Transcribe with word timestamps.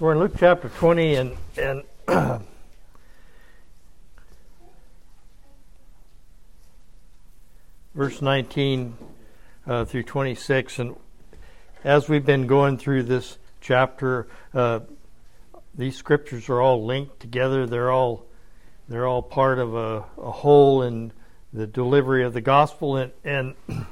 So 0.00 0.06
we're 0.06 0.12
in 0.12 0.18
Luke 0.18 0.32
chapter 0.38 0.70
20 0.70 1.14
and, 1.14 1.36
and 1.58 1.82
verse 7.94 8.22
19 8.22 8.96
uh, 9.66 9.84
through 9.84 10.04
26. 10.04 10.78
And 10.78 10.96
as 11.84 12.08
we've 12.08 12.24
been 12.24 12.46
going 12.46 12.78
through 12.78 13.02
this 13.02 13.36
chapter, 13.60 14.26
uh, 14.54 14.80
these 15.74 15.98
scriptures 15.98 16.48
are 16.48 16.62
all 16.62 16.82
linked 16.86 17.20
together. 17.20 17.66
They're 17.66 17.90
all 17.90 18.24
they're 18.88 19.06
all 19.06 19.20
part 19.20 19.58
of 19.58 19.74
a, 19.74 20.06
a 20.16 20.30
whole 20.30 20.82
in 20.82 21.12
the 21.52 21.66
delivery 21.66 22.24
of 22.24 22.32
the 22.32 22.40
gospel 22.40 22.96
and 22.96 23.12
and 23.22 23.54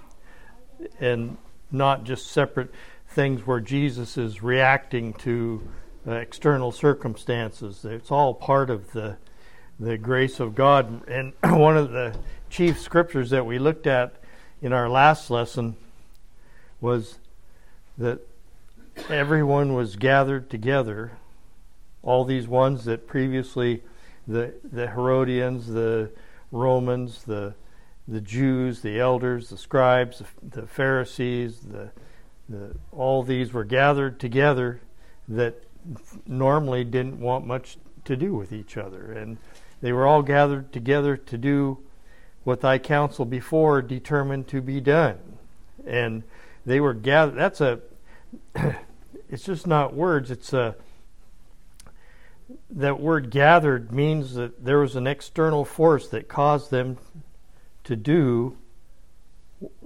and 1.00 1.36
not 1.70 2.04
just 2.04 2.28
separate 2.28 2.72
things 3.08 3.46
where 3.46 3.60
Jesus 3.60 4.16
is 4.16 4.42
reacting 4.42 5.12
to 5.12 5.68
Uh, 6.06 6.12
external 6.12 6.70
circumstances. 6.72 7.84
It's 7.84 8.10
all 8.10 8.32
part 8.32 8.70
of 8.70 8.92
the 8.92 9.16
the 9.80 9.98
grace 9.98 10.40
of 10.40 10.54
God. 10.54 11.06
And 11.08 11.32
one 11.44 11.76
of 11.76 11.90
the 11.90 12.16
chief 12.48 12.80
scriptures 12.80 13.30
that 13.30 13.44
we 13.44 13.58
looked 13.58 13.86
at 13.86 14.14
in 14.62 14.72
our 14.72 14.88
last 14.88 15.30
lesson 15.30 15.76
was 16.80 17.18
that 17.98 18.20
everyone 19.08 19.74
was 19.74 19.96
gathered 19.96 20.48
together. 20.48 21.12
All 22.02 22.24
these 22.24 22.46
ones 22.46 22.84
that 22.84 23.06
previously 23.06 23.82
the 24.26 24.54
the 24.62 24.88
Herodians, 24.88 25.66
the 25.66 26.10
Romans, 26.52 27.24
the 27.24 27.54
the 28.06 28.20
Jews, 28.20 28.80
the 28.80 29.00
elders, 29.00 29.50
the 29.50 29.58
scribes, 29.58 30.20
the, 30.20 30.60
the 30.60 30.66
Pharisees, 30.66 31.60
the, 31.60 31.90
the 32.48 32.76
all 32.92 33.22
these 33.22 33.52
were 33.52 33.64
gathered 33.64 34.18
together 34.18 34.80
that 35.28 35.62
normally 36.26 36.84
didn't 36.84 37.20
want 37.20 37.46
much 37.46 37.78
to 38.04 38.16
do 38.16 38.34
with 38.34 38.52
each 38.52 38.76
other. 38.76 39.12
And 39.12 39.38
they 39.80 39.92
were 39.92 40.06
all 40.06 40.22
gathered 40.22 40.72
together 40.72 41.16
to 41.16 41.38
do 41.38 41.78
what 42.44 42.60
thy 42.60 42.78
counsel 42.78 43.24
before 43.24 43.82
determined 43.82 44.48
to 44.48 44.60
be 44.60 44.80
done. 44.80 45.18
And 45.86 46.22
they 46.64 46.80
were 46.80 46.94
gathered. 46.94 47.36
That's 47.36 47.60
a, 47.60 47.80
it's 49.28 49.44
just 49.44 49.66
not 49.66 49.94
words, 49.94 50.30
it's 50.30 50.52
a, 50.52 50.76
that 52.70 53.00
word 53.00 53.30
gathered 53.30 53.92
means 53.92 54.34
that 54.34 54.64
there 54.64 54.78
was 54.78 54.96
an 54.96 55.06
external 55.06 55.64
force 55.64 56.08
that 56.08 56.28
caused 56.28 56.70
them 56.70 56.98
to 57.84 57.96
do 57.96 58.56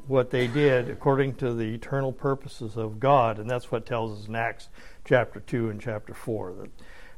what 0.06 0.31
they 0.31 0.47
did 0.47 0.89
according 0.89 1.34
to 1.34 1.55
the 1.55 1.75
eternal 1.75 2.12
purposes 2.12 2.77
of 2.77 2.98
God, 2.98 3.39
and 3.39 3.48
that's 3.48 3.70
what 3.70 3.86
tells 3.86 4.20
us 4.20 4.28
in 4.28 4.34
Acts 4.34 4.69
chapter 5.05 5.41
two 5.41 5.70
and 5.70 5.81
chapter 5.81 6.14
four 6.14 6.53
that 6.55 6.70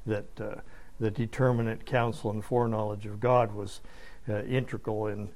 that 0.07 0.41
uh, 0.41 0.61
the 1.01 1.11
determinate 1.11 1.87
counsel 1.87 2.31
and 2.31 2.45
foreknowledge 2.45 3.07
of 3.07 3.21
God 3.21 3.55
was 3.55 3.81
uh, 4.29 4.43
integral 4.43 5.07
in 5.07 5.31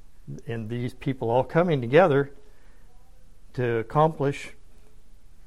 in 0.45 0.67
these 0.67 0.93
people 0.93 1.29
all 1.29 1.43
coming 1.43 1.81
together 1.81 2.31
to 3.53 3.77
accomplish 3.77 4.51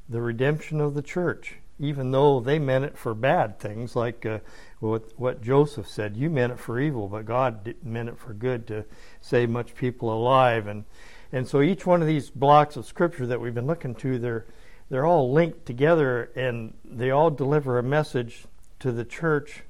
the 0.09 0.21
redemption 0.21 0.81
of 0.81 0.95
the 0.95 1.03
church, 1.03 1.57
even 1.79 2.11
though 2.11 2.41
they 2.41 2.59
meant 2.59 2.85
it 2.85 2.99
for 2.99 3.15
bad 3.15 3.59
things, 3.59 3.95
like 3.97 4.27
uh, 4.27 4.39
what, 4.81 5.05
what 5.17 5.43
Joseph 5.43 5.89
said. 5.89 6.17
You 6.17 6.29
meant 6.29 6.53
it 6.53 6.59
for 6.59 6.81
evil, 6.81 7.09
but 7.09 7.25
God 7.25 7.75
meant 7.83 8.09
it 8.09 8.19
for 8.19 8.35
good 8.35 8.67
to 8.67 8.85
save 9.21 9.49
much 9.49 9.75
people 9.75 10.13
alive. 10.13 10.67
And 10.67 10.85
and 11.33 11.49
so 11.49 11.63
each 11.63 11.87
one 11.87 12.03
of 12.03 12.09
these 12.09 12.31
blocks 12.31 12.77
of 12.77 12.87
scripture 12.87 13.27
that 13.27 13.41
we've 13.41 13.55
been 13.55 13.67
looking 13.67 13.95
to, 13.97 14.19
they're 14.19 14.47
they're 14.91 15.07
all 15.07 15.33
linked 15.33 15.65
together, 15.65 16.31
and 16.37 16.75
they 16.85 17.11
all 17.11 17.31
deliver 17.31 17.79
a 17.79 17.83
message 17.83 18.45
to 18.81 18.93
the 18.93 19.07
church 19.07 19.63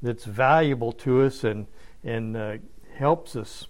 that's 0.00 0.24
valuable 0.24 0.92
to 0.92 1.22
us 1.22 1.44
and 1.44 1.66
and 2.02 2.36
uh, 2.36 2.56
helps 2.96 3.36
us 3.36 3.66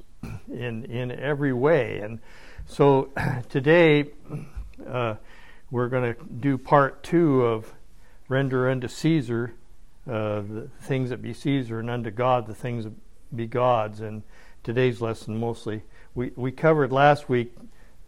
in 0.48 0.84
in 0.84 1.10
every 1.10 1.52
way. 1.52 1.98
And 1.98 2.20
so 2.66 3.10
today 3.48 4.10
uh, 4.86 5.16
we're 5.70 5.88
going 5.88 6.14
to 6.14 6.24
do 6.24 6.56
part 6.56 7.02
two 7.02 7.42
of 7.42 7.74
render 8.28 8.70
unto 8.70 8.86
Caesar 8.86 9.54
uh, 10.06 10.42
the 10.42 10.68
things 10.82 11.10
that 11.10 11.22
be 11.22 11.32
Caesar, 11.32 11.80
and 11.80 11.90
unto 11.90 12.10
God 12.10 12.46
the 12.46 12.54
things 12.54 12.84
that 12.84 12.92
be 13.34 13.46
God's. 13.46 14.00
And 14.00 14.22
today's 14.62 15.00
lesson 15.00 15.38
mostly 15.38 15.82
we 16.14 16.32
we 16.36 16.52
covered 16.52 16.92
last 16.92 17.28
week 17.28 17.54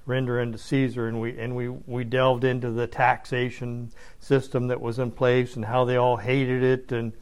render 0.04 0.40
unto 0.40 0.58
Caesar, 0.58 1.08
and 1.08 1.20
we 1.20 1.38
and 1.38 1.56
we 1.56 1.68
we 1.68 2.04
delved 2.04 2.44
into 2.44 2.70
the 2.70 2.86
taxation 2.86 3.90
system 4.20 4.68
that 4.68 4.80
was 4.80 4.98
in 4.98 5.10
place 5.10 5.56
and 5.56 5.64
how 5.64 5.84
they 5.84 5.96
all 5.96 6.16
hated 6.16 6.62
it, 6.62 6.92
and 6.92 7.12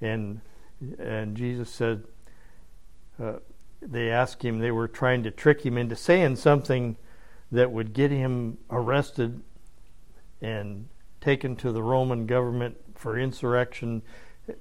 and 0.00 0.40
and 0.98 1.36
Jesus 1.36 1.70
said. 1.70 2.04
Uh, 3.22 3.34
they 3.84 4.10
asked 4.10 4.44
him, 4.44 4.60
they 4.60 4.70
were 4.70 4.88
trying 4.88 5.24
to 5.24 5.30
trick 5.30 5.62
him 5.62 5.76
into 5.76 5.96
saying 5.96 6.36
something 6.36 6.96
that 7.50 7.70
would 7.70 7.92
get 7.92 8.10
him 8.10 8.58
arrested 8.70 9.42
and 10.40 10.88
taken 11.20 11.56
to 11.56 11.72
the 11.72 11.82
Roman 11.82 12.26
government 12.26 12.76
for 12.94 13.18
insurrection, 13.18 14.02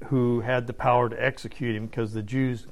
who 0.05 0.41
had 0.41 0.67
the 0.67 0.73
power 0.73 1.09
to 1.09 1.23
execute 1.23 1.75
him 1.75 1.87
because 1.87 2.13
the 2.13 2.21
Jews 2.21 2.67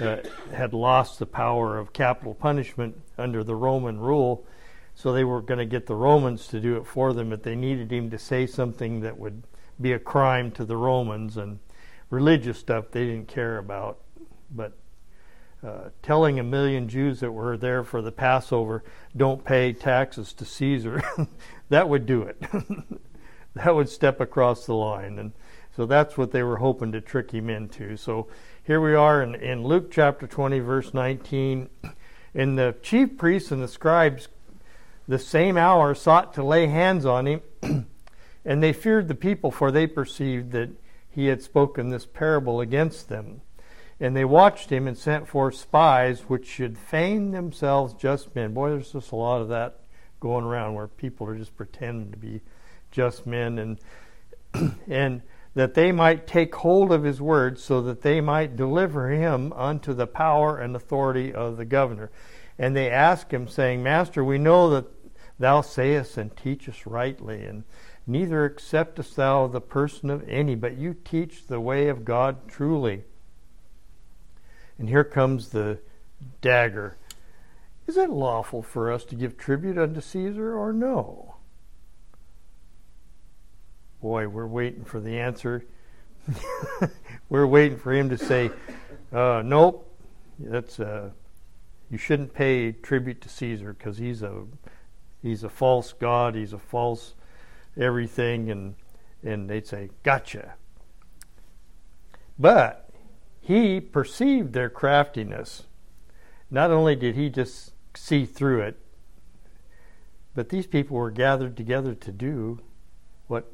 uh, 0.00 0.18
had 0.52 0.72
lost 0.72 1.18
the 1.18 1.26
power 1.26 1.76
of 1.76 1.92
capital 1.92 2.34
punishment 2.34 3.00
under 3.18 3.42
the 3.42 3.56
Roman 3.56 3.98
rule. 3.98 4.46
So 4.94 5.12
they 5.12 5.24
were 5.24 5.40
going 5.40 5.58
to 5.58 5.64
get 5.64 5.86
the 5.86 5.96
Romans 5.96 6.46
to 6.48 6.60
do 6.60 6.76
it 6.76 6.86
for 6.86 7.12
them, 7.12 7.30
but 7.30 7.42
they 7.42 7.56
needed 7.56 7.92
him 7.92 8.10
to 8.10 8.18
say 8.18 8.46
something 8.46 9.00
that 9.00 9.18
would 9.18 9.42
be 9.80 9.92
a 9.92 9.98
crime 9.98 10.50
to 10.52 10.64
the 10.64 10.76
Romans 10.76 11.36
and 11.36 11.58
religious 12.10 12.58
stuff 12.58 12.90
they 12.90 13.06
didn't 13.06 13.28
care 13.28 13.58
about. 13.58 13.98
But 14.50 14.76
uh, 15.66 15.90
telling 16.02 16.38
a 16.38 16.44
million 16.44 16.88
Jews 16.88 17.20
that 17.20 17.32
were 17.32 17.56
there 17.56 17.82
for 17.82 18.02
the 18.02 18.12
Passover, 18.12 18.84
don't 19.16 19.44
pay 19.44 19.72
taxes 19.72 20.32
to 20.34 20.44
Caesar, 20.44 21.02
that 21.70 21.88
would 21.88 22.06
do 22.06 22.22
it. 22.22 22.40
that 23.54 23.74
would 23.74 23.88
step 23.88 24.20
across 24.20 24.66
the 24.66 24.74
line. 24.74 25.18
And 25.18 25.32
so 25.76 25.86
that's 25.86 26.18
what 26.18 26.32
they 26.32 26.42
were 26.42 26.56
hoping 26.56 26.92
to 26.92 27.00
trick 27.00 27.30
him 27.30 27.48
into. 27.48 27.96
So 27.96 28.28
here 28.64 28.80
we 28.80 28.94
are 28.94 29.22
in, 29.22 29.34
in 29.34 29.64
Luke 29.64 29.90
chapter 29.90 30.26
20, 30.26 30.58
verse 30.58 30.92
19. 30.92 31.68
And 32.34 32.58
the 32.58 32.74
chief 32.82 33.16
priests 33.16 33.50
and 33.50 33.62
the 33.62 33.68
scribes, 33.68 34.28
the 35.08 35.18
same 35.18 35.56
hour, 35.56 35.94
sought 35.94 36.34
to 36.34 36.44
lay 36.44 36.66
hands 36.66 37.06
on 37.06 37.26
him. 37.26 37.42
and 38.44 38.62
they 38.62 38.72
feared 38.72 39.08
the 39.08 39.14
people, 39.14 39.50
for 39.50 39.70
they 39.70 39.86
perceived 39.86 40.52
that 40.52 40.70
he 41.10 41.26
had 41.26 41.42
spoken 41.42 41.88
this 41.88 42.06
parable 42.06 42.60
against 42.60 43.08
them. 43.08 43.40
And 43.98 44.16
they 44.16 44.24
watched 44.24 44.70
him 44.70 44.86
and 44.86 44.98
sent 44.98 45.28
forth 45.28 45.54
spies 45.54 46.22
which 46.22 46.46
should 46.46 46.76
feign 46.76 47.30
themselves 47.30 47.94
just 47.94 48.34
men. 48.34 48.52
Boy, 48.52 48.70
there's 48.70 48.92
just 48.92 49.12
a 49.12 49.16
lot 49.16 49.40
of 49.40 49.48
that 49.48 49.80
going 50.20 50.44
around 50.44 50.74
where 50.74 50.88
people 50.88 51.26
are 51.26 51.36
just 51.36 51.56
pretending 51.56 52.10
to 52.10 52.16
be 52.16 52.40
just 52.90 53.26
men 53.26 53.58
and 53.58 53.78
and 54.88 55.22
that 55.54 55.74
they 55.74 55.92
might 55.92 56.26
take 56.26 56.54
hold 56.54 56.92
of 56.92 57.04
his 57.04 57.20
words 57.20 57.62
so 57.62 57.82
that 57.82 58.02
they 58.02 58.20
might 58.20 58.56
deliver 58.56 59.10
him 59.10 59.52
unto 59.52 59.92
the 59.92 60.06
power 60.06 60.58
and 60.58 60.74
authority 60.74 61.32
of 61.32 61.56
the 61.56 61.64
governor. 61.64 62.10
And 62.58 62.76
they 62.76 62.90
asked 62.90 63.32
him, 63.32 63.48
saying, 63.48 63.82
Master, 63.82 64.24
we 64.24 64.38
know 64.38 64.70
that 64.70 64.86
thou 65.38 65.60
sayest 65.60 66.16
and 66.16 66.34
teachest 66.36 66.86
rightly, 66.86 67.44
and 67.44 67.64
neither 68.06 68.44
acceptest 68.44 69.16
thou 69.16 69.46
the 69.46 69.60
person 69.60 70.10
of 70.10 70.26
any, 70.28 70.54
but 70.54 70.76
you 70.76 70.94
teach 71.04 71.46
the 71.46 71.60
way 71.60 71.88
of 71.88 72.04
God 72.04 72.48
truly. 72.48 73.04
And 74.78 74.88
here 74.88 75.04
comes 75.04 75.48
the 75.48 75.78
dagger. 76.40 76.96
Is 77.86 77.96
it 77.96 78.10
lawful 78.10 78.62
for 78.62 78.90
us 78.90 79.04
to 79.06 79.14
give 79.14 79.36
tribute 79.36 79.76
unto 79.76 80.00
Caesar 80.00 80.56
or 80.56 80.72
no? 80.72 81.31
Boy, 84.02 84.26
we're 84.26 84.48
waiting 84.48 84.84
for 84.84 84.98
the 84.98 85.16
answer. 85.20 85.64
we're 87.28 87.46
waiting 87.46 87.78
for 87.78 87.92
him 87.92 88.10
to 88.10 88.18
say, 88.18 88.50
uh, 89.12 89.42
nope, 89.44 89.88
that's 90.40 90.80
uh, 90.80 91.10
you 91.88 91.98
shouldn't 91.98 92.34
pay 92.34 92.72
tribute 92.72 93.20
to 93.20 93.28
Caesar 93.28 93.74
because 93.74 93.98
he's 93.98 94.22
a 94.22 94.42
he's 95.22 95.44
a 95.44 95.48
false 95.48 95.92
god, 95.92 96.34
he's 96.34 96.52
a 96.52 96.58
false 96.58 97.14
everything, 97.76 98.50
and 98.50 98.74
and 99.22 99.48
they'd 99.48 99.68
say, 99.68 99.90
gotcha. 100.02 100.54
But 102.36 102.90
he 103.40 103.80
perceived 103.80 104.52
their 104.52 104.68
craftiness. 104.68 105.62
Not 106.50 106.72
only 106.72 106.96
did 106.96 107.14
he 107.14 107.30
just 107.30 107.70
see 107.94 108.26
through 108.26 108.62
it, 108.62 108.80
but 110.34 110.48
these 110.48 110.66
people 110.66 110.96
were 110.96 111.12
gathered 111.12 111.56
together 111.56 111.94
to 111.94 112.10
do 112.10 112.58
what 113.28 113.52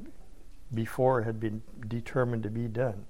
before 0.73 1.23
had 1.23 1.41
been 1.41 1.63
determined 1.87 2.43
to 2.43 2.51
be 2.51 2.69
done. 2.69 3.07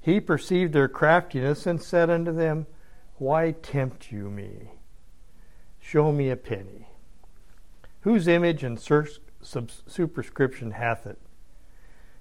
He 0.00 0.20
perceived 0.20 0.72
their 0.72 0.88
craftiness 0.88 1.66
and 1.66 1.82
said 1.82 2.10
unto 2.10 2.32
them, 2.32 2.66
Why 3.16 3.52
tempt 3.52 4.12
you 4.12 4.30
me? 4.30 4.70
Show 5.80 6.12
me 6.12 6.30
a 6.30 6.36
penny. 6.36 6.88
Whose 8.02 8.28
image 8.28 8.62
and 8.62 8.78
superscription 9.40 10.70
hath 10.72 11.06
it? 11.06 11.18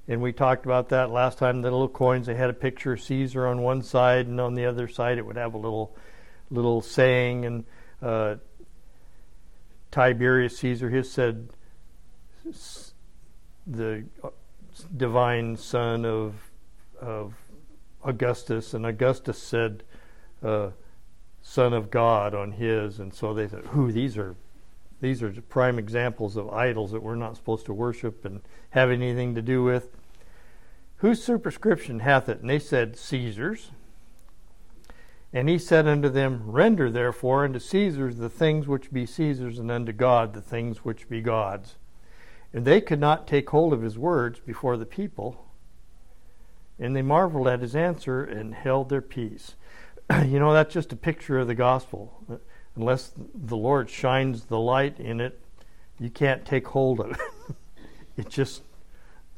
and 0.08 0.22
we 0.22 0.32
talked 0.32 0.66
about 0.66 0.90
that 0.90 1.10
last 1.10 1.38
time. 1.38 1.62
The 1.62 1.72
little 1.72 1.90
coins 1.90 2.28
they 2.28 2.36
had 2.36 2.50
a 2.50 2.54
picture 2.54 2.94
of 2.94 3.02
Caesar 3.02 3.48
on 3.48 3.62
one 3.62 3.82
side, 3.82 4.28
and 4.28 4.40
on 4.40 4.54
the 4.54 4.66
other 4.66 4.88
side 4.88 5.18
it 5.18 5.26
would 5.26 5.38
have 5.38 5.54
a 5.54 5.58
little 5.58 5.96
little 6.52 6.82
saying. 6.82 7.46
And 7.46 7.66
uh, 8.02 8.36
Tiberius 9.92 10.58
Caesar, 10.60 10.90
he 10.90 11.02
said, 11.04 11.50
the 13.68 14.06
uh, 14.24 14.30
divine 14.96 15.58
son 15.58 16.06
of 16.06 16.36
of 17.02 17.34
Augustus, 18.04 18.74
and 18.74 18.86
Augustus 18.86 19.42
said, 19.42 19.84
uh, 20.44 20.70
"Son 21.42 21.74
of 21.74 21.92
God" 21.92 22.34
on 22.34 22.54
his, 22.54 23.00
and 23.00 23.14
so 23.14 23.34
they 23.34 23.48
said, 23.48 23.66
"Who 23.68 23.92
these 23.92 24.18
are 24.18 24.36
these 25.02 25.22
are 25.22 25.32
prime 25.50 25.78
examples 25.78 26.38
of 26.38 26.50
idols 26.50 26.92
that 26.92 27.04
we're 27.04 27.16
not 27.16 27.36
supposed 27.36 27.66
to 27.66 27.74
worship 27.74 28.26
and 28.26 28.42
have 28.72 28.90
anything 28.90 29.36
to 29.36 29.42
do 29.42 29.64
with. 29.64 29.90
Whose 30.98 31.24
superscription 31.24 32.00
hath 32.00 32.30
it? 32.30 32.40
And 32.40 32.50
they 32.50 32.60
said, 32.60 32.98
Caesar's. 32.98 33.72
And 35.34 35.50
he 35.50 35.58
said 35.58 35.88
unto 35.88 36.08
them, 36.08 36.44
Render 36.46 36.90
therefore 36.90 37.44
unto 37.44 37.60
Caesar's 37.60 38.16
the 38.16 38.30
things 38.30 38.68
which 38.68 38.92
be 38.92 39.06
Caesar's, 39.06 39.60
and 39.60 39.70
unto 39.70 39.92
God 39.92 40.34
the 40.34 40.42
things 40.42 40.86
which 40.86 41.10
be 41.10 41.22
God's. 41.22 41.76
And 42.54 42.66
they 42.66 42.82
could 42.82 43.00
not 43.00 43.28
take 43.28 43.50
hold 43.50 43.74
of 43.74 43.82
his 43.82 43.98
words 43.98 44.40
before 44.40 44.78
the 44.78 44.86
people. 44.86 45.46
And 46.80 46.96
they 46.96 47.02
marveled 47.02 47.48
at 47.48 47.62
his 47.62 47.76
answer 47.76 48.24
and 48.24 48.54
held 48.54 48.90
their 48.90 49.02
peace. 49.02 49.56
you 50.26 50.40
know, 50.40 50.54
that's 50.54 50.74
just 50.74 50.94
a 50.94 50.98
picture 50.98 51.40
of 51.40 51.48
the 51.48 51.56
gospel 51.56 52.42
unless 52.76 53.12
the 53.34 53.58
Lord 53.58 53.90
shines 53.90 54.46
the 54.46 54.60
light 54.60 55.00
in 55.00 55.22
it, 55.22 55.40
you 56.00 56.10
can't 56.10 56.46
take 56.46 56.68
hold 56.68 57.00
of 57.00 57.12
it. 57.12 57.56
it 58.18 58.30
just 58.30 58.62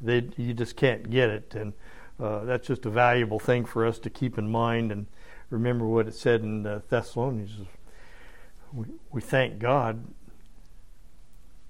they 0.00 0.28
you 0.36 0.54
just 0.54 0.76
can't 0.76 1.10
get 1.10 1.30
it, 1.30 1.54
and 1.54 1.72
uh, 2.20 2.44
that's 2.44 2.66
just 2.66 2.86
a 2.86 2.90
valuable 2.90 3.38
thing 3.38 3.64
for 3.64 3.86
us 3.86 3.98
to 4.00 4.10
keep 4.10 4.38
in 4.38 4.50
mind 4.50 4.92
and 4.92 5.06
remember 5.50 5.86
what 5.86 6.06
it 6.06 6.14
said 6.14 6.42
in 6.42 6.66
uh, 6.66 6.80
Thessalonians. 6.88 7.52
We, 8.72 8.86
we 9.10 9.20
thank 9.20 9.58
God. 9.58 10.04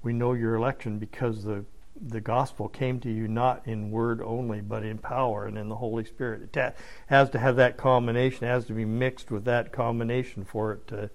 We 0.09 0.15
know 0.15 0.33
your 0.33 0.55
election 0.55 0.99
because 0.99 1.45
the 1.45 1.67
the 2.01 2.23
gospel 2.23 2.67
came 2.67 2.99
to 3.01 3.13
you 3.13 3.29
not 3.29 3.69
in 3.69 3.91
word 3.91 4.23
only, 4.23 4.63
but 4.63 4.83
in 4.83 4.97
power 4.97 5.45
and 5.45 5.59
in 5.59 5.69
the 5.69 5.77
Holy 5.77 6.03
Spirit. 6.07 6.57
It 6.57 6.75
has 7.09 7.29
to 7.29 7.39
have 7.39 7.57
that 7.57 7.77
combination. 7.77 8.47
It 8.47 8.49
has 8.49 8.65
to 8.69 8.73
be 8.73 8.87
mixed 8.87 9.31
with 9.31 9.45
that 9.45 9.71
combination 9.71 10.47
for 10.47 10.73
it 10.73 10.87
to 10.87 11.11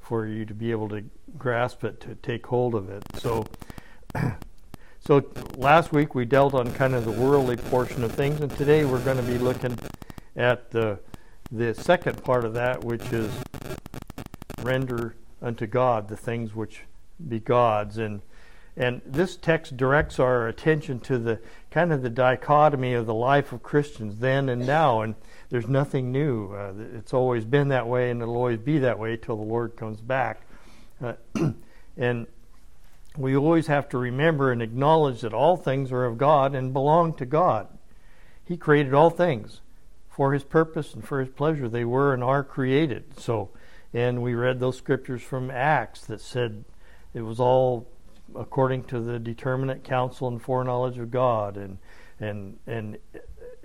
for 0.00 0.26
you 0.26 0.46
to 0.46 0.54
be 0.54 0.70
able 0.70 0.88
to 0.88 1.04
grasp 1.36 1.84
it, 1.84 2.00
to 2.00 2.14
take 2.14 2.46
hold 2.46 2.74
of 2.74 2.88
it. 2.88 3.02
So, 3.18 3.44
so 4.98 5.30
last 5.58 5.92
week 5.92 6.14
we 6.14 6.24
dealt 6.24 6.54
on 6.54 6.72
kind 6.72 6.94
of 6.94 7.04
the 7.04 7.12
worldly 7.12 7.58
portion 7.58 8.02
of 8.02 8.12
things, 8.12 8.40
and 8.40 8.50
today 8.56 8.86
we're 8.86 9.04
going 9.04 9.18
to 9.18 9.30
be 9.30 9.36
looking 9.36 9.78
at 10.36 10.70
the 10.70 10.98
the 11.52 11.74
second 11.74 12.24
part 12.24 12.46
of 12.46 12.54
that, 12.54 12.82
which 12.82 13.12
is 13.12 13.30
render 14.62 15.16
unto 15.42 15.66
God 15.66 16.08
the 16.08 16.16
things 16.16 16.54
which 16.54 16.84
be 17.28 17.40
God's, 17.40 17.98
and 17.98 18.22
and 18.78 19.02
this 19.04 19.36
text 19.36 19.76
directs 19.76 20.20
our 20.20 20.46
attention 20.46 21.00
to 21.00 21.18
the 21.18 21.40
kind 21.72 21.92
of 21.92 22.00
the 22.00 22.08
dichotomy 22.08 22.94
of 22.94 23.06
the 23.06 23.14
life 23.14 23.52
of 23.52 23.60
Christians 23.60 24.20
then 24.20 24.48
and 24.48 24.64
now, 24.64 25.00
and 25.00 25.16
there's 25.50 25.66
nothing 25.66 26.12
new. 26.12 26.52
Uh, 26.54 26.72
it's 26.94 27.12
always 27.12 27.44
been 27.44 27.68
that 27.68 27.88
way, 27.88 28.08
and 28.08 28.22
it'll 28.22 28.36
always 28.36 28.60
be 28.60 28.78
that 28.78 28.96
way 28.96 29.16
till 29.16 29.36
the 29.36 29.42
Lord 29.42 29.76
comes 29.76 30.00
back. 30.00 30.42
Uh, 31.02 31.14
and 31.96 32.28
we 33.16 33.36
always 33.36 33.66
have 33.66 33.88
to 33.88 33.98
remember 33.98 34.52
and 34.52 34.62
acknowledge 34.62 35.22
that 35.22 35.34
all 35.34 35.56
things 35.56 35.90
are 35.90 36.04
of 36.04 36.16
God 36.16 36.54
and 36.54 36.72
belong 36.72 37.14
to 37.14 37.26
God. 37.26 37.66
He 38.44 38.56
created 38.56 38.94
all 38.94 39.10
things 39.10 39.60
for 40.08 40.32
His 40.32 40.44
purpose 40.44 40.94
and 40.94 41.04
for 41.04 41.18
His 41.18 41.30
pleasure. 41.30 41.68
They 41.68 41.84
were 41.84 42.14
and 42.14 42.22
are 42.22 42.44
created. 42.44 43.18
So, 43.18 43.50
and 43.92 44.22
we 44.22 44.34
read 44.34 44.60
those 44.60 44.78
scriptures 44.78 45.22
from 45.22 45.50
Acts 45.50 46.02
that 46.02 46.20
said 46.20 46.64
it 47.12 47.22
was 47.22 47.40
all 47.40 47.88
according 48.36 48.84
to 48.84 49.00
the 49.00 49.18
determinate 49.18 49.84
counsel 49.84 50.28
and 50.28 50.40
foreknowledge 50.40 50.98
of 50.98 51.10
God, 51.10 51.56
and 51.56 51.78
and 52.20 52.58
and 52.66 52.98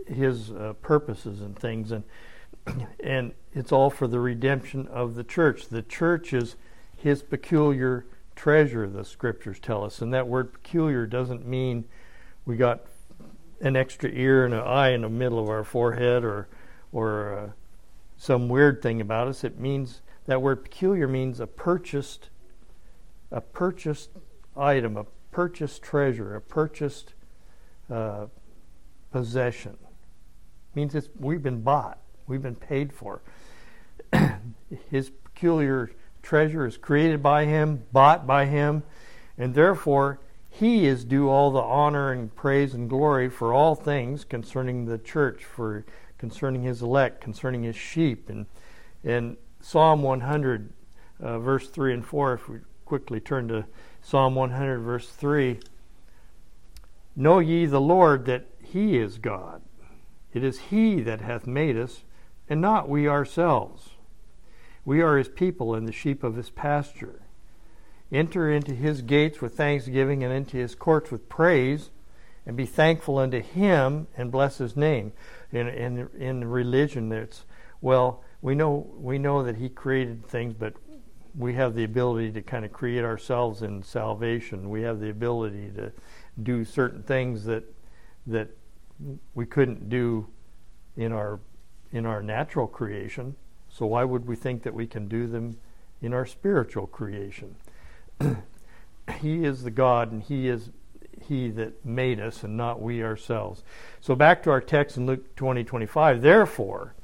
his 0.08 0.52
uh, 0.52 0.74
purposes 0.82 1.42
and 1.42 1.58
things. 1.58 1.92
And 1.92 2.04
and 3.00 3.34
it's 3.54 3.72
all 3.72 3.90
for 3.90 4.08
the 4.08 4.20
redemption 4.20 4.88
of 4.88 5.16
the 5.16 5.24
church. 5.24 5.68
The 5.68 5.82
church 5.82 6.34
is 6.34 6.56
his 6.96 7.22
peculiar 7.22 8.06
treasure 8.36 8.88
the 8.88 9.06
scriptures 9.06 9.60
tell 9.60 9.84
us. 9.84 10.02
And 10.02 10.14
that 10.14 10.28
word 10.28 10.54
peculiar 10.54 11.06
doesn't 11.06 11.46
mean 11.46 11.86
we 12.46 12.56
got 12.56 12.82
an 13.62 13.76
extra 13.76 14.10
ear 14.10 14.46
and 14.46 14.54
an 14.54 14.62
eye 14.62 14.90
in 14.90 15.02
the 15.02 15.10
middle 15.10 15.40
of 15.40 15.50
our 15.50 15.64
forehead 15.64 16.24
or 16.24 16.48
or 16.92 17.38
uh, 17.38 17.50
some 18.18 18.48
weird 18.48 18.82
thing 18.82 19.02
about 19.02 19.28
us. 19.28 19.44
It 19.44 19.60
means 19.60 20.02
that 20.26 20.42
word 20.42 20.64
peculiar 20.64 21.08
means 21.08 21.40
a 21.40 21.48
purchased 21.48 22.30
a 23.32 23.42
purchased 23.42 24.12
item 24.56 24.98
a 24.98 25.06
purchased 25.32 25.82
treasure 25.82 26.36
a 26.36 26.42
purchased 26.42 27.14
uh, 27.90 28.26
possession 29.12 29.78
means 30.76 30.96
it's, 30.96 31.10
we've 31.20 31.44
been 31.44 31.62
bought, 31.62 32.00
we've 32.28 32.42
been 32.42 32.56
paid 32.56 32.92
for. 32.92 33.22
His 34.90 35.10
peculiar 35.10 35.92
treasure 36.22 36.66
is 36.66 36.78
created 36.78 37.22
by 37.22 37.46
Him, 37.46 37.84
bought 37.92 38.26
by 38.26 38.46
Him, 38.46 38.84
and 39.38 39.54
therefore 39.54 40.20
He 40.50 40.86
is 40.86 41.06
due 41.06 41.30
all 41.30 41.52
the 41.52 41.60
honor 41.60 42.12
and 42.12 42.34
praise 42.36 42.74
and 42.74 42.90
glory 42.90 43.30
for 43.30 43.54
all 43.54 43.76
things 43.76 44.24
concerning 44.24 44.86
the 44.86 44.98
church, 44.98 45.44
for 45.44 45.86
concerning 46.18 46.64
His 46.64 46.82
elect, 46.82 47.22
concerning 47.22 47.64
His 47.64 47.76
sheep. 47.76 48.30
And, 48.30 48.46
and 49.04 49.38
Psalm 49.62 50.02
100, 50.02 50.74
uh, 51.22 51.40
verse 51.40 51.70
3 51.70 51.94
and 51.94 52.06
4, 52.06 52.34
if 52.34 52.50
we 52.50 52.60
quickly 52.86 53.20
turn 53.20 53.48
to 53.50 53.66
Psalm 54.04 54.36
100, 54.36 54.80
verse 54.80 55.10
3. 55.10 55.60
Know 57.16 57.40
ye 57.40 57.66
the 57.66 57.82
Lord 57.82 58.26
that 58.26 58.46
He 58.62 58.98
is 58.98 59.18
God. 59.18 59.62
It 60.34 60.44
is 60.44 60.60
He 60.60 61.00
that 61.02 61.22
hath 61.22 61.48
made 61.48 61.78
us, 61.78 62.04
and 62.50 62.60
not 62.60 62.90
we 62.90 63.08
ourselves. 63.08 63.92
We 64.84 65.02
are 65.02 65.18
His 65.18 65.30
people 65.30 65.74
and 65.74 65.88
the 65.88 65.94
sheep 65.94 66.22
of 66.22 66.36
His 66.36 66.50
pasture. 66.50 67.22
Enter 68.12 68.52
into 68.52 68.76
His 68.76 69.02
gates 69.02 69.40
with 69.42 69.56
thanksgiving 69.56 70.22
and 70.22 70.34
into 70.34 70.58
His 70.58 70.76
courts 70.76 71.10
with 71.10 71.30
praise, 71.30 71.90
and 72.46 72.58
be 72.58 72.66
thankful 72.66 73.18
unto 73.18 73.42
Him 73.42 74.08
and 74.18 74.32
bless 74.32 74.58
His 74.58 74.76
name. 74.76 75.14
In, 75.54 75.70
in, 75.70 76.10
in 76.20 76.46
religion, 76.46 77.10
it's, 77.14 77.46
well, 77.80 78.22
we 78.42 78.54
know, 78.54 78.92
we 78.98 79.18
know 79.18 79.44
that 79.44 79.56
He 79.56 79.70
created 79.70 80.26
things, 80.28 80.54
but 80.54 80.74
we 81.36 81.54
have 81.54 81.76
the 81.76 81.84
ability 81.84 82.32
to 82.32 82.42
kind 82.42 82.64
of 82.64 82.72
create 82.72 83.04
ourselves 83.04 83.62
in 83.62 83.82
salvation. 83.84 84.70
We 84.70 84.82
have 84.84 85.00
the 85.00 85.10
ability 85.10 85.72
to 85.76 85.92
do 86.42 86.64
certain 86.64 87.04
things 87.04 87.46
that 87.46 87.64
that 88.28 88.50
we 89.34 89.46
couldn't 89.46 89.90
do 89.90 90.28
in 90.96 91.12
our 91.12 91.40
in 91.92 92.06
our 92.06 92.22
natural 92.22 92.68
creation. 92.68 93.36
So 93.70 93.86
why 93.88 94.04
would 94.04 94.28
we 94.28 94.36
think 94.36 94.64
that 94.64 94.74
we 94.74 94.86
can 94.86 95.08
do 95.08 95.28
them 95.28 95.58
in 96.02 96.14
our 96.14 96.26
spiritual 96.26 96.88
creation? 96.88 97.56
he 99.20 99.44
is 99.44 99.64
the 99.64 99.72
God 99.72 100.12
and 100.12 100.22
he 100.22 100.48
is 100.48 100.70
he 101.22 101.50
that 101.50 101.86
made 101.86 102.20
us 102.20 102.44
and 102.44 102.58
not 102.58 102.82
we 102.82 103.04
ourselves. 103.04 103.64
So 104.02 104.16
back 104.16 104.44
to 104.44 104.52
our 104.52 104.62
text 104.62 104.98
in 104.98 105.06
Luke 105.06 105.36
20, 105.36 105.64
25. 105.64 106.22
Therefore, 106.22 106.96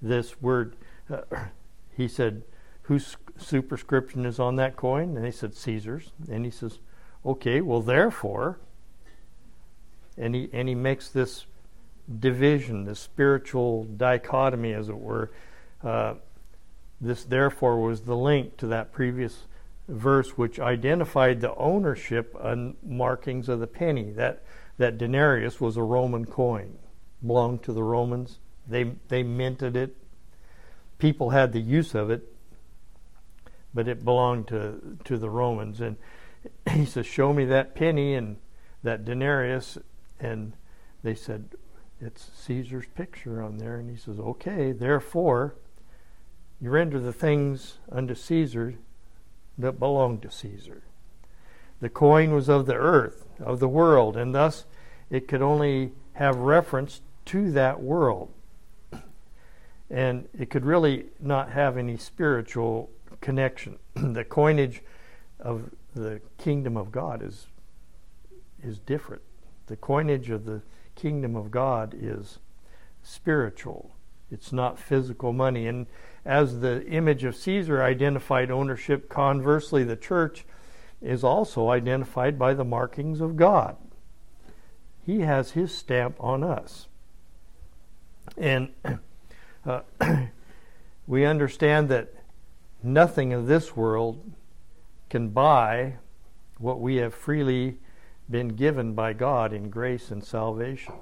this 0.00 0.40
word, 0.40 0.76
uh, 1.10 1.22
he 1.96 2.08
said, 2.08 2.42
whose 2.84 3.16
superscription 3.36 4.24
is 4.24 4.38
on 4.38 4.56
that 4.56 4.76
coin? 4.76 5.16
And 5.16 5.24
he 5.24 5.32
said, 5.32 5.54
Caesar's. 5.54 6.12
And 6.30 6.44
he 6.44 6.50
says, 6.50 6.78
okay, 7.24 7.60
well, 7.60 7.82
therefore, 7.82 8.58
and 10.16 10.34
he 10.34 10.48
and 10.52 10.68
he 10.68 10.74
makes 10.74 11.08
this 11.08 11.46
division, 12.20 12.84
this 12.84 13.00
spiritual 13.00 13.84
dichotomy, 13.84 14.72
as 14.72 14.88
it 14.88 14.98
were. 14.98 15.30
Uh, 15.82 16.14
this 17.00 17.24
therefore 17.24 17.80
was 17.80 18.02
the 18.02 18.16
link 18.16 18.56
to 18.58 18.66
that 18.68 18.92
previous 18.92 19.46
verse, 19.88 20.30
which 20.38 20.60
identified 20.60 21.40
the 21.40 21.54
ownership 21.56 22.34
and 22.40 22.76
markings 22.82 23.48
of 23.48 23.60
the 23.60 23.66
penny. 23.66 24.12
That 24.12 24.42
that 24.78 24.98
denarius 24.98 25.60
was 25.60 25.76
a 25.76 25.82
Roman 25.82 26.24
coin, 26.24 26.78
belonged 27.24 27.62
to 27.64 27.72
the 27.72 27.82
Romans. 27.82 28.38
They 28.68 28.92
they 29.08 29.22
minted 29.22 29.76
it. 29.76 29.96
People 30.98 31.30
had 31.30 31.52
the 31.52 31.60
use 31.60 31.94
of 31.94 32.10
it, 32.10 32.33
but 33.74 33.88
it 33.88 34.04
belonged 34.04 34.48
to 34.48 34.98
to 35.04 35.18
the 35.18 35.30
Romans. 35.30 35.80
And 35.80 35.96
he 36.70 36.86
says, 36.86 37.06
"Show 37.06 37.32
me 37.32 37.44
that 37.46 37.74
penny 37.74 38.14
and 38.14 38.36
that 38.82 39.04
denarius." 39.04 39.78
And 40.20 40.54
they 41.04 41.14
said, 41.14 41.50
It's 42.00 42.30
Caesar's 42.34 42.86
picture 42.96 43.42
on 43.42 43.58
there. 43.58 43.76
And 43.76 43.90
he 43.90 43.96
says, 43.96 44.18
Okay, 44.18 44.72
therefore, 44.72 45.54
you 46.60 46.70
render 46.70 46.98
the 46.98 47.12
things 47.12 47.78
unto 47.92 48.14
Caesar 48.14 48.76
that 49.58 49.78
belong 49.78 50.18
to 50.20 50.30
Caesar. 50.30 50.82
The 51.80 51.90
coin 51.90 52.34
was 52.34 52.48
of 52.48 52.66
the 52.66 52.74
earth, 52.74 53.26
of 53.38 53.60
the 53.60 53.68
world, 53.68 54.16
and 54.16 54.34
thus 54.34 54.64
it 55.10 55.28
could 55.28 55.42
only 55.42 55.92
have 56.14 56.36
reference 56.36 57.02
to 57.26 57.50
that 57.52 57.82
world. 57.82 58.32
And 59.90 60.28
it 60.36 60.48
could 60.48 60.64
really 60.64 61.06
not 61.20 61.50
have 61.50 61.76
any 61.76 61.98
spiritual 61.98 62.88
connection. 63.24 63.78
the 63.94 64.22
coinage 64.22 64.82
of 65.40 65.70
the 65.94 66.20
kingdom 66.38 66.76
of 66.76 66.92
God 66.92 67.22
is 67.22 67.46
is 68.62 68.78
different. 68.78 69.22
The 69.66 69.76
coinage 69.76 70.30
of 70.30 70.44
the 70.44 70.62
kingdom 70.94 71.34
of 71.34 71.50
God 71.50 71.94
is 71.98 72.38
spiritual. 73.02 73.96
It's 74.30 74.52
not 74.52 74.78
physical 74.78 75.32
money. 75.32 75.66
And 75.66 75.86
as 76.24 76.60
the 76.60 76.86
image 76.86 77.24
of 77.24 77.36
Caesar 77.36 77.82
identified 77.82 78.50
ownership, 78.50 79.08
conversely, 79.08 79.84
the 79.84 79.96
church 79.96 80.44
is 81.00 81.22
also 81.22 81.68
identified 81.68 82.38
by 82.38 82.54
the 82.54 82.64
markings 82.64 83.20
of 83.20 83.36
God. 83.36 83.76
He 85.04 85.20
has 85.20 85.52
his 85.52 85.74
stamp 85.74 86.16
on 86.18 86.42
us. 86.42 86.88
And 88.38 88.70
uh, 89.66 89.80
we 91.06 91.24
understand 91.24 91.90
that 91.90 92.14
nothing 92.84 93.32
of 93.32 93.46
this 93.46 93.76
world 93.76 94.32
can 95.10 95.28
buy 95.28 95.94
what 96.58 96.80
we 96.80 96.96
have 96.96 97.14
freely 97.14 97.78
been 98.30 98.48
given 98.48 98.94
by 98.94 99.12
God 99.12 99.52
in 99.52 99.70
grace 99.70 100.10
and 100.10 100.24
salvation. 100.24 100.94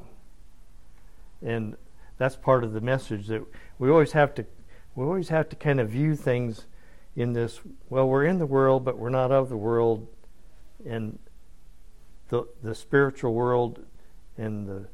And 1.41 1.77
that's 2.19 2.37
part 2.37 2.65
of 2.65 2.73
the 2.73 2.81
message 2.81 3.27
that 3.29 3.43
we 3.79 3.91
always 3.91 4.12
have 4.12 4.35
to 4.35 4.47
we 4.95 5.05
always 5.05 5.31
have 5.31 5.49
to 5.49 5.57
kind 5.57 5.81
of 5.81 5.89
view 5.89 6.15
things 6.15 6.67
in 7.17 7.33
this 7.33 7.61
well 7.91 8.07
we're 8.07 8.25
in 8.25 8.39
the 8.39 8.47
world 8.47 8.85
but 8.85 8.99
we're 8.99 9.09
not 9.09 9.33
of 9.33 9.49
the 9.49 9.57
world 9.57 10.07
and 10.87 11.19
the 12.29 12.47
the 12.62 12.75
spiritual 12.75 13.35
world 13.35 13.85
and 14.37 14.69
the 14.69 14.87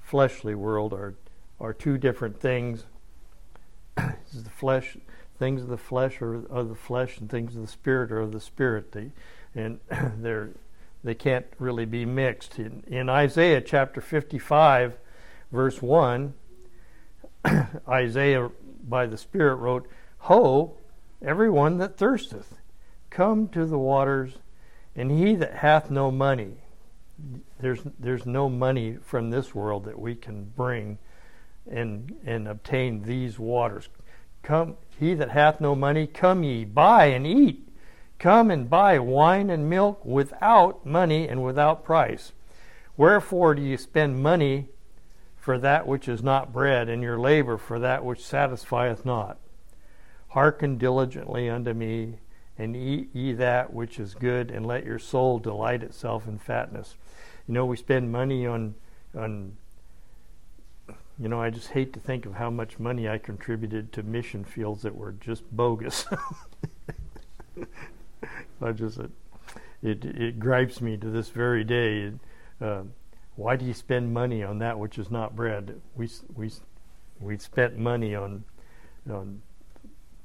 fleshly 0.00 0.54
world 0.54 0.92
are 0.92 1.14
are 1.60 1.74
two 1.74 1.98
different 1.98 2.40
things 2.40 2.84
the 3.96 4.50
flesh 4.50 4.96
things 5.38 5.62
of 5.62 5.68
the 5.68 5.76
flesh 5.76 6.20
are 6.20 6.46
of 6.46 6.68
the 6.68 6.74
flesh 6.74 7.18
and 7.18 7.28
things 7.28 7.56
of 7.56 7.62
the 7.62 7.68
spirit 7.68 8.12
are 8.12 8.20
of 8.20 8.32
the 8.32 8.40
spirit 8.40 8.92
they, 8.92 9.10
and 9.54 9.80
they're 10.18 10.50
they 11.04 11.14
can't 11.14 11.46
really 11.58 11.84
be 11.84 12.04
mixed 12.04 12.60
in, 12.60 12.84
in 12.86 13.08
Isaiah 13.08 13.60
chapter 13.60 14.00
55 14.00 14.98
verse 15.50 15.82
1 15.82 16.34
Isaiah, 17.88 18.50
by 18.86 19.06
the 19.06 19.18
Spirit, 19.18 19.56
wrote, 19.56 19.88
Ho, 20.18 20.74
everyone 21.20 21.78
that 21.78 21.96
thirsteth, 21.96 22.58
come 23.10 23.48
to 23.48 23.66
the 23.66 23.78
waters, 23.78 24.34
and 24.94 25.10
he 25.10 25.34
that 25.36 25.56
hath 25.56 25.90
no 25.90 26.10
money. 26.10 26.54
There's, 27.60 27.80
there's 27.98 28.26
no 28.26 28.48
money 28.48 28.98
from 29.02 29.30
this 29.30 29.54
world 29.54 29.84
that 29.84 29.98
we 29.98 30.14
can 30.14 30.52
bring 30.56 30.98
and, 31.70 32.16
and 32.24 32.48
obtain 32.48 33.02
these 33.02 33.38
waters. 33.38 33.88
Come, 34.42 34.76
he 34.98 35.14
that 35.14 35.30
hath 35.30 35.60
no 35.60 35.74
money, 35.74 36.06
come 36.06 36.42
ye, 36.42 36.64
buy 36.64 37.06
and 37.06 37.26
eat. 37.26 37.68
Come 38.18 38.50
and 38.50 38.70
buy 38.70 38.98
wine 38.98 39.50
and 39.50 39.68
milk 39.68 40.04
without 40.04 40.86
money 40.86 41.28
and 41.28 41.42
without 41.42 41.84
price. 41.84 42.32
Wherefore 42.96 43.54
do 43.54 43.62
you 43.62 43.76
spend 43.76 44.22
money 44.22 44.68
for 45.36 45.58
that 45.58 45.88
which 45.88 46.06
is 46.08 46.22
not 46.22 46.52
bread, 46.52 46.88
and 46.88 47.02
your 47.02 47.18
labor 47.18 47.58
for 47.58 47.80
that 47.80 48.04
which 48.04 48.24
satisfieth 48.24 49.04
not. 49.04 49.38
Hearken 50.28 50.78
diligently 50.78 51.50
unto 51.50 51.72
me, 51.72 52.18
and 52.56 52.76
eat 52.76 53.10
ye 53.12 53.32
that 53.32 53.72
which 53.72 53.98
is 53.98 54.14
good, 54.14 54.52
and 54.52 54.64
let 54.64 54.86
your 54.86 55.00
soul 55.00 55.40
delight 55.40 55.82
itself 55.82 56.28
in 56.28 56.38
fatness. 56.38 56.94
You 57.48 57.54
know, 57.54 57.66
we 57.66 57.76
spend 57.76 58.12
money 58.12 58.46
on 58.46 58.76
on 59.16 59.56
you 61.22 61.28
know, 61.28 61.40
I 61.40 61.50
just 61.50 61.68
hate 61.68 61.92
to 61.92 62.00
think 62.00 62.26
of 62.26 62.34
how 62.34 62.50
much 62.50 62.80
money 62.80 63.08
I 63.08 63.16
contributed 63.16 63.92
to 63.92 64.02
mission 64.02 64.42
fields 64.42 64.82
that 64.82 64.96
were 64.96 65.12
just 65.12 65.44
bogus. 65.54 66.04
I 68.60 68.72
just 68.72 68.98
it, 68.98 69.12
it, 69.84 70.04
it 70.04 70.40
gripes 70.40 70.80
me 70.80 70.96
to 70.96 71.10
this 71.10 71.28
very 71.28 71.62
day. 71.62 72.10
Uh, 72.60 72.82
why 73.36 73.54
do 73.54 73.64
you 73.64 73.72
spend 73.72 74.12
money 74.12 74.42
on 74.42 74.58
that 74.58 74.80
which 74.80 74.98
is 74.98 75.12
not 75.12 75.36
bread? 75.36 75.80
We 75.94 76.08
we 76.34 76.50
we 77.20 77.38
spent 77.38 77.78
money 77.78 78.16
on 78.16 78.42
on 79.08 79.42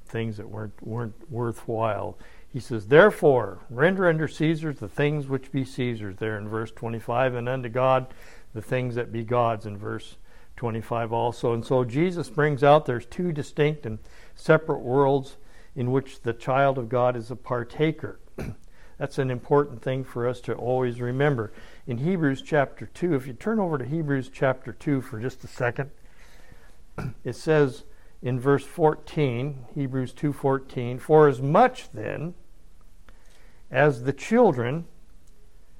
things 0.04 0.36
that 0.38 0.48
weren't 0.48 0.82
weren't 0.84 1.30
worthwhile. 1.30 2.18
He 2.52 2.58
says, 2.58 2.88
Therefore, 2.88 3.60
render 3.70 4.08
unto 4.08 4.26
Caesar 4.26 4.72
the 4.72 4.88
things 4.88 5.28
which 5.28 5.52
be 5.52 5.64
Caesar's, 5.64 6.16
there 6.16 6.36
in 6.38 6.48
verse 6.48 6.72
25, 6.72 7.34
and 7.34 7.48
unto 7.48 7.68
God 7.68 8.08
the 8.52 8.62
things 8.62 8.96
that 8.96 9.12
be 9.12 9.22
God's, 9.22 9.64
in 9.64 9.76
verse 9.76 10.16
25 10.58 11.12
also. 11.12 11.52
And 11.54 11.64
so 11.64 11.84
Jesus 11.84 12.28
brings 12.28 12.62
out 12.62 12.84
there's 12.84 13.06
two 13.06 13.32
distinct 13.32 13.86
and 13.86 13.98
separate 14.34 14.80
worlds 14.80 15.36
in 15.74 15.92
which 15.92 16.22
the 16.22 16.32
child 16.32 16.76
of 16.76 16.88
God 16.88 17.16
is 17.16 17.30
a 17.30 17.36
partaker. 17.36 18.18
That's 18.98 19.18
an 19.18 19.30
important 19.30 19.80
thing 19.80 20.02
for 20.02 20.26
us 20.26 20.40
to 20.42 20.54
always 20.54 21.00
remember 21.00 21.52
in 21.86 21.98
Hebrews 21.98 22.42
chapter 22.42 22.86
2. 22.86 23.14
If 23.14 23.26
you 23.28 23.32
turn 23.32 23.60
over 23.60 23.78
to 23.78 23.84
Hebrews 23.84 24.30
chapter 24.34 24.72
2 24.72 25.00
for 25.00 25.20
just 25.20 25.44
a 25.44 25.46
second, 25.46 25.90
it 27.24 27.36
says 27.36 27.84
in 28.20 28.40
verse 28.40 28.64
14, 28.64 29.66
Hebrews 29.76 30.12
2:14, 30.12 31.00
"For 31.00 31.28
as 31.28 31.40
much 31.40 31.92
then 31.92 32.34
as 33.70 34.02
the 34.02 34.12
children 34.12 34.86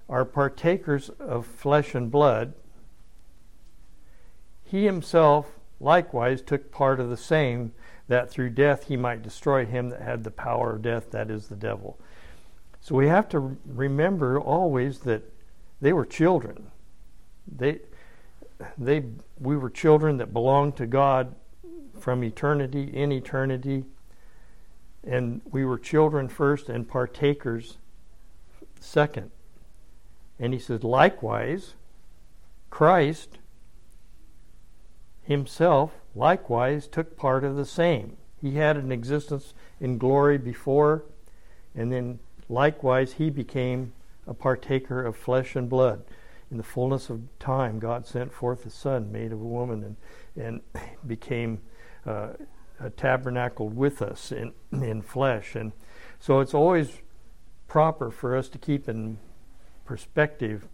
are 0.08 0.24
partakers 0.24 1.08
of 1.18 1.46
flesh 1.46 1.96
and 1.96 2.12
blood, 2.12 2.54
he 4.70 4.84
himself 4.84 5.58
likewise 5.80 6.42
took 6.42 6.70
part 6.70 7.00
of 7.00 7.08
the 7.08 7.16
same, 7.16 7.72
that 8.08 8.30
through 8.30 8.50
death 8.50 8.84
he 8.84 8.96
might 8.96 9.22
destroy 9.22 9.64
him 9.66 9.90
that 9.90 10.00
had 10.00 10.24
the 10.24 10.30
power 10.30 10.74
of 10.74 10.82
death, 10.82 11.10
that 11.10 11.30
is 11.30 11.48
the 11.48 11.56
devil." 11.56 11.98
So 12.80 12.94
we 12.94 13.08
have 13.08 13.28
to 13.30 13.56
remember 13.66 14.40
always 14.40 15.00
that 15.00 15.22
they 15.80 15.92
were 15.92 16.06
children. 16.06 16.70
They, 17.46 17.80
they, 18.76 19.04
we 19.38 19.56
were 19.56 19.70
children 19.70 20.16
that 20.18 20.32
belonged 20.32 20.76
to 20.76 20.86
God 20.86 21.34
from 21.98 22.22
eternity, 22.24 22.84
in 22.84 23.12
eternity. 23.12 23.84
And 25.04 25.40
we 25.50 25.64
were 25.64 25.78
children 25.78 26.28
first 26.28 26.68
and 26.68 26.88
partakers 26.88 27.78
second. 28.80 29.30
And 30.38 30.52
he 30.52 30.58
says, 30.58 30.84
likewise, 30.84 31.74
Christ 32.70 33.37
himself 35.28 35.92
likewise 36.14 36.88
took 36.88 37.14
part 37.14 37.44
of 37.44 37.54
the 37.54 37.66
same. 37.66 38.16
He 38.40 38.54
had 38.54 38.78
an 38.78 38.90
existence 38.90 39.52
in 39.78 39.98
glory 39.98 40.38
before, 40.38 41.04
and 41.74 41.92
then 41.92 42.18
likewise 42.48 43.12
he 43.12 43.28
became 43.28 43.92
a 44.26 44.32
partaker 44.32 45.04
of 45.04 45.16
flesh 45.16 45.54
and 45.54 45.68
blood. 45.68 46.02
In 46.50 46.56
the 46.56 46.62
fullness 46.62 47.10
of 47.10 47.20
time, 47.38 47.78
God 47.78 48.06
sent 48.06 48.32
forth 48.32 48.64
a 48.64 48.70
Son, 48.70 49.12
made 49.12 49.32
of 49.32 49.42
a 49.42 49.44
woman, 49.44 49.96
and, 50.34 50.42
and 50.42 50.60
became 51.06 51.60
uh, 52.06 52.28
tabernacled 52.96 53.76
with 53.76 54.00
us 54.00 54.32
in, 54.32 54.54
in 54.72 55.02
flesh. 55.02 55.54
And 55.54 55.72
so 56.18 56.40
it's 56.40 56.54
always 56.54 57.02
proper 57.66 58.10
for 58.10 58.34
us 58.34 58.48
to 58.48 58.56
keep 58.56 58.88
in 58.88 59.18
perspective 59.84 60.68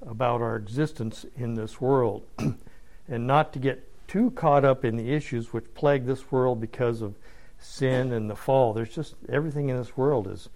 about 0.00 0.40
our 0.40 0.56
existence 0.56 1.26
in 1.36 1.52
this 1.52 1.82
world 1.82 2.22
and 3.08 3.26
not 3.26 3.52
to 3.52 3.58
get 3.58 3.89
too 4.10 4.32
caught 4.32 4.64
up 4.64 4.84
in 4.84 4.96
the 4.96 5.12
issues 5.12 5.52
which 5.52 5.72
plague 5.74 6.04
this 6.04 6.32
world 6.32 6.60
because 6.60 7.00
of 7.00 7.14
sin 7.60 8.12
and 8.12 8.28
the 8.28 8.34
fall. 8.34 8.72
There's 8.72 8.92
just 8.92 9.14
everything 9.28 9.68
in 9.68 9.76
this 9.76 9.96
world 9.96 10.26
is 10.26 10.48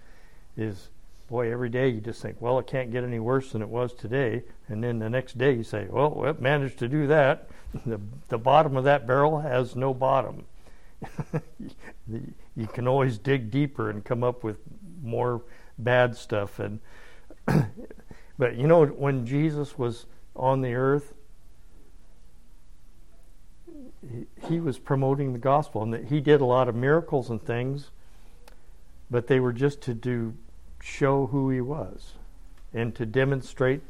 is 0.57 0.89
boy, 1.29 1.51
every 1.51 1.69
day 1.69 1.87
you 1.87 2.01
just 2.01 2.21
think, 2.21 2.35
well, 2.41 2.59
it 2.59 2.67
can't 2.67 2.91
get 2.91 3.03
any 3.03 3.19
worse 3.19 3.53
than 3.53 3.61
it 3.61 3.69
was 3.69 3.93
today. 3.93 4.43
And 4.67 4.83
then 4.83 4.99
the 4.99 5.09
next 5.09 5.37
day 5.37 5.53
you 5.53 5.63
say, 5.63 5.87
well, 5.89 6.25
it 6.25 6.41
managed 6.41 6.79
to 6.79 6.87
do 6.87 7.07
that. 7.07 7.49
The, 7.85 7.99
the 8.29 8.37
bottom 8.37 8.77
of 8.77 8.85
that 8.85 9.05
barrel 9.05 9.41
has 9.41 9.75
no 9.75 9.93
bottom. 9.93 10.45
you 12.07 12.67
can 12.71 12.87
always 12.87 13.17
dig 13.17 13.51
deeper 13.51 13.89
and 13.89 14.01
come 14.01 14.23
up 14.23 14.45
with 14.45 14.59
more 15.03 15.41
bad 15.77 16.15
stuff. 16.15 16.59
And 16.59 16.79
but 18.37 18.55
you 18.55 18.65
know, 18.65 18.85
when 18.85 19.25
Jesus 19.25 19.77
was 19.77 20.05
on 20.37 20.61
the 20.61 20.73
earth, 20.73 21.13
he, 24.47 24.59
was 24.59 24.79
promoting 24.79 25.33
the 25.33 25.39
gospel, 25.39 25.83
and 25.83 25.93
that 25.93 26.05
he 26.05 26.19
did 26.19 26.41
a 26.41 26.45
lot 26.45 26.67
of 26.67 26.75
miracles 26.75 27.29
and 27.29 27.41
things. 27.41 27.91
But 29.09 29.27
they 29.27 29.39
were 29.39 29.53
just 29.53 29.81
to 29.81 29.93
do 29.93 30.33
show 30.81 31.27
who 31.27 31.49
he 31.49 31.61
was 31.61 32.13
and 32.73 32.93
to 32.95 33.05
demonstrate 33.05 33.81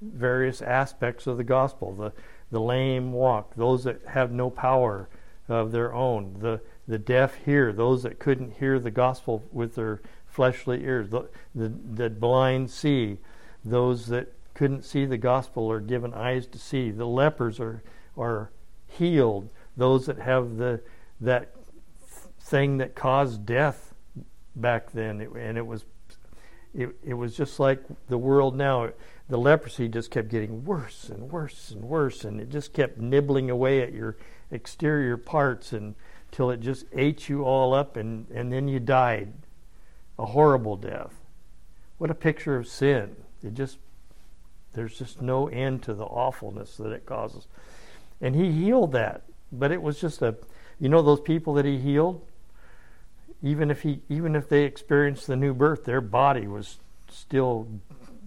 various 0.00 0.62
aspects 0.62 1.26
of 1.26 1.36
the 1.36 1.44
gospel 1.44 1.92
the, 1.92 2.12
the 2.50 2.60
lame 2.60 3.12
walk, 3.12 3.54
those 3.56 3.84
that 3.84 4.00
have 4.06 4.32
no 4.32 4.50
power 4.50 5.08
of 5.48 5.72
their 5.72 5.94
own, 5.94 6.36
the, 6.40 6.60
the 6.86 6.98
deaf 6.98 7.34
hear, 7.44 7.72
those 7.72 8.02
that 8.02 8.18
couldn't 8.18 8.54
hear 8.58 8.78
the 8.78 8.90
gospel 8.90 9.42
with 9.52 9.74
their 9.74 10.00
fleshly 10.26 10.84
ears, 10.84 11.10
the, 11.10 11.28
the, 11.54 11.68
the 11.68 12.10
blind 12.10 12.70
see, 12.70 13.18
those 13.64 14.06
that 14.06 14.32
couldn't 14.54 14.84
see 14.84 15.04
the 15.04 15.16
gospel 15.16 15.70
are 15.70 15.80
given 15.80 16.12
eyes 16.14 16.46
to 16.46 16.58
see. 16.58 16.90
The 16.90 17.06
lepers 17.06 17.60
are 17.60 17.82
are 18.16 18.50
healed. 18.88 19.50
Those 19.76 20.06
that 20.06 20.18
have 20.18 20.56
the 20.56 20.80
that 21.20 21.54
thing 22.40 22.78
that 22.78 22.94
caused 22.94 23.46
death 23.46 23.94
back 24.56 24.92
then, 24.92 25.20
and 25.20 25.56
it 25.56 25.66
was 25.66 25.84
it, 26.74 26.90
it 27.04 27.14
was 27.14 27.36
just 27.36 27.60
like 27.60 27.82
the 28.08 28.18
world 28.18 28.56
now. 28.56 28.90
The 29.28 29.38
leprosy 29.38 29.88
just 29.88 30.10
kept 30.10 30.28
getting 30.28 30.64
worse 30.64 31.10
and 31.10 31.30
worse 31.30 31.70
and 31.70 31.84
worse, 31.84 32.24
and 32.24 32.40
it 32.40 32.48
just 32.48 32.72
kept 32.72 32.98
nibbling 32.98 33.50
away 33.50 33.82
at 33.82 33.92
your 33.92 34.16
exterior 34.50 35.18
parts 35.18 35.72
until 35.72 36.50
it 36.50 36.60
just 36.60 36.86
ate 36.92 37.28
you 37.28 37.44
all 37.44 37.74
up, 37.74 37.96
and, 37.96 38.26
and 38.30 38.50
then 38.50 38.68
you 38.68 38.80
died 38.80 39.32
a 40.18 40.26
horrible 40.26 40.76
death. 40.76 41.14
What 41.98 42.10
a 42.10 42.14
picture 42.14 42.56
of 42.56 42.66
sin! 42.66 43.16
It 43.42 43.54
just 43.54 43.78
there's 44.72 44.98
just 44.98 45.20
no 45.20 45.48
end 45.48 45.82
to 45.84 45.94
the 45.94 46.04
awfulness 46.04 46.76
that 46.76 46.92
it 46.92 47.04
causes. 47.04 47.46
And 48.20 48.34
he 48.34 48.52
healed 48.52 48.92
that, 48.92 49.22
but 49.52 49.70
it 49.70 49.82
was 49.82 50.00
just 50.00 50.22
a 50.22 50.36
you 50.80 50.88
know 50.88 51.02
those 51.02 51.20
people 51.20 51.54
that 51.54 51.64
he 51.64 51.78
healed 51.78 52.22
even 53.42 53.70
if 53.70 53.82
he 53.82 54.00
even 54.08 54.34
if 54.34 54.48
they 54.48 54.64
experienced 54.64 55.26
the 55.26 55.36
new 55.36 55.54
birth, 55.54 55.84
their 55.84 56.00
body 56.00 56.46
was 56.46 56.78
still 57.08 57.68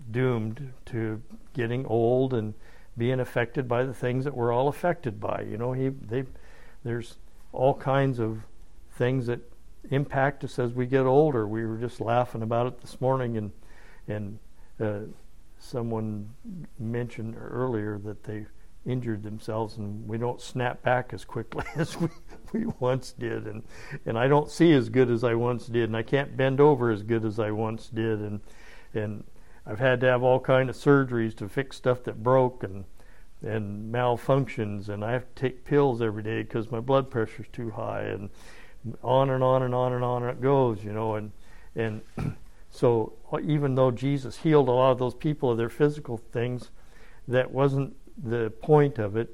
doomed 0.10 0.74
to 0.86 1.22
getting 1.54 1.86
old 1.86 2.34
and 2.34 2.54
being 2.98 3.20
affected 3.20 3.68
by 3.68 3.84
the 3.84 3.94
things 3.94 4.24
that 4.24 4.36
we're 4.36 4.54
all 4.54 4.68
affected 4.68 5.20
by. 5.20 5.46
You 5.50 5.58
know, 5.58 5.74
he 5.74 5.90
they 5.90 6.24
there's 6.84 7.18
all 7.52 7.74
kinds 7.74 8.20
of 8.20 8.44
things 8.94 9.28
that 9.28 9.40
impact 9.90 10.44
us 10.44 10.60
as 10.60 10.74
we 10.74 10.86
get 10.86 11.06
older. 11.06 11.48
We 11.48 11.66
were 11.66 11.78
just 11.78 12.00
laughing 12.00 12.42
about 12.42 12.68
it 12.68 12.82
this 12.82 13.02
morning, 13.02 13.38
and 13.38 13.52
and 14.08 14.40
uh, 14.80 15.12
someone 15.60 16.30
mentioned 16.80 17.36
earlier 17.38 17.98
that 18.00 18.24
they 18.24 18.46
injured 18.86 19.24
themselves 19.24 19.78
and 19.78 20.08
we 20.08 20.18
don't 20.18 20.42
snap 20.42 20.82
back 20.82 21.14
as 21.14 21.24
quickly 21.24 21.64
as 21.76 22.00
we, 22.00 22.10
we 22.54 22.66
once 22.80 23.14
did. 23.14 23.46
And 23.46 23.64
and 24.06 24.18
I 24.18 24.28
don't 24.28 24.50
see 24.50 24.74
as 24.74 24.90
good 24.90 25.10
as 25.10 25.24
I 25.24 25.36
once 25.36 25.68
did 25.68 25.84
and 25.84 25.98
I 25.98 26.04
can't 26.04 26.36
bend 26.36 26.60
over 26.60 26.92
as 26.92 27.04
good 27.04 27.26
as 27.26 27.40
I 27.40 27.52
once 27.52 27.88
did. 27.88 28.20
And 28.20 28.42
and 28.94 29.24
I've 29.66 29.80
had 29.80 30.02
to 30.02 30.08
have 30.08 30.24
all 30.24 30.40
kind 30.40 30.70
of 30.70 30.76
surgeries 30.76 31.36
to 31.38 31.48
fix 31.48 31.78
stuff 31.78 32.04
that 32.04 32.24
broke 32.24 32.64
and 32.64 32.86
and 33.44 33.92
malfunctions 33.92 34.90
and 34.90 35.04
I 35.04 35.14
have 35.14 35.26
to 35.34 35.42
take 35.42 35.66
pills 35.66 36.02
every 36.02 36.24
day 36.24 36.44
because 36.44 36.72
my 36.72 36.80
blood 36.80 37.10
pressure's 37.10 37.48
too 37.52 37.72
high 37.72 38.02
and 38.04 38.30
on 39.04 39.30
and 39.30 39.44
on 39.44 39.64
and 39.64 39.74
on 39.74 39.94
and 39.94 40.04
on 40.04 40.24
it 40.24 40.42
goes 40.42 40.84
you 40.84 40.94
know 40.94 41.16
and 41.16 41.32
and 41.76 42.02
so 42.70 43.14
uh, 43.32 43.40
even 43.40 43.74
though 43.76 43.90
Jesus 43.90 44.38
healed 44.38 44.68
a 44.68 44.72
lot 44.72 44.92
of 44.92 45.00
those 45.00 45.16
people 45.16 45.52
of 45.52 45.58
their 45.58 45.70
physical 45.70 46.18
things 46.18 46.70
that 47.28 47.52
wasn't 47.52 47.96
the 48.18 48.52
point 48.62 48.98
of 49.00 49.16
it, 49.16 49.30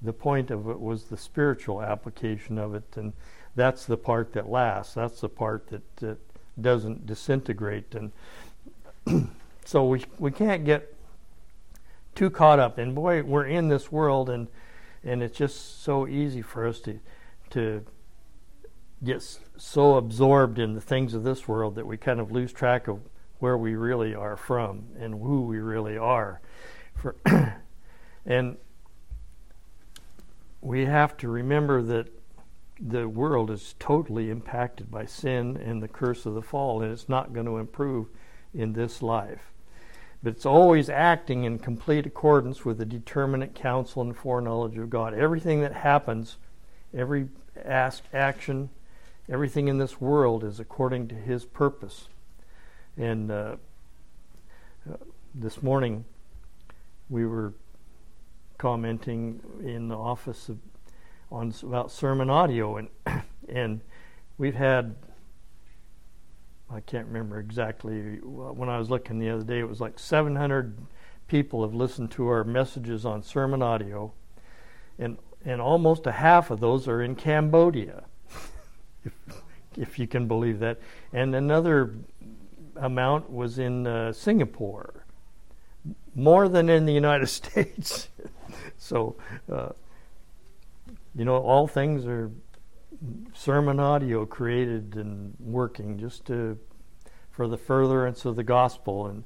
the 0.00 0.12
point 0.12 0.50
of 0.50 0.68
it 0.68 0.80
was 0.80 1.04
the 1.04 1.16
spiritual 1.16 1.82
application 1.82 2.58
of 2.58 2.74
it, 2.74 2.84
and 2.96 3.12
that's 3.54 3.84
the 3.86 3.96
part 3.96 4.32
that 4.32 4.48
lasts. 4.48 4.94
That's 4.94 5.20
the 5.20 5.28
part 5.28 5.68
that, 5.68 5.96
that 5.96 6.18
doesn't 6.60 7.06
disintegrate, 7.06 7.94
and 7.94 8.12
so 9.64 9.84
we 9.84 10.04
we 10.18 10.30
can't 10.30 10.64
get 10.64 10.94
too 12.14 12.30
caught 12.30 12.58
up. 12.58 12.78
And 12.78 12.94
boy, 12.94 13.22
we're 13.22 13.46
in 13.46 13.68
this 13.68 13.92
world, 13.92 14.28
and 14.28 14.48
and 15.04 15.22
it's 15.22 15.36
just 15.36 15.82
so 15.82 16.06
easy 16.06 16.42
for 16.42 16.66
us 16.66 16.80
to 16.80 16.98
to 17.50 17.84
get 19.04 19.22
so 19.56 19.96
absorbed 19.96 20.58
in 20.58 20.74
the 20.74 20.80
things 20.80 21.14
of 21.14 21.24
this 21.24 21.48
world 21.48 21.74
that 21.74 21.86
we 21.86 21.96
kind 21.96 22.20
of 22.20 22.30
lose 22.30 22.52
track 22.52 22.88
of 22.88 23.00
where 23.40 23.58
we 23.58 23.74
really 23.74 24.14
are 24.14 24.36
from 24.36 24.84
and 24.98 25.20
who 25.20 25.42
we 25.42 25.58
really 25.58 25.98
are. 25.98 26.40
For 26.94 27.16
and 28.24 28.56
we 30.60 30.84
have 30.86 31.16
to 31.18 31.28
remember 31.28 31.82
that 31.82 32.08
the 32.80 33.08
world 33.08 33.50
is 33.50 33.74
totally 33.78 34.30
impacted 34.30 34.90
by 34.90 35.04
sin 35.04 35.56
and 35.56 35.82
the 35.82 35.88
curse 35.88 36.26
of 36.26 36.34
the 36.34 36.42
fall, 36.42 36.82
and 36.82 36.92
it's 36.92 37.08
not 37.08 37.32
going 37.32 37.46
to 37.46 37.58
improve 37.58 38.08
in 38.54 38.72
this 38.72 39.02
life. 39.02 39.52
But 40.22 40.34
it's 40.34 40.46
always 40.46 40.88
acting 40.88 41.44
in 41.44 41.58
complete 41.58 42.06
accordance 42.06 42.64
with 42.64 42.78
the 42.78 42.84
determinate 42.84 43.54
counsel 43.54 44.02
and 44.02 44.16
foreknowledge 44.16 44.78
of 44.78 44.88
God. 44.88 45.14
Everything 45.14 45.60
that 45.62 45.72
happens, 45.72 46.38
every 46.94 47.28
ask, 47.64 48.04
action, 48.12 48.70
everything 49.28 49.66
in 49.68 49.78
this 49.78 50.00
world 50.00 50.44
is 50.44 50.60
according 50.60 51.08
to 51.08 51.14
His 51.14 51.44
purpose. 51.44 52.08
And 52.96 53.30
uh, 53.30 53.56
this 55.34 55.62
morning, 55.62 56.04
we 57.08 57.26
were 57.26 57.52
commenting 58.62 59.40
in 59.64 59.88
the 59.88 59.96
office 59.96 60.48
of, 60.48 60.56
on 61.32 61.52
about 61.64 61.90
sermon 61.90 62.30
audio, 62.30 62.76
and 62.76 62.88
and 63.48 63.80
we've 64.38 64.54
had 64.54 64.94
I 66.70 66.78
can't 66.78 67.08
remember 67.08 67.40
exactly 67.40 68.20
when 68.22 68.68
I 68.68 68.78
was 68.78 68.88
looking 68.88 69.18
the 69.18 69.30
other 69.30 69.42
day. 69.42 69.58
It 69.58 69.68
was 69.68 69.80
like 69.80 69.98
700 69.98 70.78
people 71.26 71.62
have 71.62 71.74
listened 71.74 72.12
to 72.12 72.28
our 72.28 72.44
messages 72.44 73.04
on 73.04 73.24
sermon 73.24 73.62
audio, 73.62 74.12
and 74.96 75.18
and 75.44 75.60
almost 75.60 76.06
a 76.06 76.12
half 76.12 76.52
of 76.52 76.60
those 76.60 76.86
are 76.86 77.02
in 77.02 77.16
Cambodia, 77.16 78.04
if, 79.04 79.12
if 79.76 79.98
you 79.98 80.06
can 80.06 80.28
believe 80.28 80.60
that, 80.60 80.78
and 81.12 81.34
another 81.34 81.96
amount 82.76 83.28
was 83.28 83.58
in 83.58 83.88
uh, 83.88 84.12
Singapore, 84.12 85.01
more 86.14 86.48
than 86.48 86.68
in 86.68 86.86
the 86.86 86.92
United 86.92 87.26
States. 87.40 88.08
So, 88.78 89.16
uh, 89.50 89.70
you 91.14 91.24
know, 91.24 91.36
all 91.36 91.66
things 91.66 92.06
are 92.06 92.30
sermon 93.34 93.80
audio 93.80 94.24
created 94.24 94.94
and 94.96 95.34
working 95.40 95.98
just 95.98 96.24
to 96.26 96.58
for 97.30 97.48
the 97.48 97.56
furtherance 97.56 98.24
of 98.24 98.36
the 98.36 98.44
gospel. 98.44 99.06
And 99.06 99.24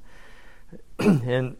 and 1.25 1.57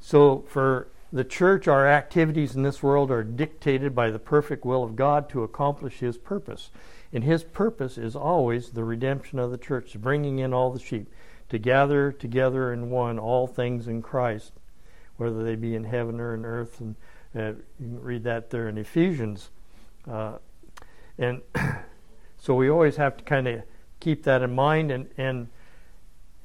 so 0.00 0.44
for 0.48 0.88
the 1.12 1.24
church 1.24 1.66
our 1.66 1.86
activities 1.86 2.54
in 2.54 2.62
this 2.62 2.82
world 2.82 3.10
are 3.10 3.24
dictated 3.24 3.94
by 3.94 4.10
the 4.10 4.18
perfect 4.18 4.64
will 4.64 4.84
of 4.84 4.96
God 4.96 5.28
to 5.30 5.42
accomplish 5.42 5.98
his 5.98 6.16
purpose. 6.16 6.70
And 7.12 7.24
his 7.24 7.42
purpose 7.42 7.96
is 7.96 8.14
always 8.14 8.70
the 8.70 8.84
redemption 8.84 9.38
of 9.38 9.50
the 9.50 9.58
church 9.58 9.98
bringing 9.98 10.38
in 10.38 10.52
all 10.52 10.70
the 10.70 10.78
sheep 10.78 11.10
to 11.48 11.58
gather 11.58 12.12
together 12.12 12.72
in 12.72 12.90
one 12.90 13.18
all 13.18 13.46
things 13.46 13.88
in 13.88 14.02
Christ 14.02 14.52
whether 15.16 15.42
they 15.42 15.56
be 15.56 15.74
in 15.74 15.84
heaven 15.84 16.20
or 16.20 16.34
in 16.34 16.44
earth 16.44 16.80
and 16.80 16.96
uh, 17.36 17.52
you 17.78 17.88
can 17.88 18.00
read 18.00 18.24
that 18.24 18.48
there 18.50 18.68
in 18.68 18.78
Ephesians. 18.78 19.50
Uh, 20.10 20.38
and 21.18 21.42
so 22.38 22.54
we 22.54 22.70
always 22.70 22.96
have 22.96 23.16
to 23.18 23.24
kind 23.24 23.46
of 23.46 23.62
keep 24.00 24.22
that 24.22 24.42
in 24.42 24.54
mind 24.54 24.90
and, 24.90 25.08
and 25.18 25.48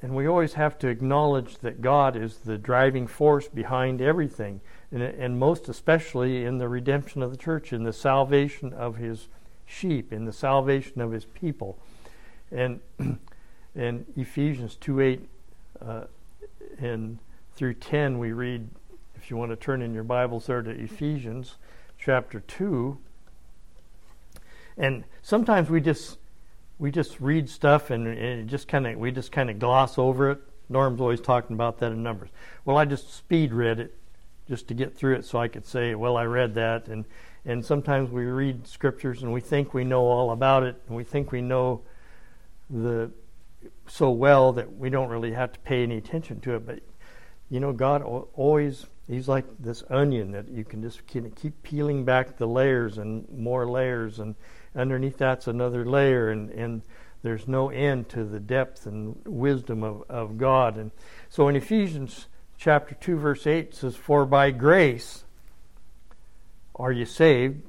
and 0.02 0.14
we 0.14 0.26
always 0.26 0.52
have 0.52 0.78
to 0.80 0.88
acknowledge 0.88 1.56
that 1.60 1.80
God 1.80 2.14
is 2.14 2.36
the 2.36 2.58
driving 2.58 3.06
force 3.06 3.48
behind 3.48 4.02
everything, 4.02 4.60
and, 4.92 5.02
and 5.02 5.38
most 5.38 5.66
especially 5.66 6.44
in 6.44 6.58
the 6.58 6.68
redemption 6.68 7.22
of 7.22 7.30
the 7.30 7.38
church, 7.38 7.72
in 7.72 7.84
the 7.84 7.92
salvation 7.92 8.74
of 8.74 8.96
His 8.96 9.28
sheep, 9.64 10.12
in 10.12 10.26
the 10.26 10.32
salvation 10.32 11.00
of 11.00 11.12
His 11.12 11.24
people. 11.24 11.78
And 12.52 12.80
in 13.74 14.06
Ephesians 14.16 14.76
2 14.76 15.00
8 15.00 15.28
uh, 15.84 16.00
and 16.78 17.18
through 17.54 17.74
10, 17.74 18.18
we 18.18 18.32
read 18.32 18.68
if 19.16 19.30
you 19.30 19.36
want 19.36 19.50
to 19.50 19.56
turn 19.56 19.80
in 19.82 19.94
your 19.94 20.04
Bibles 20.04 20.46
there 20.46 20.62
to 20.62 20.70
Ephesians 20.70 21.56
chapter 21.98 22.40
2. 22.40 22.98
And 24.76 25.04
sometimes 25.22 25.70
we 25.70 25.80
just 25.80 26.18
we 26.78 26.90
just 26.90 27.20
read 27.20 27.48
stuff 27.48 27.90
and, 27.90 28.06
and 28.06 28.48
just 28.48 28.66
kind 28.68 28.86
of 28.86 28.96
we 28.98 29.10
just 29.10 29.32
kind 29.32 29.50
of 29.50 29.58
gloss 29.58 29.98
over 29.98 30.30
it. 30.30 30.40
Norm's 30.68 31.00
always 31.00 31.20
talking 31.20 31.54
about 31.54 31.78
that 31.78 31.92
in 31.92 32.02
numbers. 32.02 32.30
Well, 32.64 32.76
I 32.76 32.84
just 32.84 33.14
speed 33.14 33.52
read 33.52 33.78
it 33.78 33.94
just 34.48 34.68
to 34.68 34.74
get 34.74 34.96
through 34.96 35.14
it 35.14 35.24
so 35.24 35.38
I 35.38 35.48
could 35.48 35.66
say, 35.66 35.94
well, 35.94 36.16
I 36.16 36.24
read 36.24 36.54
that 36.54 36.88
and 36.88 37.04
and 37.46 37.64
sometimes 37.64 38.10
we 38.10 38.24
read 38.24 38.66
scriptures 38.66 39.22
and 39.22 39.32
we 39.32 39.40
think 39.40 39.74
we 39.74 39.84
know 39.84 40.02
all 40.02 40.30
about 40.32 40.62
it 40.62 40.80
and 40.88 40.96
we 40.96 41.04
think 41.04 41.30
we 41.30 41.40
know 41.40 41.82
the 42.70 43.10
so 43.86 44.10
well 44.10 44.52
that 44.52 44.76
we 44.76 44.90
don't 44.90 45.08
really 45.08 45.32
have 45.32 45.52
to 45.52 45.60
pay 45.60 45.82
any 45.82 45.96
attention 45.96 46.40
to 46.40 46.54
it 46.54 46.66
but 46.66 46.80
you 47.50 47.60
know 47.60 47.72
God 47.72 48.02
always 48.02 48.86
He's 49.06 49.28
like 49.28 49.44
this 49.58 49.82
onion 49.90 50.30
that 50.32 50.48
you 50.48 50.64
can 50.64 50.80
just 50.80 51.02
keep 51.06 51.62
peeling 51.62 52.04
back 52.04 52.38
the 52.38 52.46
layers 52.46 52.96
and 52.96 53.28
more 53.30 53.68
layers, 53.68 54.18
and 54.18 54.34
underneath 54.74 55.18
that's 55.18 55.46
another 55.46 55.84
layer, 55.84 56.30
and, 56.30 56.48
and 56.50 56.82
there's 57.22 57.46
no 57.46 57.68
end 57.68 58.08
to 58.10 58.24
the 58.24 58.40
depth 58.40 58.86
and 58.86 59.16
wisdom 59.26 59.82
of, 59.82 60.04
of 60.08 60.38
God. 60.38 60.78
And 60.78 60.90
so 61.28 61.48
in 61.48 61.56
Ephesians 61.56 62.28
chapter 62.56 62.94
2, 62.94 63.16
verse 63.16 63.46
8 63.46 63.58
it 63.58 63.74
says, 63.74 63.94
For 63.94 64.24
by 64.24 64.50
grace 64.50 65.24
are 66.74 66.92
you 66.92 67.04
saved 67.04 67.62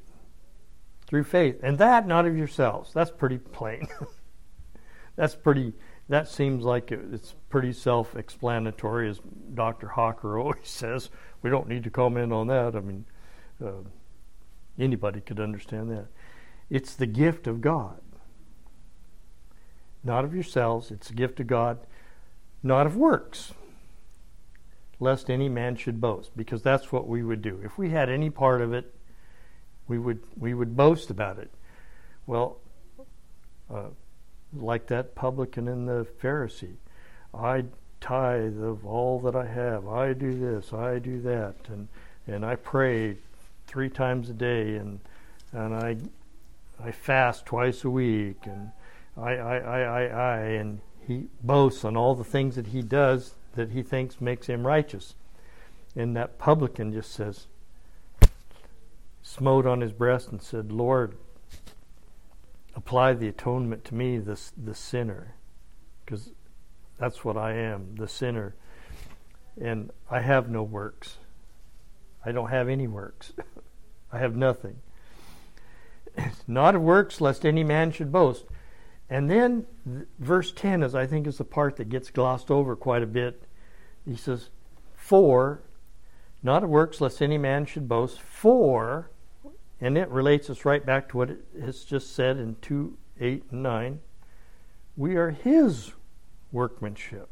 through 1.06 1.26
faith, 1.26 1.60
and 1.62 1.78
that 1.80 2.08
not 2.08 2.26
of 2.26 2.38
yourselves. 2.38 2.94
That's 2.94 3.12
pretty 3.12 3.40
plain. 3.40 3.90
that's 5.18 5.36
pretty 5.36 5.74
that 6.08 6.28
seems 6.28 6.64
like 6.64 6.92
it's 6.92 7.34
pretty 7.50 7.74
self 7.74 8.16
explanatory, 8.16 9.10
as 9.10 9.20
Dr. 9.54 9.90
Hawker 9.90 10.38
always 10.40 10.68
says. 10.68 11.10
We 11.42 11.50
don't 11.50 11.68
need 11.68 11.84
to 11.84 11.90
comment 11.90 12.32
on 12.32 12.48
that. 12.48 12.76
I 12.76 12.80
mean, 12.80 13.06
uh, 13.64 13.84
anybody 14.78 15.22
could 15.22 15.40
understand 15.40 15.90
that. 15.92 16.08
It's 16.70 16.96
the 16.96 17.06
gift 17.06 17.48
of 17.48 17.62
God, 17.62 18.02
not 20.04 20.26
of 20.26 20.34
yourselves. 20.34 20.92
It's 20.92 21.10
the 21.10 21.14
gift 21.14 21.40
of 21.40 21.48
God, 21.48 21.80
not 22.64 22.88
of 22.88 22.96
works, 22.96 23.54
lest 25.00 25.30
any 25.30 25.50
man 25.50 25.76
should 25.76 26.02
boast, 26.02 26.36
because 26.36 26.64
that's 26.64 26.92
what 26.92 27.08
we 27.08 27.24
would 27.24 27.42
do. 27.42 27.62
If 27.64 27.78
we 27.78 27.92
had 27.92 28.10
any 28.10 28.30
part 28.30 28.62
of 28.62 28.74
it, 28.74 28.94
we 29.88 30.00
would 30.00 30.24
we 30.38 30.54
would 30.54 30.76
boast 30.76 31.10
about 31.10 31.38
it. 31.38 31.52
Well, 32.26 32.58
uh, 33.72 33.90
like 34.56 34.88
that 34.88 35.16
publican 35.16 35.68
and 35.68 35.88
the 35.88 36.06
Pharisee. 36.22 36.76
I 37.34 37.66
tithe 38.00 38.62
of 38.62 38.86
all 38.86 39.20
that 39.22 39.36
I 39.36 39.46
have. 39.46 39.88
I 39.88 40.14
do 40.14 40.38
this, 40.38 40.74
I 40.74 41.00
do 41.00 41.22
that, 41.22 41.56
and 41.68 41.88
and 42.28 42.46
I 42.46 42.56
pray 42.56 43.18
three 43.68 43.90
times 43.90 44.30
a 44.30 44.34
day, 44.34 44.76
and 44.76 45.00
and 45.52 45.76
I 45.76 45.98
I 46.84 46.92
fast 46.92 47.46
twice 47.46 47.84
a 47.84 47.90
week, 47.90 48.38
and 48.46 48.72
I 49.18 49.36
I 49.36 49.58
I 49.58 49.80
I, 49.82 50.04
I 50.06 50.38
and 50.40 50.82
he 51.08 51.28
boasts 51.44 51.86
on 51.86 51.96
all 51.96 52.16
the 52.16 52.24
things 52.24 52.56
that 52.56 52.68
he 52.68 52.82
does 52.82 53.36
that 53.56 53.72
he 53.72 53.84
thinks 53.84 54.20
makes 54.20 54.48
him 54.48 54.66
righteous. 54.66 55.16
And 55.96 56.16
that 56.16 56.38
publican 56.38 56.92
just 56.92 57.12
says, 57.12 57.48
smote 59.22 59.66
on 59.66 59.82
his 59.82 59.94
breast 59.94 60.30
and 60.30 60.42
said, 60.42 60.72
Lord, 60.72 61.16
apply 62.76 63.14
the 63.14 63.28
atonement 63.28 63.86
to 63.86 63.96
me, 63.96 64.18
the, 64.18 64.40
the 64.62 64.76
sinner, 64.76 65.36
because 66.04 66.32
that's 67.00 67.24
what 67.24 67.38
I 67.38 67.54
am, 67.54 67.96
the 67.96 68.08
sinner. 68.08 68.56
And 69.60 69.92
I 70.10 70.20
have 70.22 70.50
no 70.50 70.64
works. 70.64 71.18
I 72.26 72.32
don't 72.32 72.50
have 72.50 72.68
any 72.68 72.88
works. 72.88 73.34
I 74.12 74.20
have 74.20 74.36
nothing. 74.36 74.78
Not 76.48 76.76
of 76.76 76.82
works, 76.82 77.22
lest 77.22 77.46
any 77.46 77.64
man 77.64 77.92
should 77.92 78.12
boast. 78.12 78.46
And 79.10 79.30
then 79.30 79.66
th- 79.86 80.08
verse 80.20 80.52
10 80.52 80.84
is, 80.84 80.96
I 80.96 81.06
think, 81.06 81.28
is 81.28 81.38
the 81.38 81.44
part 81.44 81.78
that 81.78 81.90
gets 81.90 82.10
glossed 82.10 82.50
over 82.50 82.76
quite 82.76 83.04
a 83.04 83.08
bit. 83.08 83.44
He 84.06 84.16
says, 84.16 84.50
For, 84.96 85.62
not 86.42 86.64
of 86.64 86.70
works, 86.70 87.02
lest 87.02 87.22
any 87.22 87.38
man 87.38 87.66
should 87.66 87.88
boast, 87.88 88.20
for 88.20 89.10
and 89.82 89.98
it 89.98 90.10
relates 90.10 90.50
us 90.50 90.66
right 90.66 90.86
back 90.86 91.10
to 91.10 91.18
what 91.18 91.30
it 91.30 91.46
has 91.62 91.84
just 91.84 92.16
said 92.16 92.38
in 92.38 92.56
2 92.62 92.98
8 93.20 93.44
and 93.52 93.64
9. 93.64 94.00
We 94.98 95.16
are 95.16 95.32
His 95.32 95.92
workmanship. 96.52 97.30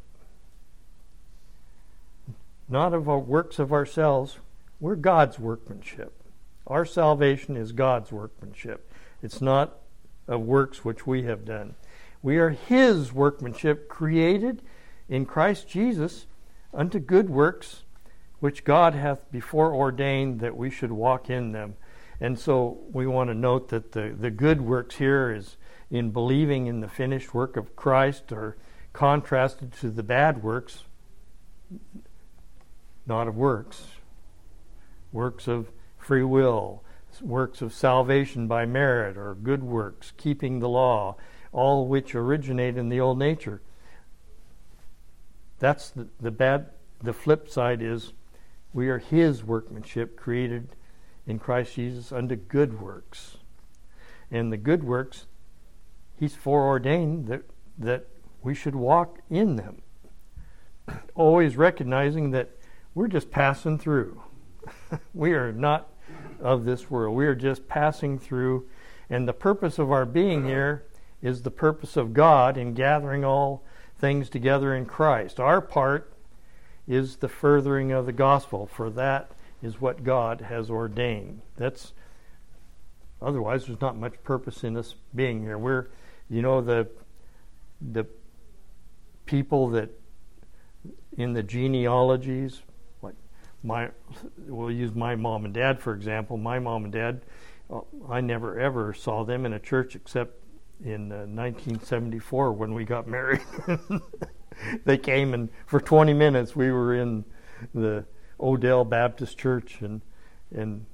Not 2.68 2.94
of 2.94 3.08
our 3.08 3.18
works 3.18 3.58
of 3.58 3.72
ourselves, 3.72 4.38
we're 4.80 4.96
God's 4.96 5.38
workmanship. 5.38 6.12
Our 6.66 6.84
salvation 6.84 7.56
is 7.56 7.72
God's 7.72 8.10
workmanship. 8.10 8.90
It's 9.22 9.40
not 9.40 9.78
of 10.26 10.40
works 10.40 10.84
which 10.84 11.06
we 11.06 11.24
have 11.24 11.44
done. 11.44 11.74
We 12.22 12.38
are 12.38 12.50
His 12.50 13.12
workmanship, 13.12 13.88
created 13.88 14.62
in 15.08 15.26
Christ 15.26 15.68
Jesus 15.68 16.26
unto 16.72 16.98
good 16.98 17.28
works, 17.28 17.82
which 18.40 18.64
God 18.64 18.94
hath 18.94 19.30
before 19.30 19.74
ordained 19.74 20.40
that 20.40 20.56
we 20.56 20.70
should 20.70 20.92
walk 20.92 21.28
in 21.28 21.52
them. 21.52 21.76
And 22.20 22.38
so 22.38 22.78
we 22.92 23.06
want 23.06 23.30
to 23.30 23.34
note 23.34 23.68
that 23.68 23.92
the, 23.92 24.14
the 24.18 24.30
good 24.30 24.60
works 24.60 24.96
here 24.96 25.32
is 25.32 25.56
in 25.90 26.10
believing 26.10 26.66
in 26.66 26.80
the 26.80 26.88
finished 26.88 27.34
work 27.34 27.56
of 27.56 27.76
Christ 27.76 28.32
are 28.32 28.56
contrasted 28.92 29.72
to 29.74 29.90
the 29.90 30.02
bad 30.02 30.42
works, 30.42 30.84
not 33.06 33.28
of 33.28 33.36
works, 33.36 33.86
works 35.12 35.48
of 35.48 35.70
free 35.98 36.22
will, 36.22 36.82
works 37.20 37.62
of 37.62 37.72
salvation 37.72 38.46
by 38.46 38.66
merit 38.66 39.16
or 39.16 39.34
good 39.34 39.62
works, 39.62 40.12
keeping 40.16 40.60
the 40.60 40.68
law, 40.68 41.16
all 41.52 41.86
which 41.86 42.14
originate 42.14 42.76
in 42.76 42.88
the 42.88 43.00
old 43.00 43.18
nature. 43.18 43.60
That's 45.58 45.90
the, 45.90 46.08
the 46.20 46.30
bad. 46.30 46.70
The 47.02 47.12
flip 47.12 47.48
side 47.48 47.82
is 47.82 48.12
we 48.72 48.88
are 48.88 48.98
His 48.98 49.44
workmanship 49.44 50.16
created 50.16 50.68
in 51.26 51.38
Christ 51.38 51.74
Jesus 51.74 52.12
unto 52.12 52.36
good 52.36 52.80
works. 52.80 53.38
And 54.30 54.52
the 54.52 54.56
good 54.56 54.84
works, 54.84 55.26
He's 56.16 56.34
foreordained 56.34 57.26
that, 57.28 57.42
that 57.78 58.06
we 58.42 58.54
should 58.54 58.74
walk 58.74 59.18
in 59.30 59.56
them. 59.56 59.82
Always 61.14 61.56
recognizing 61.56 62.30
that 62.32 62.50
we're 62.94 63.08
just 63.08 63.30
passing 63.30 63.78
through. 63.78 64.22
we 65.14 65.32
are 65.32 65.52
not 65.52 65.90
of 66.40 66.64
this 66.64 66.90
world. 66.90 67.16
We 67.16 67.26
are 67.26 67.34
just 67.34 67.68
passing 67.68 68.18
through. 68.18 68.68
And 69.10 69.26
the 69.26 69.32
purpose 69.32 69.78
of 69.78 69.90
our 69.90 70.06
being 70.06 70.44
here 70.44 70.84
is 71.22 71.42
the 71.42 71.50
purpose 71.50 71.96
of 71.96 72.12
God 72.12 72.56
in 72.56 72.74
gathering 72.74 73.24
all 73.24 73.64
things 73.98 74.28
together 74.28 74.74
in 74.74 74.86
Christ. 74.86 75.40
Our 75.40 75.60
part 75.60 76.12
is 76.86 77.16
the 77.16 77.28
furthering 77.28 77.92
of 77.92 78.06
the 78.06 78.12
gospel. 78.12 78.66
For 78.66 78.90
that 78.90 79.32
is 79.64 79.80
what 79.80 80.04
God 80.04 80.42
has 80.42 80.68
ordained. 80.68 81.40
That's 81.56 81.94
otherwise 83.22 83.66
there's 83.66 83.80
not 83.80 83.96
much 83.96 84.22
purpose 84.22 84.62
in 84.62 84.76
us 84.76 84.94
being 85.14 85.42
here. 85.42 85.56
We're 85.56 85.88
you 86.28 86.42
know 86.42 86.60
the 86.60 86.88
the 87.80 88.06
people 89.26 89.70
that 89.70 89.90
in 91.16 91.32
the 91.32 91.42
genealogies 91.42 92.60
like 93.02 93.14
my 93.62 93.88
we'll 94.46 94.70
use 94.70 94.94
my 94.94 95.14
mom 95.14 95.44
and 95.44 95.54
dad 95.54 95.80
for 95.80 95.94
example 95.94 96.36
my 96.36 96.58
mom 96.58 96.84
and 96.84 96.92
dad 96.92 97.22
uh, 97.70 97.80
i 98.08 98.20
never 98.20 98.58
ever 98.58 98.92
saw 98.92 99.24
them 99.24 99.46
in 99.46 99.52
a 99.54 99.58
church 99.58 99.96
except 99.96 100.40
in 100.84 101.10
uh, 101.10 101.24
1974 101.24 102.52
when 102.52 102.74
we 102.74 102.84
got 102.84 103.06
married 103.16 103.40
they 104.84 104.98
came 104.98 105.32
and 105.32 105.48
for 105.66 105.80
20 105.80 106.12
minutes 106.12 106.54
we 106.54 106.70
were 106.70 106.94
in 106.94 107.24
the 107.74 108.04
Odell 108.40 108.84
Baptist 108.84 109.38
Church 109.38 109.80
and 109.80 110.00
and 110.54 110.86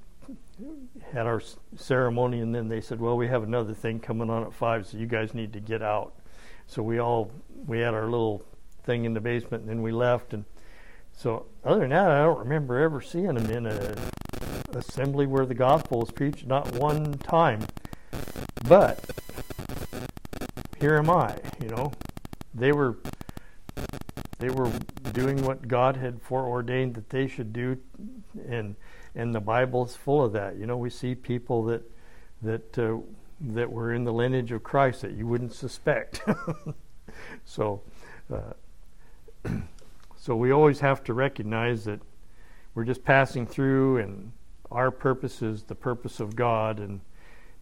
had 1.12 1.26
our 1.26 1.42
ceremony, 1.76 2.40
and 2.40 2.54
then 2.54 2.68
they 2.68 2.80
said, 2.80 3.00
"Well, 3.00 3.16
we 3.16 3.28
have 3.28 3.42
another 3.42 3.74
thing 3.74 4.00
coming 4.00 4.30
on 4.30 4.42
at 4.42 4.52
five, 4.52 4.86
so 4.86 4.98
you 4.98 5.06
guys 5.06 5.34
need 5.34 5.52
to 5.54 5.60
get 5.60 5.82
out." 5.82 6.12
So 6.66 6.82
we 6.82 6.98
all 6.98 7.30
we 7.66 7.80
had 7.80 7.94
our 7.94 8.04
little 8.04 8.44
thing 8.84 9.04
in 9.04 9.14
the 9.14 9.20
basement, 9.20 9.62
and 9.62 9.70
then 9.70 9.82
we 9.82 9.92
left. 9.92 10.32
And 10.32 10.44
so, 11.12 11.46
other 11.64 11.80
than 11.80 11.90
that, 11.90 12.10
I 12.10 12.22
don't 12.22 12.38
remember 12.38 12.78
ever 12.78 13.00
seeing 13.00 13.34
them 13.34 13.50
in 13.50 13.66
a 13.66 13.96
assembly 14.72 15.26
where 15.26 15.46
the 15.46 15.54
gospel 15.54 16.00
was 16.00 16.10
preached, 16.10 16.46
not 16.46 16.72
one 16.72 17.14
time. 17.18 17.66
But 18.68 19.04
here 20.78 20.96
am 20.96 21.10
I, 21.10 21.38
you 21.60 21.68
know. 21.68 21.92
They 22.54 22.72
were 22.72 22.96
they 24.40 24.48
were 24.48 24.72
doing 25.12 25.44
what 25.44 25.68
God 25.68 25.96
had 25.96 26.20
foreordained 26.22 26.94
that 26.94 27.10
they 27.10 27.26
should 27.26 27.52
do, 27.52 27.78
and 28.48 28.74
and 29.14 29.34
the 29.34 29.40
Bible 29.40 29.84
is 29.84 29.96
full 29.96 30.24
of 30.24 30.32
that. 30.32 30.56
You 30.56 30.66
know, 30.66 30.76
we 30.76 30.90
see 30.90 31.14
people 31.14 31.64
that 31.64 31.82
that 32.42 32.78
uh, 32.78 32.98
that 33.40 33.70
were 33.70 33.92
in 33.92 34.04
the 34.04 34.12
lineage 34.12 34.50
of 34.52 34.62
Christ 34.62 35.02
that 35.02 35.12
you 35.12 35.26
wouldn't 35.26 35.52
suspect. 35.52 36.22
so, 37.44 37.82
uh, 38.32 38.54
so 40.16 40.34
we 40.36 40.50
always 40.50 40.80
have 40.80 41.04
to 41.04 41.14
recognize 41.14 41.84
that 41.84 42.00
we're 42.74 42.84
just 42.84 43.04
passing 43.04 43.46
through, 43.46 43.98
and 43.98 44.32
our 44.70 44.90
purpose 44.90 45.42
is 45.42 45.64
the 45.64 45.74
purpose 45.74 46.18
of 46.18 46.34
God, 46.34 46.78
and 46.80 47.00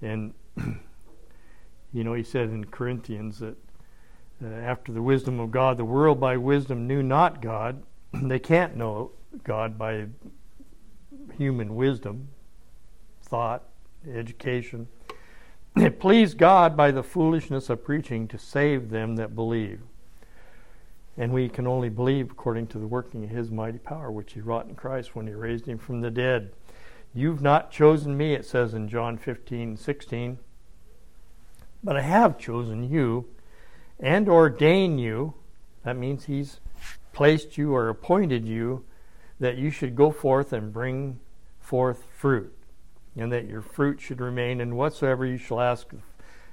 and 0.01 0.35
you 1.93 2.05
know, 2.05 2.15
he 2.15 2.23
said 2.23 2.51
in 2.51 2.67
Corinthians 2.67 3.41
that 3.41 3.57
uh, 4.43 4.47
after 4.49 4.93
the 4.93 5.03
wisdom 5.03 5.41
of 5.41 5.51
God. 5.51 5.77
The 5.77 5.85
world 5.85 6.21
by 6.21 6.37
wisdom 6.37 6.87
knew 6.87 7.03
not 7.03 7.43
God. 7.43 7.83
they 8.13 8.39
can't 8.39 8.77
know 8.77 9.13
God 9.45 9.79
by 9.79 10.07
human 11.37 11.75
wisdom, 11.75 12.29
thought, 13.23 13.65
education. 14.11 14.89
It 15.77 16.01
pleased 16.01 16.39
God 16.39 16.77
by 16.77 16.91
the 16.91 17.05
foolishness 17.05 17.71
of 17.71 17.85
preaching 17.85 18.27
to 18.29 18.39
save 18.39 18.91
them 18.91 19.15
that 19.15 19.37
believe. 19.37 19.81
And 21.17 21.33
we 21.33 21.49
can 21.49 21.69
only 21.69 21.89
believe 21.89 22.33
according 22.33 22.67
to 22.69 22.79
the 22.79 22.87
working 22.87 23.23
of 23.23 23.31
His 23.31 23.51
mighty 23.53 23.79
power, 23.79 24.11
which 24.11 24.33
He 24.33 24.41
wrought 24.41 24.67
in 24.67 24.75
Christ 24.75 25.15
when 25.15 25.29
He 25.29 25.35
raised 25.35 25.67
Him 25.67 25.79
from 25.79 26.01
the 26.01 26.11
dead. 26.11 26.53
You've 27.15 27.43
not 27.43 27.71
chosen 27.71 28.17
me, 28.17 28.35
it 28.35 28.45
says 28.45 28.75
in 28.75 28.89
John 28.89 29.19
15, 29.19 29.77
16, 29.77 30.39
but 31.85 31.97
I 31.97 32.03
have 32.03 32.39
chosen 32.39 32.91
you 32.91 33.29
and 34.01 34.29
ordain 34.29 34.99
you. 34.99 35.35
That 35.85 35.97
means 35.97 36.25
he's 36.25 36.61
placed 37.13 37.59
you 37.59 37.75
or 37.75 37.89
appointed 37.89 38.47
you 38.47 38.85
that 39.41 39.57
you 39.57 39.71
should 39.71 39.95
go 39.95 40.11
forth 40.11 40.53
and 40.53 40.73
bring 40.73 41.21
forth 41.61 42.05
fruit, 42.17 42.53
and 43.17 43.33
that 43.33 43.47
your 43.47 43.63
fruit 43.63 44.01
should 44.01 44.21
remain, 44.21 44.61
and 44.61 44.77
whatsoever 44.77 45.25
you 45.25 45.37
shall 45.37 45.61
ask 45.61 45.93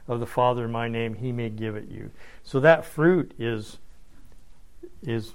of 0.07 0.19
the 0.19 0.25
Father 0.25 0.65
in 0.65 0.71
my 0.71 0.87
name, 0.87 1.15
he 1.15 1.31
may 1.31 1.49
give 1.49 1.75
it 1.75 1.89
you. 1.89 2.11
So 2.43 2.59
that 2.59 2.85
fruit 2.85 3.33
is 3.39 3.79
is 5.01 5.33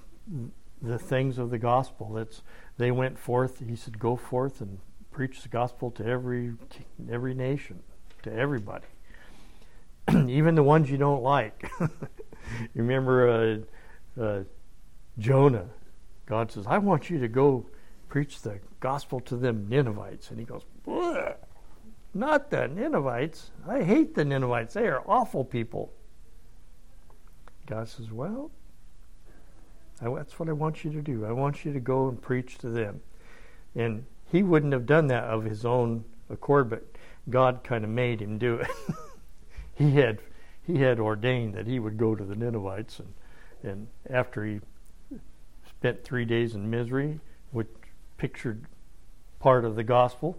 the 0.81 0.99
things 0.99 1.38
of 1.38 1.51
the 1.51 1.59
gospel. 1.59 2.16
It's 2.18 2.42
they 2.79 2.90
went 2.90 3.18
forth. 3.18 3.62
He 3.66 3.77
said, 3.77 3.99
"Go 3.99 4.16
forth 4.16 4.61
and 4.61 4.79
preach 5.11 5.42
the 5.42 5.49
gospel 5.49 5.90
to 5.92 6.07
every 6.07 6.55
every 7.11 7.35
nation, 7.35 7.83
to 8.23 8.33
everybody, 8.33 8.87
even 10.29 10.55
the 10.55 10.62
ones 10.62 10.90
you 10.90 10.96
don't 10.96 11.23
like." 11.23 11.70
you 11.81 11.88
remember 12.75 13.64
uh, 14.16 14.23
uh, 14.23 14.42
Jonah? 15.18 15.68
God 16.27 16.51
says, 16.51 16.66
"I 16.66 16.79
want 16.79 17.11
you 17.11 17.18
to 17.20 17.29
go 17.29 17.66
preach 18.09 18.42
the 18.42 18.61
gospel 18.81 19.20
to 19.20 19.37
them 19.37 19.66
Ninevites," 19.68 20.31
and 20.31 20.38
he 20.38 20.44
goes. 20.44 20.62
"Not 22.12 22.51
the 22.51 22.68
Ninevites. 22.68 23.51
I 23.68 23.83
hate 23.83 24.14
the 24.14 24.25
Ninevites. 24.25 24.75
They 24.75 24.87
are 24.87 25.03
awful 25.07 25.44
people." 25.44 25.92
God 27.66 27.88
says, 27.88 28.11
"Well." 28.11 28.51
I, 30.03 30.09
that's 30.14 30.38
what 30.38 30.49
I 30.49 30.53
want 30.53 30.85
you 30.85 30.90
to 30.92 31.03
do. 31.03 31.27
I 31.27 31.33
want 31.33 31.64
you 31.64 31.73
to 31.73 31.81
go 31.81 32.09
and 32.09 32.20
preach 32.20 32.59
to 32.59 32.70
them. 32.70 33.01
And 33.75 34.07
he 34.31 34.42
wouldn't 34.42 34.73
have 34.73 34.87
done 34.87 35.09
that 35.09 35.25
of 35.25 35.44
his 35.44 35.64
own 35.64 36.05
accord, 36.29 36.70
but 36.70 36.85
God 37.29 37.62
kind 37.62 37.85
of 37.85 37.90
made 37.90 38.20
him 38.20 38.38
do 38.38 38.57
it. 38.57 38.68
he 39.80 39.92
had 39.92 40.18
he 40.62 40.82
had 40.82 41.00
ordained 41.00 41.54
that 41.54 41.66
he 41.66 41.78
would 41.78 41.96
go 41.96 42.14
to 42.14 42.24
the 42.24 42.36
Ninevites, 42.36 43.00
and 43.00 43.14
and 43.62 43.88
after 44.08 44.44
he 44.44 44.60
spent 45.68 46.04
three 46.04 46.24
days 46.24 46.54
in 46.54 46.70
misery, 46.70 47.20
which 47.50 47.68
pictured 48.16 48.66
part 49.38 49.64
of 49.64 49.76
the 49.76 49.84
gospel, 49.84 50.38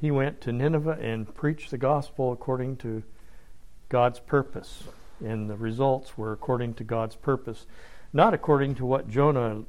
he 0.00 0.10
went 0.10 0.40
to 0.42 0.52
Nineveh 0.52 0.98
and 1.00 1.32
preached 1.34 1.70
the 1.70 1.78
gospel 1.78 2.32
according 2.32 2.76
to 2.78 3.02
God's 3.88 4.18
purpose, 4.18 4.84
and 5.24 5.48
the 5.48 5.56
results 5.56 6.18
were 6.18 6.32
according 6.32 6.74
to 6.74 6.84
God's 6.84 7.16
purpose 7.16 7.66
not 8.12 8.34
according 8.34 8.74
to 8.76 8.86
what 8.86 9.08
Jonah 9.08 9.62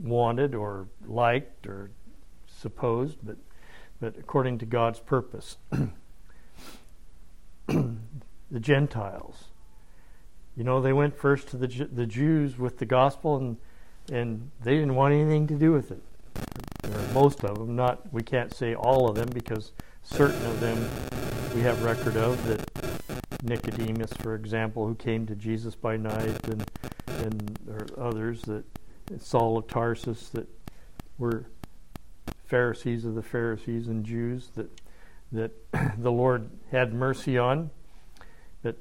wanted 0.00 0.54
or 0.54 0.88
liked 1.06 1.66
or 1.66 1.90
supposed, 2.46 3.18
but 3.22 3.36
but 4.00 4.16
according 4.18 4.58
to 4.58 4.66
God's 4.66 4.98
purpose. 4.98 5.58
the 7.66 8.60
Gentiles, 8.60 9.44
you 10.56 10.64
know, 10.64 10.80
they 10.80 10.92
went 10.92 11.16
first 11.16 11.48
to 11.48 11.56
the 11.56 11.66
the 11.66 12.06
Jews 12.06 12.58
with 12.58 12.78
the 12.78 12.86
gospel, 12.86 13.36
and 13.36 13.56
and 14.10 14.50
they 14.62 14.74
didn't 14.74 14.94
want 14.94 15.14
anything 15.14 15.46
to 15.48 15.54
do 15.54 15.72
with 15.72 15.90
it. 15.90 16.02
Most 17.14 17.44
of 17.44 17.58
them, 17.58 17.76
not 17.76 18.12
we 18.12 18.22
can't 18.22 18.52
say 18.52 18.74
all 18.74 19.08
of 19.08 19.14
them 19.14 19.28
because 19.32 19.72
certain 20.02 20.44
of 20.46 20.60
them 20.60 20.76
we 21.54 21.60
have 21.62 21.82
record 21.82 22.16
of 22.16 22.44
that 22.46 23.42
Nicodemus, 23.42 24.12
for 24.14 24.34
example, 24.34 24.86
who 24.86 24.94
came 24.94 25.26
to 25.26 25.34
Jesus 25.34 25.74
by 25.74 25.96
night, 25.96 26.46
and 26.48 26.64
and 27.06 27.58
there 27.66 27.86
are 27.86 28.08
others 28.08 28.42
that 28.42 28.64
Saul 29.18 29.58
of 29.58 29.66
Tarsus 29.66 30.28
that 30.30 30.48
were 31.18 31.46
Pharisees 32.44 33.04
of 33.04 33.14
the 33.14 33.22
Pharisees 33.22 33.88
and 33.88 34.04
Jews 34.04 34.48
that 34.56 34.70
that 35.32 35.52
the 35.98 36.12
Lord 36.12 36.50
had 36.70 36.92
mercy 36.92 37.38
on. 37.38 37.70
That 38.62 38.76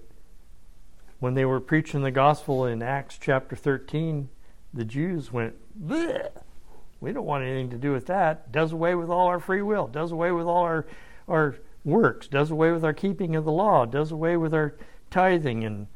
when 1.19 1.33
they 1.33 1.45
were 1.45 1.59
preaching 1.59 2.03
the 2.03 2.11
gospel 2.11 2.65
in 2.65 2.81
Acts 2.81 3.17
chapter 3.19 3.55
13, 3.55 4.29
the 4.73 4.85
Jews 4.85 5.31
went, 5.31 5.55
we 5.79 7.11
don't 7.11 7.25
want 7.25 7.43
anything 7.43 7.69
to 7.71 7.77
do 7.77 7.91
with 7.91 8.05
that. 8.07 8.51
Does 8.51 8.71
away 8.71 8.95
with 8.95 9.09
all 9.09 9.27
our 9.27 9.39
free 9.39 9.61
will, 9.61 9.87
does 9.87 10.11
away 10.11 10.31
with 10.31 10.45
all 10.45 10.63
our 10.63 10.85
our 11.27 11.55
works, 11.83 12.27
does 12.27 12.51
away 12.51 12.71
with 12.71 12.83
our 12.83 12.93
keeping 12.93 13.35
of 13.35 13.45
the 13.45 13.51
law, 13.51 13.85
does 13.85 14.11
away 14.11 14.37
with 14.37 14.53
our 14.53 14.75
tithing 15.09 15.63
and 15.63 15.87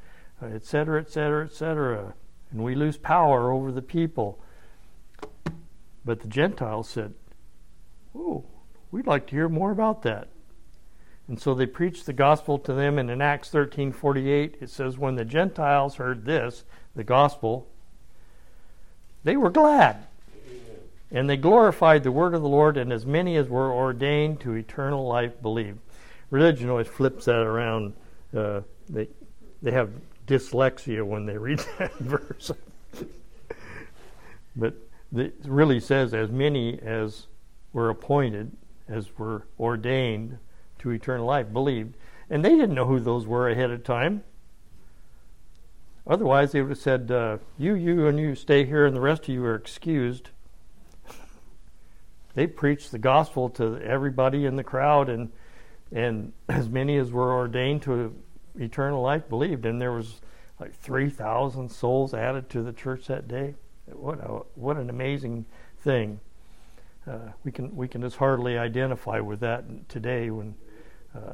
etc., 0.42 1.02
etc., 1.02 1.46
etc 1.46 2.14
and 2.56 2.64
we 2.64 2.74
lose 2.74 2.98
power 2.98 3.52
over 3.52 3.70
the 3.70 3.82
people. 3.82 4.40
But 6.06 6.22
the 6.22 6.28
Gentiles 6.28 6.88
said, 6.88 7.14
Oh, 8.16 8.46
we'd 8.92 9.08
like 9.08 9.28
to 9.28 9.36
hear 9.36 9.50
more 9.50 9.72
about 9.72 10.04
that. 10.04 10.30
And 11.28 11.40
so 11.40 11.54
they 11.56 11.66
preached 11.66 12.06
the 12.06 12.14
gospel 12.14 12.60
to 12.60 12.74
them, 12.74 13.00
and 13.00 13.10
in 13.10 13.22
Acts 13.22 13.50
13:48 13.50 14.62
it 14.62 14.70
says, 14.70 14.98
When 14.98 15.16
the 15.16 15.26
Gentiles 15.26 15.96
heard 15.96 16.26
this, 16.26 16.64
the 16.96 17.04
gospel, 17.04 17.68
they 19.24 19.36
were 19.36 19.50
glad. 19.50 20.06
And 21.12 21.30
they 21.30 21.38
glorified 21.38 22.04
the 22.04 22.12
word 22.12 22.34
of 22.34 22.42
the 22.42 22.50
Lord, 22.50 22.78
and 22.78 22.92
as 22.92 23.06
many 23.06 23.38
as 23.38 23.48
were 23.48 23.72
ordained 23.72 24.40
to 24.42 24.54
eternal 24.54 25.08
life 25.08 25.42
believed. 25.42 25.80
Religion 26.30 26.70
always 26.70 26.88
flips 26.88 27.26
that 27.26 27.42
around. 27.42 27.94
Uh, 28.36 28.62
they 28.90 29.08
they 29.62 29.72
have 29.72 29.90
dyslexia 30.28 31.04
when 31.04 31.26
they 31.26 31.38
read 31.38 31.60
that 31.80 31.94
verse. 31.96 32.52
but 34.56 34.76
it 35.16 35.36
really 35.46 35.80
says, 35.80 36.14
as 36.14 36.30
many 36.30 36.80
as 36.82 37.28
were 37.74 37.90
appointed, 37.90 38.52
as 38.88 39.18
were 39.18 39.44
ordained 39.60 40.38
to 40.86 40.92
eternal 40.92 41.26
life, 41.26 41.52
believed. 41.52 41.96
And 42.30 42.46
they 42.46 42.52
didn't 42.52 42.76
know 42.76 42.86
who 42.86 43.00
those 43.00 43.26
were 43.26 43.50
ahead 43.50 43.72
of 43.72 43.84
time. 43.84 44.24
Otherwise, 46.08 46.52
they 46.52 46.62
would 46.62 46.70
have 46.70 46.78
said, 46.78 47.12
uh, 47.12 47.40
You, 47.58 47.74
you, 47.74 48.08
and 48.08 48.20
you 48.20 48.36
stay 48.36 48.66
here, 48.66 48.86
and 48.86 48.96
the 48.96 49.02
rest 49.02 49.24
of 49.24 49.30
you 49.30 49.44
are 49.44 49.56
excused. 49.56 50.30
they 52.36 52.46
preached 52.46 52.92
the 52.92 53.00
gospel 53.00 53.50
to 53.50 53.80
everybody 53.82 54.46
in 54.46 54.56
the 54.56 54.64
crowd, 54.64 55.10
and, 55.10 55.32
and 55.92 56.34
as 56.50 56.70
many 56.70 56.98
as 56.98 57.12
were 57.12 57.34
ordained 57.34 57.82
to 57.84 58.16
eternal 58.58 59.02
life 59.02 59.28
believed, 59.28 59.66
and 59.66 59.82
there 59.82 59.92
was 59.92 60.22
like 60.60 60.74
three 60.74 61.10
thousand 61.10 61.70
souls 61.70 62.14
added 62.14 62.50
to 62.50 62.62
the 62.62 62.72
church 62.72 63.08
that 63.08 63.28
day. 63.28 63.56
What 63.92 64.20
a, 64.20 64.44
what 64.54 64.78
an 64.78 64.90
amazing 64.90 65.46
thing! 65.80 66.20
Uh, 67.06 67.32
we 67.44 67.52
can 67.52 67.76
we 67.76 67.88
can 67.88 68.02
just 68.02 68.16
hardly 68.16 68.58
identify 68.58 69.20
with 69.20 69.40
that 69.40 69.90
today 69.90 70.30
when. 70.30 70.54
Uh, 71.16 71.34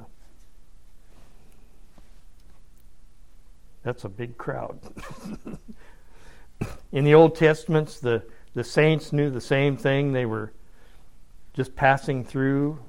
that's 3.83 4.03
a 4.03 4.09
big 4.09 4.37
crowd. 4.37 4.79
In 6.91 7.03
the 7.03 7.15
Old 7.15 7.35
Testaments, 7.35 7.99
the, 7.99 8.23
the 8.53 8.63
saints 8.63 9.11
knew 9.11 9.29
the 9.29 9.41
same 9.41 9.75
thing. 9.77 10.13
They 10.13 10.25
were 10.25 10.53
just 11.53 11.75
passing 11.75 12.23
through, 12.23 12.79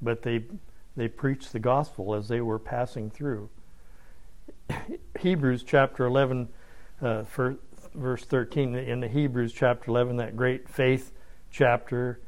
but 0.00 0.22
they 0.22 0.44
they 0.96 1.08
preached 1.08 1.52
the 1.52 1.58
gospel 1.58 2.14
as 2.14 2.28
they 2.28 2.40
were 2.40 2.58
passing 2.58 3.10
through. 3.10 3.48
Hebrews 5.20 5.64
chapter 5.64 6.06
11, 6.06 6.48
uh, 7.02 7.24
for, 7.24 7.56
verse 7.94 8.24
13, 8.24 8.74
in 8.76 9.00
the 9.00 9.08
Hebrews 9.08 9.52
chapter 9.52 9.90
11, 9.90 10.16
that 10.16 10.36
great 10.36 10.68
faith 10.68 11.12
chapter, 11.50 12.20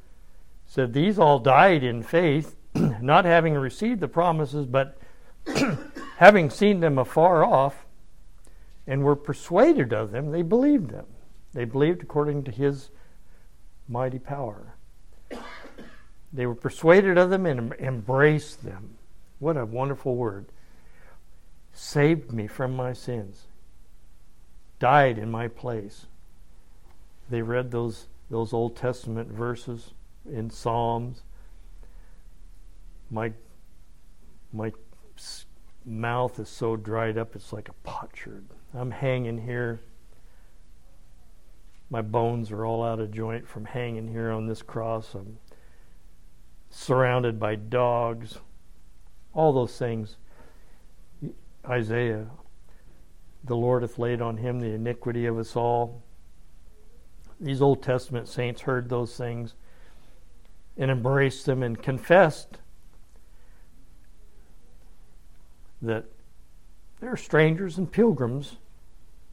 said, 0.66 0.92
These 0.92 1.18
all 1.18 1.38
died 1.38 1.84
in 1.84 2.02
faith, 2.02 2.56
not 3.02 3.24
having 3.24 3.54
received 3.54 4.00
the 4.00 4.08
promises, 4.08 4.66
but 4.66 4.98
having 6.16 6.50
seen 6.50 6.80
them 6.80 6.98
afar 6.98 7.44
off, 7.44 7.86
and 8.86 9.02
were 9.02 9.16
persuaded 9.16 9.92
of 9.92 10.12
them, 10.12 10.30
they 10.30 10.42
believed 10.42 10.90
them. 10.90 11.06
They 11.52 11.64
believed 11.64 12.02
according 12.02 12.44
to 12.44 12.50
his 12.50 12.90
mighty 13.88 14.18
power. 14.18 14.74
They 16.32 16.46
were 16.46 16.54
persuaded 16.54 17.18
of 17.18 17.30
them 17.30 17.46
and 17.46 17.72
embraced 17.74 18.64
them. 18.64 18.96
What 19.38 19.56
a 19.56 19.64
wonderful 19.64 20.16
word 20.16 20.46
saved 21.72 22.32
me 22.32 22.46
from 22.46 22.74
my 22.74 22.92
sins, 22.92 23.46
died 24.78 25.18
in 25.18 25.30
my 25.30 25.48
place. 25.48 26.06
They 27.28 27.42
read 27.42 27.70
those, 27.70 28.06
those 28.30 28.52
Old 28.52 28.76
Testament 28.76 29.28
verses 29.28 29.92
in 30.30 30.50
Psalms. 30.50 31.22
My, 33.10 33.32
my 34.52 34.72
mouth 35.84 36.38
is 36.38 36.48
so 36.48 36.76
dried 36.76 37.16
up, 37.16 37.36
it's 37.36 37.52
like 37.52 37.68
a 37.68 37.74
potsherd. 37.84 38.46
I'm 38.74 38.90
hanging 38.90 39.38
here. 39.38 39.80
My 41.88 42.02
bones 42.02 42.50
are 42.50 42.66
all 42.66 42.82
out 42.82 42.98
of 42.98 43.12
joint 43.12 43.46
from 43.46 43.64
hanging 43.64 44.08
here 44.08 44.30
on 44.30 44.46
this 44.46 44.62
cross. 44.62 45.14
I'm 45.14 45.38
surrounded 46.68 47.38
by 47.38 47.54
dogs. 47.54 48.38
All 49.32 49.52
those 49.52 49.78
things 49.78 50.16
Isaiah, 51.68 52.26
the 53.44 53.56
Lord 53.56 53.82
hath 53.82 53.98
laid 53.98 54.20
on 54.20 54.36
him 54.36 54.60
the 54.60 54.72
iniquity 54.72 55.26
of 55.26 55.38
us 55.38 55.56
all. 55.56 56.02
These 57.40 57.60
Old 57.60 57.82
Testament 57.82 58.28
saints 58.28 58.62
heard 58.62 58.88
those 58.88 59.16
things 59.16 59.54
and 60.76 60.90
embraced 60.90 61.46
them 61.46 61.62
and 61.62 61.80
confessed 61.80 62.58
that 65.82 66.04
they 67.00 67.06
are 67.06 67.16
strangers 67.16 67.78
and 67.78 67.90
pilgrims 67.90 68.56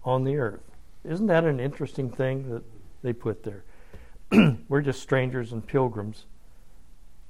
on 0.03 0.23
the 0.23 0.37
earth. 0.37 0.63
Isn't 1.03 1.27
that 1.27 1.43
an 1.43 1.59
interesting 1.59 2.09
thing 2.09 2.49
that 2.49 2.63
they 3.01 3.13
put 3.13 3.43
there? 3.43 3.63
We're 4.67 4.81
just 4.81 5.01
strangers 5.01 5.51
and 5.51 5.65
pilgrims 5.65 6.25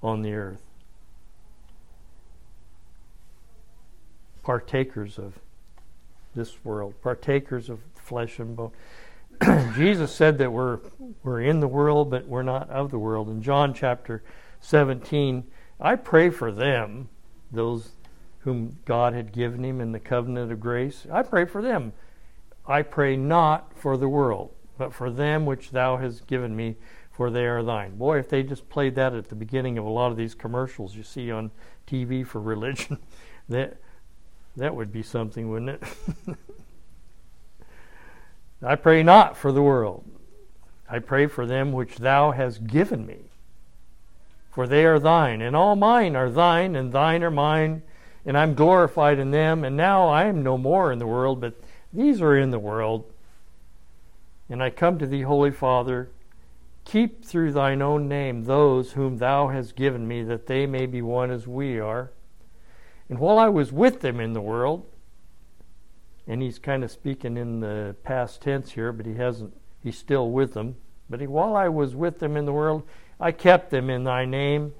on 0.02 0.22
the 0.22 0.34
earth. 0.34 0.62
partakers 4.44 5.18
of 5.18 5.40
this 6.36 6.64
world, 6.64 6.94
partakers 7.02 7.70
of 7.70 7.80
flesh 7.96 8.38
and 8.40 8.56
bone. 8.56 8.72
Jesus 9.76 10.14
said 10.14 10.38
that 10.38 10.52
we're 10.52 10.80
we're 11.24 11.42
in 11.42 11.60
the 11.60 11.68
world, 11.68 12.12
but 12.12 12.28
we're 12.28 12.44
not 12.44 12.70
of 12.70 12.92
the 12.92 13.00
world. 13.00 13.30
In 13.30 13.42
John 13.42 13.74
chapter 13.74 14.22
17, 14.62 15.44
I 15.80 15.96
pray 15.96 16.30
for 16.30 16.52
them, 16.52 17.10
those 17.52 17.90
whom 18.44 18.78
God 18.86 19.14
had 19.14 19.32
given 19.32 19.64
him 19.64 19.80
in 19.80 19.92
the 19.92 20.00
covenant 20.00 20.52
of 20.52 20.60
grace. 20.60 21.08
I 21.12 21.24
pray 21.24 21.46
for 21.46 21.62
them. 21.62 21.94
I 22.66 22.82
pray 22.82 23.16
not 23.16 23.78
for 23.78 23.98
the 23.98 24.10
world, 24.10 24.54
but 24.78 24.94
for 24.94 25.10
them 25.10 25.46
which 25.46 25.72
thou 25.72 25.98
hast 25.98 26.28
given 26.28 26.56
me, 26.56 26.76
for 27.12 27.30
they 27.30 27.46
are 27.46 27.64
thine. 27.64 27.98
Boy, 27.98 28.20
if 28.20 28.30
they 28.30 28.44
just 28.44 28.70
played 28.70 28.96
that 28.96 29.14
at 29.14 29.30
the 29.30 29.36
beginning 29.36 29.78
of 29.78 29.86
a 29.86 29.90
lot 29.90 30.12
of 30.12 30.18
these 30.18 30.36
commercials 30.36 30.96
you 30.96 31.04
see 31.04 31.32
on 31.32 31.52
TV 31.88 32.26
for 32.26 32.42
religion, 32.42 32.98
that 33.50 33.78
that 34.56 34.76
would 34.76 34.92
be 34.92 35.04
something, 35.04 35.50
wouldn't 35.50 35.82
it? 35.82 35.84
I 38.64 38.76
pray 38.76 39.04
not 39.04 39.36
for 39.36 39.52
the 39.52 39.62
world. 39.62 40.06
I 40.90 41.00
pray 41.00 41.28
for 41.28 41.46
them 41.46 41.72
which 41.72 41.98
thou 41.98 42.32
hast 42.32 42.68
given 42.68 43.06
me. 43.06 43.32
For 44.52 44.68
they 44.68 44.86
are 44.86 45.00
thine, 45.00 45.42
and 45.42 45.56
all 45.56 45.76
mine 45.76 46.16
are 46.16 46.30
thine, 46.30 46.76
and 46.76 46.94
thine 46.94 47.24
are 47.24 47.32
mine, 47.32 47.82
and 48.26 48.38
I'm 48.38 48.56
glorified 48.56 49.20
in 49.20 49.32
them. 49.32 49.64
And 49.64 49.76
now 49.76 50.08
I 50.08 50.26
am 50.26 50.44
no 50.44 50.58
more 50.58 50.92
in 50.92 51.00
the 51.00 51.08
world, 51.08 51.42
but 51.42 51.56
these 51.92 52.22
are 52.22 52.38
in 52.38 52.52
the 52.52 52.60
world. 52.60 53.12
And 54.50 54.62
I 54.62 54.70
come 54.70 55.00
to 55.00 55.08
thee, 55.08 55.22
Holy 55.22 55.52
Father, 55.52 56.10
keep 56.86 57.24
through 57.24 57.54
thine 57.54 57.82
own 57.82 58.08
name 58.08 58.44
those 58.44 58.94
whom 58.94 59.18
thou 59.18 59.48
hast 59.48 59.76
given 59.76 60.08
me, 60.08 60.24
that 60.24 60.48
they 60.48 60.66
may 60.66 60.86
be 60.86 61.02
one 61.02 61.32
as 61.32 61.48
we 61.48 61.80
are. 61.80 62.12
And 63.10 63.20
while 63.20 63.40
I 63.40 63.50
was 63.50 63.72
with 63.72 64.02
them 64.02 64.20
in 64.20 64.34
the 64.34 64.42
world, 64.42 64.86
and 66.28 66.42
he's 66.42 66.60
kind 66.60 66.84
of 66.84 66.92
speaking 66.92 67.38
in 67.38 67.60
the 67.60 67.96
past 68.04 68.42
tense 68.42 68.72
here, 68.72 68.92
but 68.92 69.06
he 69.06 69.16
hasn't, 69.16 69.54
he's 69.82 69.98
still 69.98 70.32
with 70.32 70.54
them. 70.54 70.76
But 71.10 71.20
he, 71.20 71.28
while 71.28 71.56
I 71.56 71.68
was 71.68 71.96
with 71.96 72.20
them 72.20 72.38
in 72.38 72.46
the 72.46 72.54
world, 72.54 72.84
I 73.20 73.32
kept 73.32 73.70
them 73.72 73.90
in 73.90 74.04
thy 74.04 74.26
name. 74.26 74.74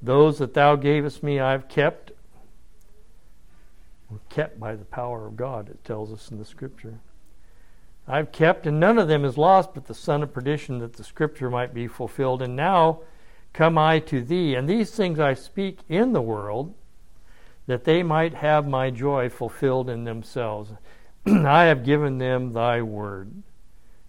Those 0.00 0.38
that 0.38 0.54
thou 0.54 0.76
gavest 0.76 1.22
me, 1.22 1.40
I've 1.40 1.68
kept. 1.68 2.05
Kept 4.28 4.60
by 4.60 4.76
the 4.76 4.84
power 4.84 5.26
of 5.26 5.36
God, 5.36 5.68
it 5.68 5.84
tells 5.84 6.12
us 6.12 6.30
in 6.30 6.38
the 6.38 6.44
scripture. 6.44 7.00
I've 8.08 8.30
kept, 8.30 8.66
and 8.66 8.78
none 8.78 8.98
of 8.98 9.08
them 9.08 9.24
is 9.24 9.36
lost 9.36 9.74
but 9.74 9.86
the 9.86 9.94
son 9.94 10.22
of 10.22 10.32
perdition, 10.32 10.78
that 10.78 10.94
the 10.94 11.04
scripture 11.04 11.50
might 11.50 11.74
be 11.74 11.88
fulfilled. 11.88 12.40
And 12.40 12.54
now 12.54 13.00
come 13.52 13.76
I 13.76 13.98
to 14.00 14.22
thee, 14.22 14.54
and 14.54 14.68
these 14.68 14.90
things 14.90 15.18
I 15.18 15.34
speak 15.34 15.80
in 15.88 16.12
the 16.12 16.22
world 16.22 16.74
that 17.66 17.84
they 17.84 18.02
might 18.02 18.34
have 18.34 18.68
my 18.68 18.90
joy 18.90 19.28
fulfilled 19.28 19.90
in 19.90 20.04
themselves. 20.04 20.72
I 21.26 21.64
have 21.64 21.84
given 21.84 22.18
them 22.18 22.52
thy 22.52 22.82
word, 22.82 23.32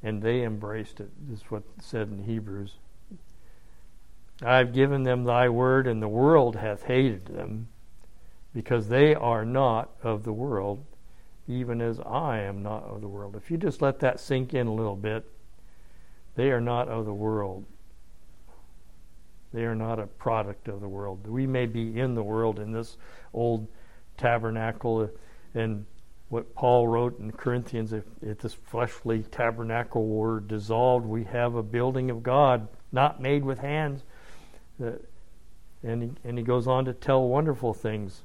and 0.04 0.22
they 0.22 0.44
embraced 0.44 1.00
it. 1.00 1.10
This 1.28 1.40
is 1.40 1.46
what 1.52 1.64
said 1.82 2.10
in 2.10 2.24
Hebrews. 2.24 2.74
I 4.44 4.58
have 4.58 4.74
given 4.74 5.02
them 5.04 5.24
thy 5.24 5.50
word, 5.50 5.88
and 5.88 6.02
the 6.02 6.08
world 6.08 6.58
hath 6.58 6.84
hated 6.84 7.26
them, 7.26 7.70
because 8.54 8.88
they 8.88 9.14
are 9.14 9.46
not 9.46 9.90
of 10.04 10.24
the 10.24 10.34
world, 10.34 10.84
even 11.48 11.82
as 11.82 12.00
I 12.00 12.40
am 12.40 12.64
not 12.64 12.84
of 12.84 13.02
the 13.02 13.08
world. 13.08 13.36
If 13.36 13.52
you 13.52 13.58
just 13.58 13.82
let 13.82 14.00
that 14.00 14.20
sink 14.20 14.54
in 14.54 14.68
a 14.68 14.74
little 14.74 14.96
bit, 14.96 15.26
they 16.36 16.52
are 16.52 16.62
not 16.62 16.88
of 16.88 17.06
the 17.06 17.14
world. 17.14 17.66
They 19.54 19.64
are 19.64 19.76
not 19.76 20.00
a 20.00 20.08
product 20.08 20.68
of 20.68 20.82
the 20.82 20.88
world. 20.88 21.26
We 21.28 21.48
may 21.48 21.66
be 21.66 22.00
in 22.00 22.16
the 22.16 22.24
world 22.24 22.60
in 22.60 22.72
this 22.72 22.98
old 23.34 23.68
tabernacle, 24.18 25.10
and 25.54 25.86
what 26.30 26.54
Paul 26.54 26.88
wrote 26.88 27.20
in 27.20 27.32
Corinthians 27.32 27.94
if, 27.94 28.04
if 28.22 28.40
this 28.40 28.54
fleshly 28.54 29.24
tabernacle 29.24 30.06
were 30.06 30.42
dissolved, 30.42 31.06
we 31.06 31.24
have 31.26 31.56
a 31.56 31.64
building 31.64 32.10
of 32.10 32.22
God, 32.22 32.68
not 32.92 33.22
made 33.22 33.46
with 33.46 33.60
hands. 33.60 34.04
Uh, 34.84 34.92
and, 35.84 36.04
he, 36.04 36.12
and 36.24 36.38
he 36.38 36.44
goes 36.44 36.68
on 36.68 36.86
to 36.86 36.94
tell 36.94 37.28
wonderful 37.28 37.74
things. 37.74 38.24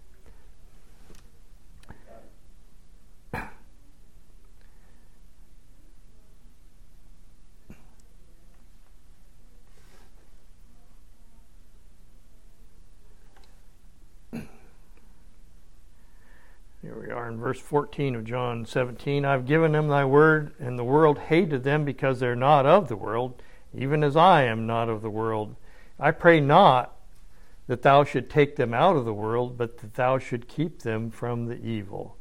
in 17.33 17.41
verse 17.53 17.61
14 17.61 18.15
of 18.15 18.25
John 18.25 18.65
17 18.65 19.27
I've 19.27 19.45
given 19.45 19.73
them 19.73 19.89
thy 19.89 20.07
word, 20.07 20.55
and 20.59 20.79
the 20.79 20.85
world 20.85 21.19
hated 21.19 21.65
them 21.65 21.85
because 21.85 22.19
they're 22.19 22.35
not 22.35 22.65
of 22.65 22.89
the 22.89 22.97
world, 22.97 23.43
even 23.75 24.03
as 24.03 24.17
I 24.17 24.45
am 24.45 24.67
not 24.67 24.89
of 24.89 25.03
the 25.03 25.11
world. 25.11 25.57
I 26.01 26.13
pray 26.13 26.41
not 26.41 26.97
that 27.67 27.83
thou 27.83 28.05
should 28.05 28.31
take 28.31 28.57
them 28.57 28.73
out 28.73 28.97
of 28.97 29.05
the 29.05 29.13
world, 29.13 29.59
but 29.59 29.77
that 29.81 29.93
thou 29.93 30.17
should 30.17 30.49
keep 30.49 30.81
them 30.81 31.11
from 31.11 31.45
the 31.45 31.63
evil. 31.63 32.17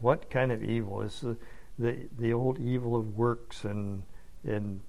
What 0.00 0.28
kind 0.28 0.52
of 0.52 0.62
evil? 0.62 1.00
Is 1.00 1.22
the, 1.22 1.38
the, 1.78 1.96
the 2.18 2.34
old 2.34 2.58
evil 2.58 2.96
of 2.96 3.16
works 3.16 3.64
and 3.64 4.02
and 4.44 4.82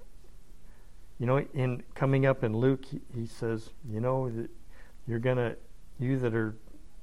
you 1.18 1.24
know 1.24 1.38
in 1.54 1.82
coming 1.94 2.26
up 2.26 2.44
in 2.44 2.54
Luke 2.54 2.84
he, 2.84 3.00
he 3.14 3.24
says 3.24 3.70
you 3.90 4.00
know 4.00 4.28
that 4.28 4.50
you're 5.06 5.18
gonna 5.18 5.56
you 5.98 6.18
that 6.18 6.34
are 6.34 6.54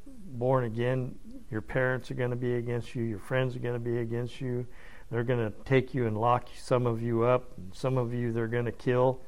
born 0.06 0.66
again 0.66 1.16
your 1.52 1.62
parents 1.62 2.10
are 2.12 2.16
going 2.16 2.32
to 2.32 2.36
be 2.36 2.56
against 2.56 2.96
you. 2.96 3.04
Your 3.04 3.20
friends 3.20 3.56
are 3.56 3.60
going 3.60 3.76
to 3.76 3.80
be 3.80 4.00
against 4.00 4.42
you. 4.42 4.66
They're 5.12 5.24
going 5.24 5.52
to 5.52 5.54
take 5.64 5.94
you 5.94 6.08
and 6.08 6.18
lock 6.18 6.50
some 6.58 6.88
of 6.88 7.02
you 7.02 7.24
up. 7.24 7.52
Some 7.72 7.98
of 7.98 8.14
you 8.14 8.32
they're 8.32 8.48
going 8.48 8.66
to 8.66 8.72
kill. 8.72 9.22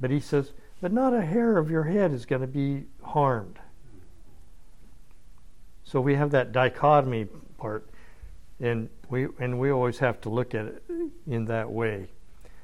But 0.00 0.10
he 0.10 0.20
says, 0.20 0.52
but 0.80 0.92
not 0.92 1.12
a 1.12 1.22
hair 1.22 1.58
of 1.58 1.70
your 1.70 1.84
head 1.84 2.12
is 2.12 2.24
going 2.24 2.42
to 2.42 2.46
be 2.46 2.84
harmed. 3.02 3.58
So 5.82 6.00
we 6.00 6.14
have 6.14 6.30
that 6.32 6.52
dichotomy 6.52 7.26
part, 7.56 7.88
and 8.60 8.90
we 9.08 9.26
and 9.38 9.58
we 9.58 9.70
always 9.70 9.98
have 9.98 10.20
to 10.20 10.28
look 10.28 10.54
at 10.54 10.66
it 10.66 10.82
in 11.26 11.46
that 11.46 11.70
way. 11.70 12.08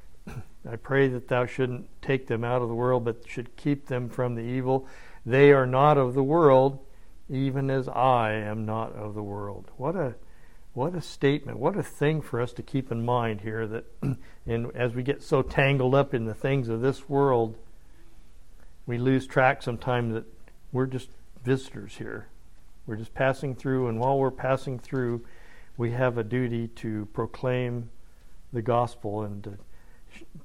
I 0.69 0.75
pray 0.75 1.07
that 1.07 1.27
thou 1.27 1.47
shouldn't 1.47 1.87
take 2.01 2.27
them 2.27 2.43
out 2.43 2.61
of 2.61 2.69
the 2.69 2.75
world, 2.75 3.03
but 3.03 3.23
should 3.27 3.55
keep 3.55 3.87
them 3.87 4.09
from 4.09 4.35
the 4.35 4.43
evil. 4.43 4.87
They 5.25 5.51
are 5.51 5.65
not 5.65 5.97
of 5.97 6.13
the 6.13 6.23
world, 6.23 6.85
even 7.29 7.69
as 7.69 7.87
I 7.87 8.33
am 8.33 8.65
not 8.65 8.93
of 8.93 9.15
the 9.15 9.23
world. 9.23 9.71
What 9.77 9.95
a 9.95 10.15
what 10.73 10.93
a 10.93 11.01
statement. 11.01 11.57
What 11.57 11.77
a 11.77 11.83
thing 11.83 12.21
for 12.21 12.41
us 12.41 12.51
to 12.53 12.61
keep 12.61 12.91
in 12.91 13.05
mind 13.05 13.41
here 13.41 13.65
that 13.65 13.85
and 14.45 14.75
as 14.75 14.93
we 14.93 15.03
get 15.03 15.23
so 15.23 15.41
tangled 15.41 15.95
up 15.95 16.13
in 16.13 16.25
the 16.25 16.33
things 16.33 16.67
of 16.67 16.81
this 16.81 17.07
world, 17.07 17.57
we 18.85 18.97
lose 18.97 19.25
track 19.25 19.63
sometimes 19.63 20.13
that 20.13 20.25
we're 20.73 20.85
just 20.85 21.09
visitors 21.43 21.95
here. 21.95 22.27
We're 22.85 22.97
just 22.97 23.13
passing 23.13 23.55
through 23.55 23.87
and 23.87 23.99
while 23.99 24.19
we're 24.19 24.31
passing 24.31 24.77
through, 24.77 25.25
we 25.77 25.91
have 25.91 26.17
a 26.17 26.23
duty 26.23 26.67
to 26.67 27.07
proclaim 27.13 27.89
the 28.51 28.61
gospel 28.61 29.23
and 29.23 29.43
to, 29.43 29.57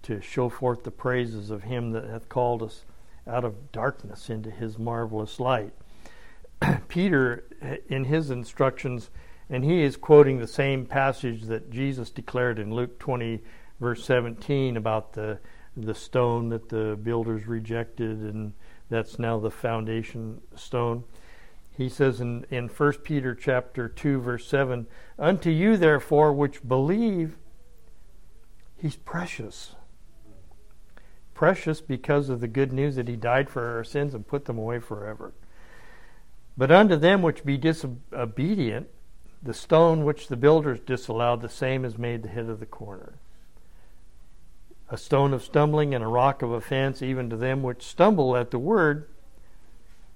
to 0.03 0.21
show 0.21 0.49
forth 0.49 0.85
the 0.85 0.91
praises 0.91 1.51
of 1.51 1.65
him 1.65 1.91
that 1.91 2.05
hath 2.05 2.29
called 2.29 2.63
us 2.63 2.85
out 3.27 3.45
of 3.45 3.73
darkness 3.73 4.31
into 4.31 4.51
his 4.51 4.79
marvelous 4.79 5.41
light. 5.41 5.73
Peter, 6.89 7.45
uh, 7.63 7.77
in 7.89 8.05
his 8.05 8.31
instructions, 8.31 9.11
and 9.49 9.65
he 9.65 9.83
is 9.83 9.97
quoting 9.97 10.39
the 10.39 10.47
same 10.47 10.87
passage 10.87 11.45
that 11.45 11.71
Jesus 11.71 12.11
declared 12.11 12.59
in 12.59 12.73
Luke 12.73 12.99
20, 12.99 13.43
verse 13.81 14.05
17, 14.05 14.77
about 14.77 15.13
the 15.13 15.39
the 15.77 15.95
stone 15.95 16.49
that 16.49 16.69
the 16.69 16.99
builders 17.03 17.47
rejected, 17.47 18.19
and 18.21 18.53
that's 18.89 19.19
now 19.19 19.39
the 19.39 19.51
foundation 19.51 20.41
stone. 20.57 21.05
He 21.77 21.89
says 21.89 22.21
in, 22.21 22.45
in 22.51 22.69
1 22.69 22.93
Peter 23.05 23.35
chapter 23.35 23.89
2, 23.89 24.21
verse 24.21 24.47
7, 24.47 24.87
Unto 25.19 25.51
you 25.51 25.77
therefore 25.77 26.33
which 26.33 26.67
believe, 26.67 27.37
he's 28.77 28.97
precious. 28.97 29.75
Precious 31.33 31.81
because 31.81 32.29
of 32.29 32.41
the 32.41 32.49
good 32.49 32.73
news 32.73 32.97
that 32.97 33.09
he 33.09 33.17
died 33.17 33.49
for 33.49 33.77
our 33.77 33.85
sins 33.85 34.13
and 34.13 34.27
put 34.27 34.45
them 34.45 34.59
away 34.59 34.79
forever. 34.79 35.33
But 36.57 36.71
unto 36.71 36.97
them 36.97 37.23
which 37.23 37.45
be 37.45 37.57
disobedient, 37.57 38.89
the 39.43 39.55
stone 39.55 40.05
which 40.05 40.29
the 40.29 40.37
builders 40.37 40.81
disallowed, 40.81 41.41
the 41.41 41.49
same 41.49 41.85
is 41.85 41.97
made 41.97 42.23
the 42.23 42.29
head 42.29 42.49
of 42.49 42.61
the 42.61 42.67
corner. 42.67 43.15
A 44.91 44.99
stone 44.99 45.33
of 45.33 45.43
stumbling 45.43 45.95
and 45.95 46.05
a 46.05 46.09
rock 46.09 46.43
of 46.43 46.51
offense, 46.51 47.01
even 47.01 47.31
to 47.31 47.37
them 47.37 47.63
which 47.63 47.83
stumble 47.83 48.37
at 48.37 48.51
the 48.51 48.59
word, 48.59 49.09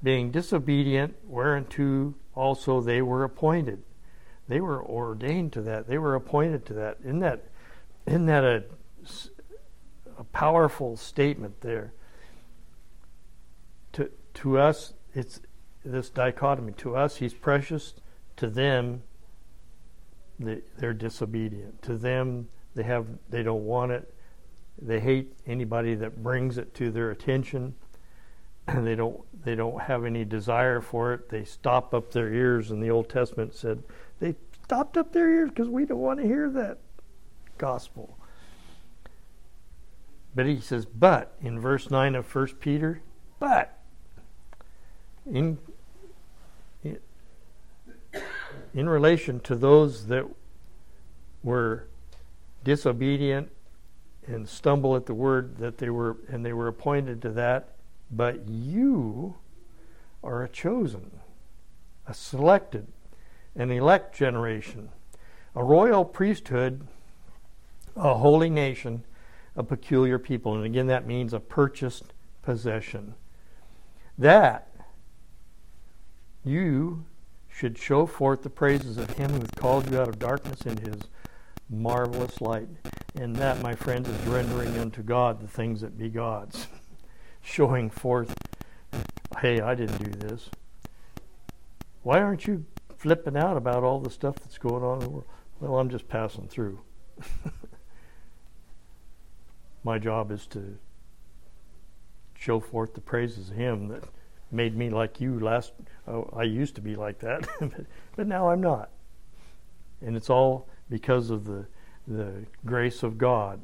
being 0.02 0.30
disobedient, 0.30 1.14
whereunto 1.26 2.14
also 2.34 2.80
they 2.80 3.00
were 3.00 3.24
appointed. 3.24 3.82
They 4.48 4.60
were 4.60 4.84
ordained 4.84 5.52
to 5.54 5.62
that. 5.62 5.86
They 5.88 5.96
were 5.96 6.14
appointed 6.14 6.66
to 6.66 6.74
that. 6.74 6.98
Isn't 7.02 7.20
that, 7.20 7.44
isn't 8.06 8.26
that 8.26 8.44
a, 8.44 8.64
a 10.18 10.24
powerful 10.24 10.96
statement 10.96 11.62
there? 11.62 11.94
To, 13.94 14.10
to 14.34 14.58
us, 14.58 14.92
it's 15.14 15.40
this 15.84 16.10
dichotomy. 16.10 16.72
To 16.78 16.96
us, 16.96 17.16
he's 17.16 17.34
precious. 17.34 17.94
to 18.36 18.48
them, 18.48 19.02
they, 20.38 20.62
they're 20.78 20.94
disobedient. 20.94 21.82
To 21.82 21.96
them, 21.96 22.48
they 22.74 22.82
have 22.82 23.06
they 23.30 23.42
don't 23.42 23.64
want 23.64 23.92
it. 23.92 24.12
They 24.80 24.98
hate 24.98 25.32
anybody 25.46 25.94
that 25.94 26.22
brings 26.22 26.58
it 26.58 26.74
to 26.74 26.90
their 26.90 27.10
attention. 27.10 27.74
And 28.66 28.86
they 28.86 28.94
don't 28.94 29.20
they 29.44 29.54
don't 29.54 29.82
have 29.82 30.04
any 30.04 30.24
desire 30.24 30.80
for 30.80 31.12
it. 31.12 31.28
They 31.28 31.44
stop 31.44 31.94
up 31.94 32.10
their 32.10 32.32
ears. 32.32 32.70
And 32.70 32.82
the 32.82 32.90
Old 32.90 33.08
Testament 33.08 33.54
said 33.54 33.82
they 34.18 34.34
stopped 34.64 34.96
up 34.96 35.12
their 35.12 35.30
ears 35.30 35.50
because 35.50 35.68
we 35.68 35.84
don't 35.84 35.98
want 35.98 36.20
to 36.20 36.26
hear 36.26 36.50
that 36.50 36.78
gospel. 37.58 38.18
But 40.34 40.46
he 40.46 40.58
says, 40.58 40.84
but 40.84 41.36
in 41.40 41.60
verse 41.60 41.90
9 41.90 42.16
of 42.16 42.34
1 42.34 42.46
Peter, 42.58 43.02
but 43.38 43.78
in, 45.26 45.58
in 48.74 48.88
relation 48.88 49.40
to 49.40 49.54
those 49.54 50.06
that 50.08 50.26
were 51.42 51.86
disobedient 52.64 53.50
and 54.26 54.48
stumble 54.48 54.96
at 54.96 55.06
the 55.06 55.14
word 55.14 55.58
that 55.58 55.78
they 55.78 55.90
were 55.90 56.16
and 56.28 56.44
they 56.44 56.52
were 56.52 56.68
appointed 56.68 57.22
to 57.22 57.30
that 57.30 57.74
but 58.10 58.48
you 58.48 59.36
are 60.22 60.42
a 60.42 60.48
chosen 60.48 61.10
a 62.06 62.14
selected 62.14 62.86
an 63.54 63.70
elect 63.70 64.14
generation 64.14 64.88
a 65.54 65.62
royal 65.62 66.04
priesthood 66.04 66.86
a 67.96 68.14
holy 68.14 68.50
nation 68.50 69.04
a 69.56 69.62
peculiar 69.62 70.18
people. 70.18 70.54
And 70.54 70.64
again 70.64 70.86
that 70.88 71.06
means 71.06 71.32
a 71.32 71.40
purchased 71.40 72.12
possession. 72.42 73.14
That 74.18 74.68
you 76.44 77.04
should 77.54 77.78
show 77.78 78.04
forth 78.04 78.42
the 78.42 78.50
praises 78.50 78.98
of 78.98 79.08
him 79.10 79.30
who 79.30 79.46
called 79.56 79.88
you 79.88 80.00
out 80.00 80.08
of 80.08 80.18
darkness 80.18 80.62
into 80.62 80.90
his 80.90 81.02
marvelous 81.70 82.40
light. 82.40 82.66
And 83.14 83.36
that, 83.36 83.62
my 83.62 83.76
friends, 83.76 84.08
is 84.08 84.26
rendering 84.26 84.76
unto 84.76 85.02
God 85.02 85.40
the 85.40 85.46
things 85.46 85.80
that 85.80 85.96
be 85.96 86.08
God's. 86.08 86.66
Showing 87.42 87.90
forth, 87.90 88.34
hey, 89.40 89.60
I 89.60 89.76
didn't 89.76 90.02
do 90.02 90.10
this. 90.10 90.50
Why 92.02 92.20
aren't 92.20 92.46
you 92.46 92.64
flipping 92.96 93.36
out 93.36 93.56
about 93.56 93.84
all 93.84 94.00
the 94.00 94.10
stuff 94.10 94.36
that's 94.36 94.58
going 94.58 94.82
on 94.82 94.94
in 94.94 95.04
the 95.04 95.10
world? 95.10 95.26
Well, 95.60 95.78
I'm 95.78 95.90
just 95.90 96.08
passing 96.08 96.48
through. 96.48 96.80
my 99.84 99.98
job 99.98 100.32
is 100.32 100.46
to 100.48 100.78
show 102.36 102.58
forth 102.58 102.94
the 102.94 103.00
praises 103.00 103.50
of 103.50 103.56
Him 103.56 103.88
that 103.88 104.04
made 104.54 104.76
me 104.76 104.90
like 104.90 105.20
you 105.20 105.40
last. 105.40 105.72
Oh, 106.06 106.30
I 106.34 106.44
used 106.44 106.76
to 106.76 106.80
be 106.80 106.94
like 106.94 107.18
that, 107.20 107.46
but 108.16 108.26
now 108.26 108.50
I'm 108.50 108.60
not. 108.60 108.90
And 110.00 110.16
it's 110.16 110.30
all 110.30 110.68
because 110.88 111.30
of 111.30 111.44
the, 111.44 111.66
the 112.06 112.44
grace 112.64 113.02
of 113.02 113.18
God. 113.18 113.60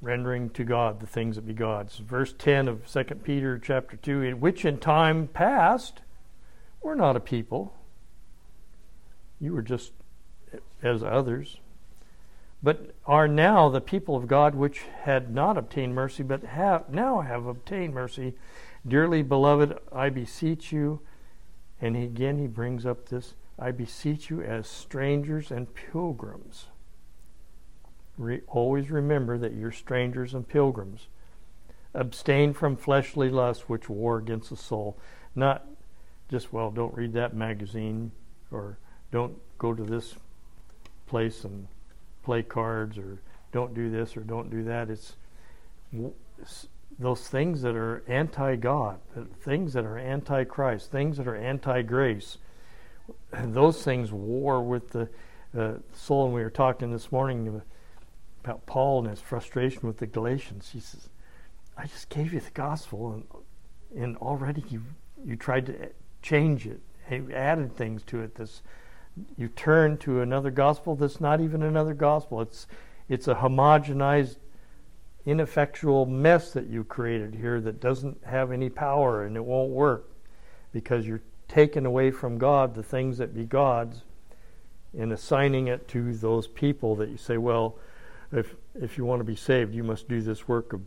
Rendering 0.00 0.50
to 0.50 0.64
God 0.64 1.00
the 1.00 1.06
things 1.06 1.36
that 1.36 1.46
be 1.46 1.54
God's. 1.54 1.98
Verse 1.98 2.34
10 2.36 2.66
of 2.68 2.86
2 2.90 3.04
Peter 3.22 3.58
chapter 3.58 3.96
2, 3.96 4.22
in 4.22 4.40
which 4.40 4.64
in 4.64 4.78
time 4.78 5.28
past 5.28 6.00
were 6.82 6.96
not 6.96 7.16
a 7.16 7.20
people. 7.20 7.72
You 9.40 9.54
were 9.54 9.62
just 9.62 9.92
as 10.82 11.02
others. 11.02 11.58
But 12.62 12.94
are 13.06 13.26
now 13.26 13.68
the 13.68 13.80
people 13.80 14.14
of 14.14 14.28
God 14.28 14.54
which 14.54 14.82
had 15.02 15.34
not 15.34 15.58
obtained 15.58 15.94
mercy, 15.94 16.22
but 16.22 16.44
have 16.44 16.88
now 16.88 17.20
have 17.20 17.46
obtained 17.46 17.92
mercy. 17.92 18.34
Dearly 18.86 19.22
beloved, 19.22 19.78
I 19.90 20.10
beseech 20.10 20.70
you. 20.70 21.00
And 21.80 21.96
again, 21.96 22.38
he 22.38 22.46
brings 22.46 22.86
up 22.86 23.08
this 23.08 23.34
I 23.58 23.70
beseech 23.70 24.30
you 24.30 24.42
as 24.42 24.68
strangers 24.68 25.50
and 25.50 25.74
pilgrims. 25.74 26.66
Re- 28.16 28.42
always 28.46 28.90
remember 28.90 29.38
that 29.38 29.54
you're 29.54 29.72
strangers 29.72 30.34
and 30.34 30.46
pilgrims. 30.46 31.08
Abstain 31.94 32.54
from 32.54 32.76
fleshly 32.76 33.28
lusts 33.28 33.68
which 33.68 33.88
war 33.88 34.18
against 34.18 34.50
the 34.50 34.56
soul. 34.56 34.96
Not 35.34 35.66
just, 36.28 36.52
well, 36.52 36.70
don't 36.70 36.94
read 36.94 37.12
that 37.14 37.34
magazine 37.34 38.12
or 38.50 38.78
don't 39.10 39.36
go 39.58 39.74
to 39.74 39.82
this 39.82 40.14
place 41.06 41.44
and 41.44 41.68
play 42.22 42.42
cards 42.42 42.98
or 42.98 43.20
don't 43.52 43.74
do 43.74 43.90
this 43.90 44.16
or 44.16 44.20
don't 44.20 44.50
do 44.50 44.64
that. 44.64 44.90
It's, 44.90 45.16
those 46.98 47.28
things 47.28 47.62
that 47.62 47.74
are 47.74 48.02
anti 48.06 48.56
God, 48.56 48.98
things 49.40 49.72
that 49.72 49.84
are 49.84 49.98
anti 49.98 50.44
Christ, 50.44 50.90
things 50.90 51.16
that 51.16 51.26
are 51.26 51.36
anti 51.36 51.82
grace 51.82 52.38
those 53.32 53.82
things 53.82 54.12
war 54.12 54.62
with 54.62 54.90
the 54.90 55.08
uh, 55.58 55.74
soul. 55.94 56.26
And 56.26 56.34
we 56.34 56.42
were 56.42 56.50
talking 56.50 56.92
this 56.92 57.10
morning 57.10 57.62
about 58.44 58.66
Paul 58.66 59.00
and 59.00 59.10
his 59.10 59.20
frustration 59.20 59.82
with 59.82 59.98
the 59.98 60.06
Galatians. 60.06 60.70
He 60.72 60.80
says, 60.80 61.08
"I 61.76 61.86
just 61.86 62.08
gave 62.08 62.32
you 62.32 62.40
the 62.40 62.50
gospel, 62.50 63.12
and 63.12 64.02
and 64.02 64.16
already 64.18 64.64
you 64.68 64.82
you 65.24 65.36
tried 65.36 65.66
to 65.66 65.90
change 66.22 66.66
it, 66.66 66.80
you 67.10 67.30
added 67.32 67.76
things 67.76 68.02
to 68.04 68.20
it. 68.20 68.34
This 68.34 68.62
you 69.36 69.48
turn 69.48 69.98
to 69.98 70.20
another 70.20 70.50
gospel 70.50 70.96
that's 70.96 71.20
not 71.20 71.40
even 71.40 71.62
another 71.62 71.94
gospel. 71.94 72.40
It's 72.40 72.66
it's 73.08 73.28
a 73.28 73.34
homogenized." 73.34 74.36
ineffectual 75.24 76.06
mess 76.06 76.52
that 76.52 76.66
you 76.66 76.82
created 76.84 77.34
here 77.34 77.60
that 77.60 77.80
doesn't 77.80 78.24
have 78.24 78.50
any 78.50 78.68
power 78.68 79.24
and 79.24 79.36
it 79.36 79.44
won't 79.44 79.70
work 79.70 80.10
because 80.72 81.06
you're 81.06 81.22
taking 81.48 81.86
away 81.86 82.10
from 82.10 82.38
God 82.38 82.74
the 82.74 82.82
things 82.82 83.18
that 83.18 83.34
be 83.34 83.44
God's 83.44 84.02
and 84.98 85.12
assigning 85.12 85.68
it 85.68 85.86
to 85.88 86.12
those 86.14 86.46
people 86.46 86.96
that 86.96 87.08
you 87.08 87.16
say, 87.16 87.38
well, 87.38 87.78
if 88.32 88.54
if 88.74 88.96
you 88.96 89.04
want 89.04 89.20
to 89.20 89.24
be 89.24 89.36
saved, 89.36 89.74
you 89.74 89.84
must 89.84 90.08
do 90.08 90.20
this 90.22 90.48
work 90.48 90.72
of 90.72 90.80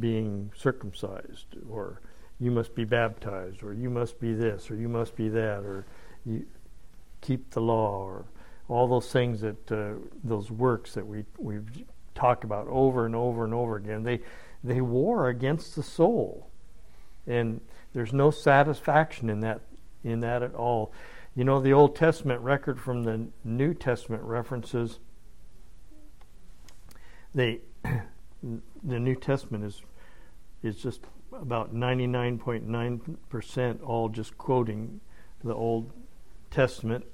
being 0.00 0.50
circumcised, 0.56 1.46
or 1.68 2.00
you 2.40 2.50
must 2.50 2.74
be 2.74 2.84
baptized, 2.84 3.62
or 3.62 3.74
you 3.74 3.90
must 3.90 4.18
be 4.18 4.32
this, 4.32 4.70
or 4.70 4.76
you 4.76 4.88
must 4.88 5.14
be 5.14 5.28
that, 5.28 5.58
or 5.58 5.84
you 6.24 6.46
keep 7.22 7.50
the 7.50 7.60
law, 7.60 8.04
or 8.04 8.26
all 8.68 8.86
those 8.86 9.10
things 9.10 9.40
that 9.40 9.72
uh, 9.72 9.94
those 10.22 10.50
works 10.50 10.92
that 10.92 11.06
we 11.06 11.24
we 11.38 11.60
talk 12.14 12.44
about 12.44 12.68
over 12.68 13.06
and 13.06 13.16
over 13.16 13.44
and 13.44 13.54
over 13.54 13.76
again. 13.76 14.02
They 14.02 14.20
they 14.62 14.82
war 14.82 15.28
against 15.28 15.74
the 15.74 15.82
soul, 15.82 16.50
and 17.26 17.62
there's 17.94 18.12
no 18.12 18.30
satisfaction 18.30 19.30
in 19.30 19.40
that 19.40 19.62
in 20.04 20.20
that 20.20 20.42
at 20.42 20.54
all. 20.54 20.92
You 21.34 21.44
know, 21.44 21.60
the 21.60 21.72
Old 21.72 21.96
Testament 21.96 22.42
record 22.42 22.78
from 22.78 23.04
the 23.04 23.28
New 23.42 23.72
Testament 23.72 24.22
references, 24.22 24.98
they, 27.34 27.60
the 27.82 28.02
New 28.82 29.14
Testament 29.14 29.64
is, 29.64 29.80
is 30.62 30.76
just 30.76 31.06
about 31.32 31.74
99.9% 31.74 33.82
all 33.82 34.10
just 34.10 34.36
quoting 34.36 35.00
the 35.42 35.54
Old 35.54 35.90
Testament. 36.52 37.04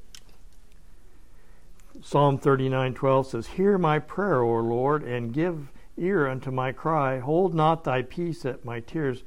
Psalm 2.02 2.38
39:12 2.38 3.26
says, 3.26 3.46
"Hear 3.46 3.78
my 3.78 3.98
prayer, 3.98 4.42
O 4.42 4.60
Lord, 4.60 5.02
and 5.02 5.32
give 5.32 5.72
ear 5.96 6.28
unto 6.28 6.50
my 6.50 6.72
cry. 6.72 7.18
Hold 7.18 7.54
not 7.54 7.84
thy 7.84 8.02
peace 8.02 8.44
at 8.44 8.64
my 8.64 8.80
tears, 8.80 9.24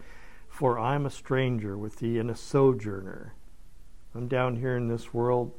for 0.48 0.78
I 0.78 0.96
am 0.96 1.06
a 1.06 1.10
stranger 1.10 1.78
with 1.78 1.98
thee 1.98 2.20
and 2.20 2.30
a 2.30 2.36
sojourner." 2.36 3.34
I'm 4.14 4.28
down 4.28 4.58
here 4.58 4.78
in 4.78 4.88
this 4.88 5.14
world 5.14 5.54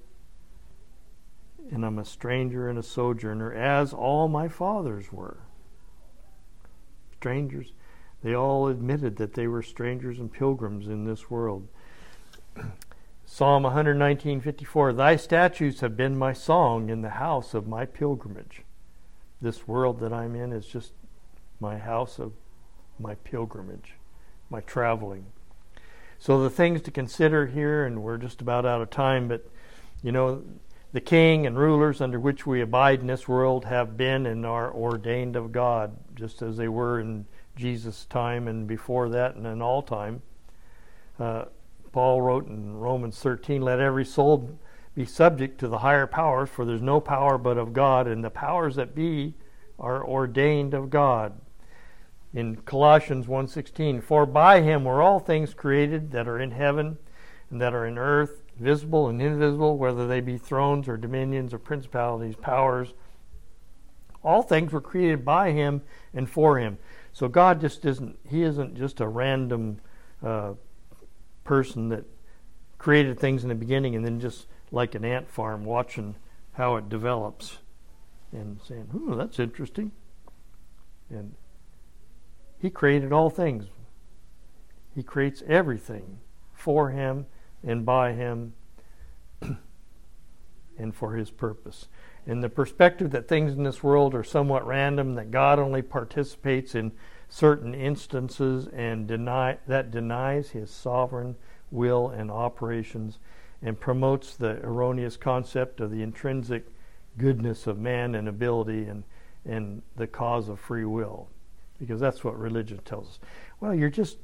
and 1.70 1.84
I'm 1.84 1.98
a 1.98 2.05
stranger 2.05 2.68
and 2.68 2.78
a 2.78 2.82
sojourner, 2.82 3.53
as 3.53 3.92
all 3.92 4.28
my 4.28 4.48
fathers 4.48 5.12
were. 5.12 5.38
Strangers. 7.12 7.72
They 8.22 8.34
all 8.34 8.68
admitted 8.68 9.16
that 9.16 9.34
they 9.34 9.46
were 9.46 9.62
strangers 9.62 10.18
and 10.18 10.32
pilgrims 10.32 10.88
in 10.88 11.05
this 11.05 11.30
world. 11.30 11.68
Psalm 13.35 13.62
119:54 13.62 14.93
Thy 14.95 15.16
statutes 15.16 15.80
have 15.80 15.97
been 15.97 16.18
my 16.18 16.35
song 16.35 16.91
in 16.91 17.01
the 17.01 17.09
house 17.16 17.55
of 17.55 17.66
my 17.66 17.87
pilgrimage. 17.87 18.61
This 19.41 19.66
world 19.66 20.01
that 20.01 20.12
I'm 20.12 20.37
in 20.37 20.53
is 20.53 20.66
just 20.66 20.93
my 21.59 21.78
house 21.78 22.18
of 22.18 22.35
my 22.99 23.14
pilgrimage, 23.14 23.95
my 24.51 24.61
traveling. 24.61 25.24
So 26.18 26.43
the 26.43 26.51
things 26.51 26.83
to 26.83 26.91
consider 26.91 27.47
here, 27.47 27.87
and 27.87 28.03
we're 28.03 28.18
just 28.18 28.43
about 28.43 28.66
out 28.66 28.83
of 28.83 28.91
time, 28.91 29.28
but 29.28 29.49
you 30.03 30.12
know, 30.12 30.45
the 30.93 31.01
king 31.01 31.47
and 31.47 31.57
rulers 31.57 32.03
under 32.03 32.20
which 32.20 32.47
we 32.47 32.61
abide 32.61 33.01
in 33.01 33.07
this 33.07 33.26
world 33.26 33.64
have 33.64 33.97
been 33.97 34.26
and 34.26 34.45
are 34.45 34.70
ordained 34.70 35.37
of 35.37 35.53
God, 35.53 35.97
just 36.14 36.43
as 36.43 36.59
they 36.59 36.68
were 36.68 37.01
in 37.01 37.24
Jesus' 37.57 38.05
time 38.05 38.47
and 38.47 38.66
before 38.66 39.09
that 39.09 39.37
and 39.37 39.47
in 39.47 39.62
all 39.62 39.80
time. 39.80 40.20
Uh, 41.18 41.47
Paul 41.93 42.22
wrote 42.22 42.47
in 42.49 42.76
Romans 42.76 43.18
13, 43.18 43.62
Let 43.62 43.80
every 43.80 44.05
soul 44.05 44.59
be 44.95 45.05
subject 45.05 45.59
to 45.61 45.68
the 45.68 45.78
higher 45.78 46.07
powers, 46.07 46.49
for 46.49 46.64
there's 46.64 46.82
no 46.82 47.01
power 47.01 47.38
but 47.38 47.59
of 47.59 47.72
God, 47.72 48.07
and 48.07 48.24
the 48.24 48.30
powers 48.30 48.76
that 48.76 48.95
be 48.95 49.34
are 49.78 50.05
ordained 50.05 50.74
of 50.74 50.90
God 50.90 51.40
in 52.32 52.57
Colossians 52.57 53.26
1:16 53.28 54.01
for 54.01 54.24
by 54.24 54.61
him 54.61 54.84
were 54.84 55.03
all 55.03 55.18
things 55.18 55.55
created 55.55 56.11
that 56.12 56.26
are 56.26 56.38
in 56.38 56.53
heaven 56.53 56.99
and 57.51 57.61
that 57.61 57.74
are 57.74 57.86
in 57.86 57.99
earth, 57.99 58.43
visible 58.59 59.09
and 59.09 59.20
invisible, 59.20 59.76
whether 59.76 60.07
they 60.07 60.20
be 60.20 60.38
thrones 60.38 60.88
or 60.88 60.97
dominions 60.97 61.53
or 61.53 61.59
principalities, 61.59 62.36
powers. 62.36 62.95
All 64.22 64.43
things 64.43 64.72
were 64.72 64.80
created 64.80 65.24
by 65.24 65.51
him 65.51 65.82
and 66.14 66.30
for 66.30 66.59
him. 66.59 66.78
So 67.12 67.28
God 67.28 67.61
just 67.61 67.84
isn't, 67.84 68.18
he 68.26 68.43
isn't 68.43 68.76
just 68.76 69.01
a 69.01 69.09
random 69.09 69.80
uh, 70.22 70.55
person 71.45 71.88
that 71.88 72.05
created 72.78 73.18
things 73.18 73.43
in 73.43 73.49
the 73.49 73.55
beginning 73.55 73.95
and 73.95 74.05
then 74.05 74.20
just 74.20 74.47
like 74.70 74.95
an 74.95 75.05
ant 75.05 75.30
farm 75.30 75.64
watching 75.64 76.16
how 76.53 76.76
it 76.76 76.88
develops 76.88 77.59
and 78.32 78.61
saying, 78.66 78.88
oh, 78.95 79.14
that's 79.14 79.38
interesting. 79.38 79.93
And 81.11 81.34
he 82.59 82.70
created 82.70 83.12
all 83.12 83.30
things. 83.30 83.66
He 84.95 85.03
creates 85.03 85.43
everything 85.47 86.18
for 86.53 86.90
him 86.90 87.26
and 87.62 87.84
by 87.84 88.12
him 88.12 88.55
and 90.78 90.95
for 90.95 91.14
his 91.14 91.30
purpose. 91.30 91.88
In 92.26 92.40
the 92.40 92.49
perspective 92.49 93.11
that 93.11 93.28
things 93.28 93.53
in 93.53 93.64
this 93.64 93.82
world 93.82 94.14
are 94.14 94.24
somewhat 94.24 94.66
random, 94.66 95.14
that 95.14 95.30
God 95.30 95.59
only 95.59 95.82
participates 95.82 96.74
in 96.74 96.93
certain 97.33 97.74
instances 97.74 98.68
and 98.74 99.07
deny 99.07 99.57
that 99.66 99.91
denies 99.91 100.51
his 100.51 100.70
sovereign 100.70 101.35
will 101.70 102.11
and 102.11 102.30
operations 102.30 103.18
and 103.62 103.80
promotes 103.80 104.37
the 104.37 104.61
erroneous 104.62 105.16
concept 105.16 105.80
of 105.80 105.91
the 105.91 106.03
intrinsic 106.03 106.66
goodness 107.16 107.66
of 107.66 107.78
man 107.78 108.14
and 108.14 108.28
ability 108.28 108.85
and, 108.85 109.03
and 109.47 109.80
the 109.97 110.07
cause 110.07 110.51
of 110.51 110.61
free 110.61 110.85
will. 110.85 111.26
Because 111.80 111.99
that's 111.99 112.22
what 112.22 112.39
religion 112.39 112.78
tells 112.85 113.09
us. 113.09 113.18
Well, 113.61 113.74
you're 113.74 113.89
just, 113.89 114.18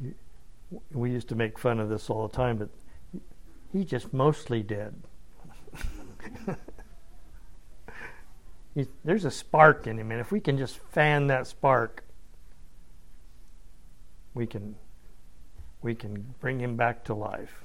you, 0.00 0.14
we 0.92 1.10
used 1.10 1.28
to 1.28 1.34
make 1.34 1.58
fun 1.58 1.78
of 1.78 1.90
this 1.90 2.08
all 2.08 2.26
the 2.26 2.34
time, 2.34 2.56
but 2.56 2.70
he's 3.74 3.84
just 3.84 4.14
mostly 4.14 4.62
dead. 8.76 8.88
there's 9.04 9.24
a 9.24 9.30
spark 9.30 9.86
in 9.86 9.98
him, 9.98 10.10
and 10.10 10.20
if 10.20 10.32
we 10.32 10.40
can 10.40 10.58
just 10.58 10.78
fan 10.92 11.26
that 11.28 11.46
spark, 11.46 12.04
we 14.34 14.46
can 14.46 14.76
we 15.82 15.94
can 15.94 16.34
bring 16.40 16.60
him 16.60 16.76
back 16.76 17.04
to 17.04 17.14
life. 17.14 17.64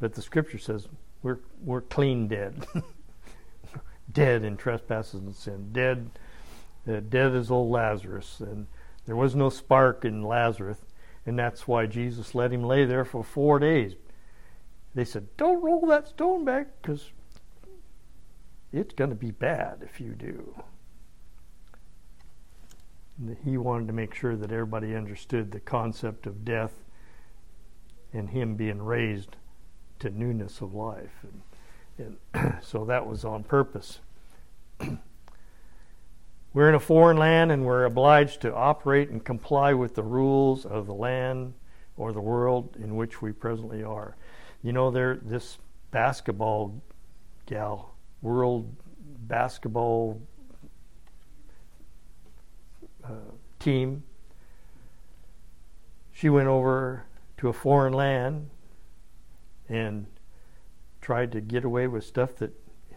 But 0.00 0.14
the 0.14 0.22
scripture 0.22 0.58
says 0.58 0.88
we're 1.22 1.40
we're 1.62 1.82
clean 1.82 2.28
dead, 2.28 2.66
dead 4.12 4.44
in 4.44 4.56
trespasses 4.56 5.20
and 5.20 5.34
sin, 5.34 5.70
dead, 5.72 6.10
uh, 6.88 7.00
dead 7.00 7.34
as 7.34 7.50
old 7.50 7.70
Lazarus, 7.70 8.40
and 8.40 8.66
there 9.06 9.16
was 9.16 9.34
no 9.34 9.50
spark 9.50 10.04
in 10.04 10.22
Lazarus, 10.22 10.78
and 11.26 11.38
that's 11.38 11.66
why 11.66 11.86
Jesus 11.86 12.34
let 12.34 12.52
him 12.52 12.62
lay 12.62 12.84
there 12.84 13.04
for 13.04 13.22
four 13.24 13.58
days. 13.58 13.94
They 14.94 15.04
said, 15.04 15.28
"Don't 15.36 15.62
roll 15.62 15.86
that 15.86 16.08
stone 16.08 16.44
back, 16.44 16.68
because 16.80 17.12
it's 18.72 18.94
going 18.94 19.10
to 19.10 19.16
be 19.16 19.30
bad 19.30 19.78
if 19.82 20.00
you 20.00 20.14
do." 20.14 20.62
he 23.44 23.58
wanted 23.58 23.86
to 23.86 23.92
make 23.92 24.14
sure 24.14 24.36
that 24.36 24.50
everybody 24.50 24.94
understood 24.94 25.50
the 25.50 25.60
concept 25.60 26.26
of 26.26 26.44
death 26.44 26.72
and 28.12 28.30
him 28.30 28.54
being 28.54 28.82
raised 28.82 29.36
to 29.98 30.10
newness 30.10 30.60
of 30.60 30.74
life. 30.74 31.24
And, 31.98 32.16
and 32.34 32.56
so 32.62 32.84
that 32.86 33.06
was 33.06 33.24
on 33.24 33.44
purpose. 33.44 34.00
we're 36.52 36.68
in 36.68 36.74
a 36.74 36.80
foreign 36.80 37.16
land 37.16 37.52
and 37.52 37.64
we're 37.64 37.84
obliged 37.84 38.40
to 38.42 38.54
operate 38.54 39.10
and 39.10 39.24
comply 39.24 39.74
with 39.74 39.94
the 39.94 40.02
rules 40.02 40.64
of 40.64 40.86
the 40.86 40.94
land 40.94 41.54
or 41.96 42.12
the 42.12 42.20
world 42.20 42.76
in 42.82 42.96
which 42.96 43.20
we 43.20 43.32
presently 43.32 43.82
are. 43.82 44.16
You 44.62 44.72
know, 44.72 44.90
there 44.90 45.18
this 45.22 45.58
basketball 45.90 46.80
gal, 47.46 47.89
world 48.22 48.74
basketball 49.26 50.20
uh, 53.04 53.32
team. 53.58 54.02
She 56.12 56.28
went 56.28 56.48
over 56.48 57.04
to 57.38 57.48
a 57.48 57.52
foreign 57.52 57.92
land 57.92 58.50
and 59.68 60.06
tried 61.00 61.32
to 61.32 61.40
get 61.40 61.64
away 61.64 61.86
with 61.86 62.04
stuff 62.04 62.36
that 62.36 62.52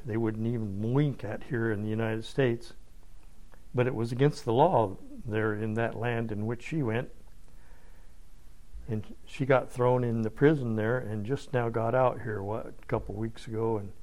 they 0.05 0.17
wouldn't 0.17 0.45
even 0.45 0.93
wink 0.93 1.23
at 1.23 1.43
here 1.43 1.71
in 1.71 1.81
the 1.81 1.89
United 1.89 2.25
States. 2.25 2.73
But 3.73 3.87
it 3.87 3.95
was 3.95 4.11
against 4.11 4.43
the 4.43 4.53
law 4.53 4.97
there 5.25 5.53
in 5.53 5.75
that 5.75 5.95
land 5.95 6.31
in 6.31 6.45
which 6.45 6.63
she 6.63 6.83
went. 6.83 7.09
And 8.89 9.15
she 9.25 9.45
got 9.45 9.71
thrown 9.71 10.03
in 10.03 10.23
the 10.23 10.29
prison 10.29 10.75
there 10.75 10.97
and 10.97 11.25
just 11.25 11.53
now 11.53 11.69
got 11.69 11.95
out 11.95 12.21
here, 12.23 12.43
what, 12.43 12.65
a 12.67 12.85
couple 12.87 13.15
weeks 13.15 13.47
ago. 13.47 13.77
And 13.77 13.93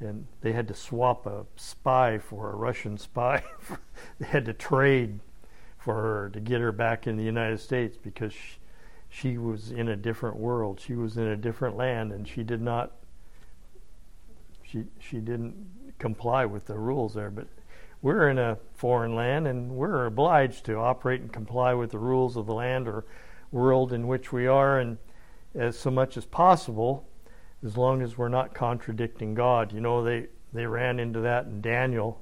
and 0.00 0.26
they 0.40 0.52
had 0.52 0.68
to 0.68 0.74
swap 0.74 1.26
a 1.26 1.46
spy 1.56 2.18
for 2.18 2.50
a 2.50 2.56
Russian 2.56 2.98
spy. 2.98 3.42
they 4.18 4.26
had 4.26 4.44
to 4.46 4.52
trade 4.52 5.20
for 5.78 5.94
her 5.94 6.30
to 6.30 6.40
get 6.40 6.60
her 6.60 6.72
back 6.72 7.06
in 7.06 7.16
the 7.16 7.24
United 7.24 7.60
States 7.60 7.96
because 7.96 8.32
she, 8.32 8.58
she 9.08 9.38
was 9.38 9.70
in 9.70 9.88
a 9.88 9.96
different 9.96 10.36
world. 10.36 10.80
She 10.80 10.94
was 10.94 11.16
in 11.16 11.26
a 11.26 11.36
different 11.36 11.76
land, 11.76 12.12
and 12.12 12.26
she 12.26 12.42
did 12.42 12.60
not. 12.60 12.92
She 14.62 14.84
she 14.98 15.18
didn't 15.18 15.94
comply 15.98 16.44
with 16.44 16.66
the 16.66 16.78
rules 16.78 17.14
there. 17.14 17.30
But 17.30 17.48
we're 18.02 18.28
in 18.28 18.38
a 18.38 18.58
foreign 18.74 19.14
land, 19.14 19.46
and 19.46 19.72
we're 19.72 20.06
obliged 20.06 20.64
to 20.66 20.76
operate 20.76 21.20
and 21.20 21.32
comply 21.32 21.74
with 21.74 21.90
the 21.90 21.98
rules 21.98 22.36
of 22.36 22.46
the 22.46 22.54
land 22.54 22.88
or 22.88 23.04
world 23.50 23.92
in 23.92 24.06
which 24.06 24.32
we 24.32 24.46
are, 24.46 24.78
and 24.78 24.98
as 25.54 25.78
so 25.78 25.90
much 25.90 26.16
as 26.16 26.24
possible, 26.24 27.06
as 27.64 27.76
long 27.76 28.02
as 28.02 28.16
we're 28.16 28.28
not 28.28 28.54
contradicting 28.54 29.34
God. 29.34 29.72
You 29.72 29.80
know, 29.80 30.02
they 30.02 30.26
they 30.52 30.66
ran 30.66 30.98
into 30.98 31.20
that 31.20 31.46
in 31.46 31.60
Daniel 31.60 32.20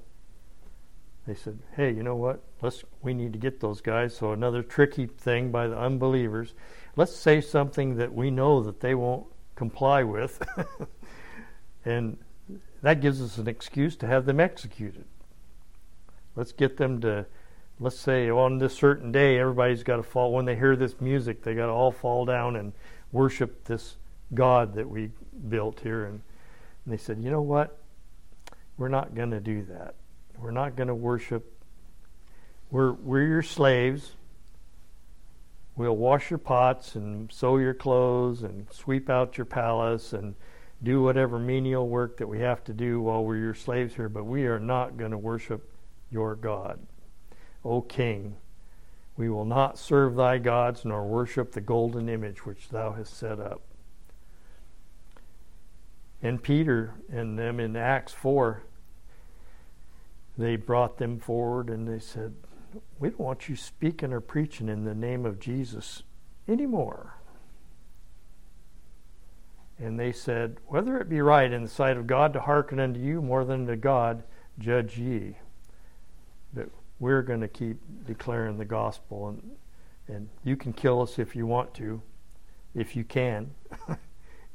they 1.28 1.34
said, 1.34 1.58
"Hey, 1.76 1.90
you 1.92 2.02
know 2.02 2.16
what? 2.16 2.42
Let's 2.62 2.84
we 3.02 3.12
need 3.12 3.34
to 3.34 3.38
get 3.38 3.60
those 3.60 3.82
guys." 3.82 4.16
So 4.16 4.32
another 4.32 4.62
tricky 4.62 5.04
thing 5.06 5.50
by 5.52 5.68
the 5.68 5.78
unbelievers. 5.78 6.54
Let's 6.96 7.14
say 7.14 7.42
something 7.42 7.96
that 7.96 8.14
we 8.14 8.30
know 8.30 8.62
that 8.62 8.80
they 8.80 8.94
won't 8.94 9.26
comply 9.54 10.02
with, 10.02 10.42
and 11.84 12.16
that 12.80 13.02
gives 13.02 13.20
us 13.20 13.36
an 13.36 13.46
excuse 13.46 13.94
to 13.96 14.06
have 14.06 14.24
them 14.24 14.40
executed. 14.40 15.04
Let's 16.34 16.52
get 16.52 16.78
them 16.78 16.98
to, 17.02 17.26
let's 17.78 18.00
say 18.00 18.30
on 18.30 18.56
this 18.56 18.74
certain 18.74 19.12
day, 19.12 19.38
everybody's 19.38 19.82
got 19.82 19.96
to 19.96 20.02
fall. 20.02 20.32
When 20.32 20.46
they 20.46 20.56
hear 20.56 20.76
this 20.76 20.98
music, 20.98 21.42
they 21.42 21.54
got 21.54 21.66
to 21.66 21.72
all 21.72 21.92
fall 21.92 22.24
down 22.24 22.56
and 22.56 22.72
worship 23.12 23.64
this 23.64 23.98
God 24.34 24.74
that 24.74 24.88
we 24.88 25.10
built 25.48 25.80
here. 25.80 26.04
And, 26.04 26.20
and 26.84 26.92
they 26.92 26.98
said, 26.98 27.22
you 27.22 27.30
know 27.30 27.42
what? 27.42 27.78
We're 28.76 28.88
not 28.88 29.14
going 29.14 29.30
to 29.32 29.40
do 29.40 29.64
that. 29.64 29.94
We're 30.38 30.50
not 30.52 30.76
going 30.76 30.88
to 30.88 30.94
worship. 30.94 31.52
We're, 32.70 32.92
we're 32.92 33.26
your 33.26 33.42
slaves. 33.42 34.12
We'll 35.76 35.96
wash 35.96 36.30
your 36.30 36.38
pots 36.38 36.94
and 36.94 37.30
sew 37.32 37.58
your 37.58 37.74
clothes 37.74 38.42
and 38.42 38.66
sweep 38.72 39.08
out 39.08 39.38
your 39.38 39.44
palace 39.44 40.12
and 40.12 40.34
do 40.82 41.02
whatever 41.02 41.38
menial 41.38 41.88
work 41.88 42.16
that 42.18 42.26
we 42.26 42.40
have 42.40 42.62
to 42.64 42.72
do 42.72 43.00
while 43.00 43.24
we're 43.24 43.36
your 43.36 43.54
slaves 43.54 43.94
here, 43.94 44.08
but 44.08 44.24
we 44.24 44.46
are 44.46 44.60
not 44.60 44.96
going 44.96 45.10
to 45.10 45.18
worship 45.18 45.72
your 46.10 46.36
God. 46.36 46.78
O 47.64 47.80
King, 47.80 48.36
we 49.16 49.28
will 49.28 49.44
not 49.44 49.78
serve 49.78 50.14
thy 50.14 50.38
gods 50.38 50.84
nor 50.84 51.06
worship 51.06 51.52
the 51.52 51.60
golden 51.60 52.08
image 52.08 52.46
which 52.46 52.68
thou 52.68 52.92
hast 52.92 53.16
set 53.16 53.40
up. 53.40 53.60
And 56.22 56.42
Peter 56.42 56.94
and 57.10 57.38
them 57.38 57.60
in 57.60 57.76
Acts 57.76 58.12
4 58.12 58.62
they 60.38 60.54
brought 60.54 60.98
them 60.98 61.18
forward 61.18 61.68
and 61.68 61.86
they 61.86 61.98
said, 61.98 62.32
We 63.00 63.10
don't 63.10 63.20
want 63.20 63.48
you 63.48 63.56
speaking 63.56 64.12
or 64.12 64.20
preaching 64.20 64.68
in 64.68 64.84
the 64.84 64.94
name 64.94 65.26
of 65.26 65.40
Jesus 65.40 66.04
anymore. 66.46 67.16
And 69.80 69.98
they 69.98 70.12
said, 70.12 70.58
Whether 70.68 70.98
it 70.98 71.08
be 71.08 71.20
right 71.20 71.52
in 71.52 71.64
the 71.64 71.68
sight 71.68 71.96
of 71.96 72.06
God 72.06 72.32
to 72.32 72.40
hearken 72.40 72.78
unto 72.78 73.00
you 73.00 73.20
more 73.20 73.44
than 73.44 73.66
to 73.66 73.76
God, 73.76 74.22
judge 74.60 74.96
ye. 74.96 75.36
But 76.54 76.68
we're 77.00 77.22
going 77.22 77.40
to 77.40 77.48
keep 77.48 77.78
declaring 78.06 78.58
the 78.58 78.64
gospel, 78.64 79.28
and, 79.28 79.50
and 80.06 80.28
you 80.44 80.56
can 80.56 80.72
kill 80.72 81.02
us 81.02 81.18
if 81.18 81.34
you 81.34 81.46
want 81.46 81.74
to, 81.74 82.00
if 82.74 82.94
you 82.94 83.02
can. 83.02 83.50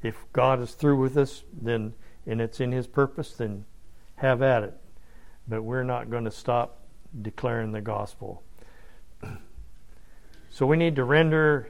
If 0.04 0.26
God 0.34 0.62
is 0.62 0.74
through 0.74 1.00
with 1.00 1.18
us, 1.18 1.44
then 1.52 1.94
and 2.26 2.40
it's 2.40 2.60
in 2.60 2.72
His 2.72 2.88
purpose, 2.88 3.34
then 3.34 3.66
have 4.18 4.42
at 4.42 4.64
it 4.64 4.80
but 5.48 5.64
we're 5.64 5.84
not 5.84 6.10
going 6.10 6.26
to 6.26 6.32
stop 6.32 6.80
declaring 7.22 7.72
the 7.72 7.82
gospel. 7.82 8.44
so 10.50 10.66
we 10.66 10.78
need 10.78 10.96
to 10.96 11.04
render, 11.04 11.70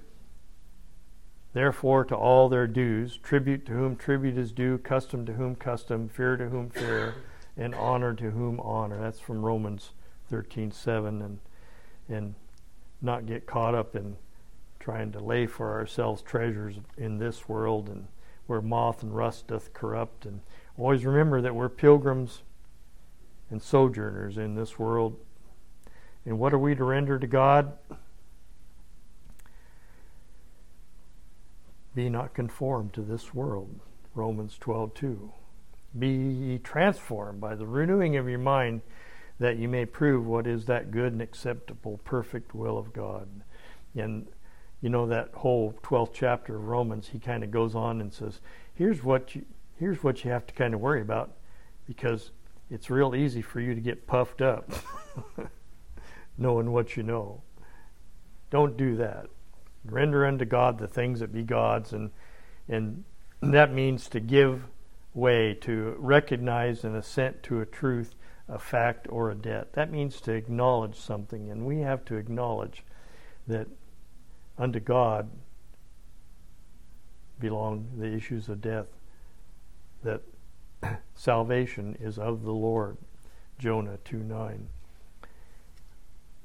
therefore, 1.53 2.05
to 2.05 2.15
all 2.15 2.49
their 2.49 2.67
dues 2.67 3.17
tribute 3.17 3.65
to 3.65 3.73
whom 3.73 3.95
tribute 3.95 4.37
is 4.37 4.51
due, 4.51 4.77
custom 4.77 5.25
to 5.25 5.33
whom 5.33 5.55
custom, 5.55 6.07
fear 6.07 6.37
to 6.37 6.49
whom 6.49 6.69
fear, 6.69 7.15
and 7.57 7.73
honor 7.75 8.13
to 8.13 8.31
whom 8.31 8.59
honor. 8.59 8.99
That's 8.99 9.19
from 9.19 9.43
Romans 9.43 9.91
13:7, 10.31 11.23
and 11.23 11.39
and 12.09 12.35
not 13.01 13.25
get 13.25 13.45
caught 13.45 13.75
up 13.75 13.95
in 13.95 14.15
trying 14.79 15.11
to 15.11 15.19
lay 15.19 15.45
for 15.45 15.71
ourselves 15.71 16.21
treasures 16.21 16.75
in 16.97 17.17
this 17.17 17.47
world 17.47 17.89
and 17.89 18.07
where 18.47 18.61
moth 18.61 19.03
and 19.03 19.15
rust 19.15 19.47
doth 19.47 19.73
corrupt. 19.73 20.25
And 20.25 20.41
always 20.77 21.05
remember 21.05 21.41
that 21.41 21.55
we're 21.55 21.69
pilgrims 21.69 22.43
and 23.49 23.61
sojourners 23.61 24.37
in 24.37 24.55
this 24.55 24.77
world. 24.79 25.17
And 26.25 26.39
what 26.39 26.53
are 26.53 26.59
we 26.59 26.75
to 26.75 26.83
render 26.83 27.19
to 27.19 27.27
God? 27.27 27.73
Be 31.95 32.09
not 32.09 32.33
conformed 32.33 32.93
to 32.93 33.01
this 33.01 33.33
world. 33.33 33.79
Romans 34.15 34.57
12:2. 34.57 35.31
Be 35.97 36.07
ye 36.07 36.57
transformed 36.57 37.39
by 37.39 37.55
the 37.55 37.67
renewing 37.67 38.15
of 38.17 38.27
your 38.27 38.39
mind 38.39 38.81
that 39.39 39.57
you 39.57 39.67
may 39.67 39.85
prove 39.85 40.25
what 40.25 40.47
is 40.47 40.65
that 40.65 40.91
good 40.91 41.13
and 41.13 41.21
acceptable 41.21 41.99
perfect 42.03 42.55
will 42.55 42.77
of 42.77 42.93
God. 42.93 43.43
And 43.95 44.27
you 44.83 44.89
know 44.89 45.07
that 45.07 45.29
whole 45.33 45.73
12th 45.81 46.11
chapter 46.13 46.57
of 46.57 46.65
Romans, 46.65 47.07
he 47.07 47.17
kind 47.17 47.41
of 47.41 47.49
goes 47.51 47.73
on 47.73 48.01
and 48.01 48.13
says, 48.13 48.41
here's 48.75 49.01
what 49.01 49.33
you 49.33 49.45
here's 49.79 50.03
what 50.03 50.23
you 50.23 50.29
have 50.29 50.45
to 50.45 50.53
kind 50.53 50.73
of 50.73 50.81
worry 50.81 51.01
about 51.01 51.31
because 51.87 52.31
it's 52.69 52.89
real 52.89 53.15
easy 53.15 53.41
for 53.41 53.59
you 53.61 53.73
to 53.73 53.81
get 53.81 54.05
puffed 54.05 54.41
up 54.41 54.69
knowing 56.37 56.71
what 56.71 56.97
you 56.97 57.03
know. 57.03 57.41
Don't 58.49 58.75
do 58.75 58.97
that. 58.97 59.27
Render 59.85 60.25
unto 60.25 60.43
God 60.43 60.77
the 60.77 60.87
things 60.87 61.21
that 61.21 61.31
be 61.31 61.43
God's 61.43 61.93
and 61.93 62.11
and 62.67 63.05
that 63.39 63.73
means 63.73 64.09
to 64.09 64.19
give 64.19 64.65
way 65.13 65.53
to 65.61 65.95
recognize 65.97 66.83
and 66.83 66.97
assent 66.97 67.41
to 67.43 67.61
a 67.61 67.65
truth, 67.65 68.15
a 68.49 68.59
fact 68.59 69.07
or 69.09 69.31
a 69.31 69.35
debt. 69.35 69.71
That 69.73 69.91
means 69.91 70.19
to 70.21 70.33
acknowledge 70.33 70.99
something 70.99 71.49
and 71.49 71.65
we 71.65 71.79
have 71.79 72.03
to 72.05 72.15
acknowledge 72.15 72.83
that 73.47 73.67
unto 74.57 74.79
God 74.79 75.29
belong 77.39 77.89
the 77.97 78.07
issues 78.07 78.47
of 78.47 78.61
death, 78.61 78.87
that 80.03 80.21
salvation 81.15 81.97
is 81.99 82.17
of 82.17 82.43
the 82.43 82.53
Lord. 82.53 82.97
Jonah 83.59 83.97
2 84.05 84.17
9. 84.17 84.67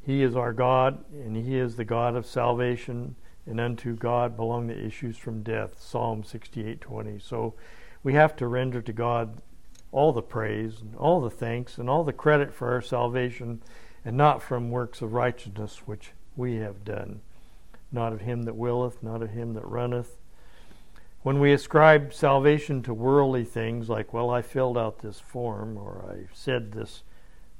He 0.00 0.22
is 0.22 0.36
our 0.36 0.52
God, 0.52 1.04
and 1.12 1.36
He 1.36 1.56
is 1.56 1.76
the 1.76 1.84
God 1.84 2.16
of 2.16 2.26
salvation, 2.26 3.16
and 3.46 3.60
unto 3.60 3.94
God 3.94 4.36
belong 4.36 4.66
the 4.66 4.78
issues 4.78 5.16
from 5.16 5.42
death. 5.42 5.80
Psalm 5.80 6.24
68 6.24 6.80
20. 6.80 7.18
So 7.18 7.54
we 8.02 8.14
have 8.14 8.36
to 8.36 8.46
render 8.46 8.80
to 8.82 8.92
God 8.92 9.42
all 9.90 10.12
the 10.12 10.22
praise, 10.22 10.80
and 10.80 10.94
all 10.96 11.20
the 11.20 11.30
thanks, 11.30 11.78
and 11.78 11.88
all 11.88 12.04
the 12.04 12.12
credit 12.12 12.52
for 12.52 12.72
our 12.72 12.82
salvation, 12.82 13.62
and 14.04 14.16
not 14.16 14.42
from 14.42 14.70
works 14.70 15.00
of 15.00 15.12
righteousness 15.12 15.82
which 15.86 16.12
we 16.36 16.56
have 16.56 16.84
done 16.84 17.20
not 17.90 18.12
of 18.12 18.20
him 18.20 18.42
that 18.42 18.56
willeth, 18.56 19.02
not 19.02 19.22
of 19.22 19.30
him 19.30 19.54
that 19.54 19.66
runneth. 19.66 20.18
When 21.22 21.40
we 21.40 21.52
ascribe 21.52 22.12
salvation 22.12 22.82
to 22.84 22.94
worldly 22.94 23.44
things, 23.44 23.88
like, 23.88 24.12
well, 24.12 24.30
I 24.30 24.42
filled 24.42 24.78
out 24.78 25.00
this 25.00 25.20
form, 25.20 25.76
or 25.76 26.04
I 26.10 26.32
said 26.32 26.72
this 26.72 27.02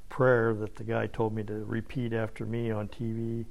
prayer 0.09 0.55
that 0.55 0.77
the 0.77 0.85
guy 0.85 1.07
told 1.07 1.35
me 1.35 1.43
to 1.45 1.65
repeat 1.65 2.13
after 2.13 2.47
me 2.47 2.71
on 2.71 2.89
TV, 2.89 3.47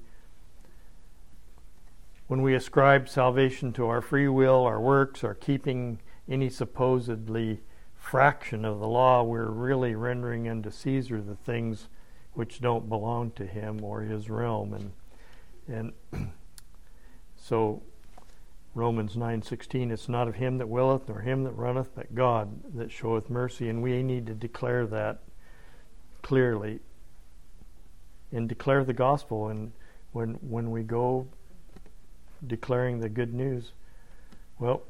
when 2.28 2.41
we 2.41 2.55
ascribe 2.55 3.07
salvation 3.07 3.71
to 3.73 3.88
our 3.88 4.01
free 4.01 4.28
will, 4.28 4.63
our 4.63 4.82
works, 4.82 5.23
our 5.23 5.34
keeping 5.34 5.99
any 6.28 6.49
supposedly 6.49 7.61
fraction 7.95 8.65
of 8.65 8.80
the 8.80 8.88
law, 8.88 9.23
we're 9.23 9.49
really 9.49 9.95
rendering 9.95 10.47
unto 10.47 10.69
Caesar 10.69 11.21
the 11.21 11.36
things 11.36 11.88
which 12.34 12.61
don't 12.61 12.89
belong 12.89 13.32
to 13.32 13.45
him 13.45 13.84
or 13.84 14.01
his 14.01 14.30
realm. 14.30 14.73
And, 14.73 15.93
and 16.13 16.32
So 17.48 17.82
Romans 18.76 19.16
9:16 19.16 19.89
it's 19.89 20.10
not 20.10 20.28
of 20.28 20.36
him 20.36 20.58
that 20.58 20.68
willeth 20.68 21.08
nor 21.08 21.22
him 21.22 21.45
that 21.45 21.54
runneth 21.54 21.95
but 21.95 22.14
God 22.14 22.76
that 22.76 22.91
showeth 22.91 23.30
mercy. 23.30 23.70
And 23.70 23.82
we 23.82 24.04
need 24.04 24.28
to 24.28 24.34
declare 24.34 24.86
that 24.88 25.22
clearly 26.22 26.82
and 28.34 28.50
declare 28.50 28.84
the 28.84 28.91
gospel. 28.91 29.48
And 29.48 29.72
when 30.12 30.34
when 30.41 30.72
we 30.72 30.84
go 30.84 31.30
declaring 32.45 33.00
the 33.00 33.08
good 33.08 33.34
news 33.34 33.72
well 34.60 34.84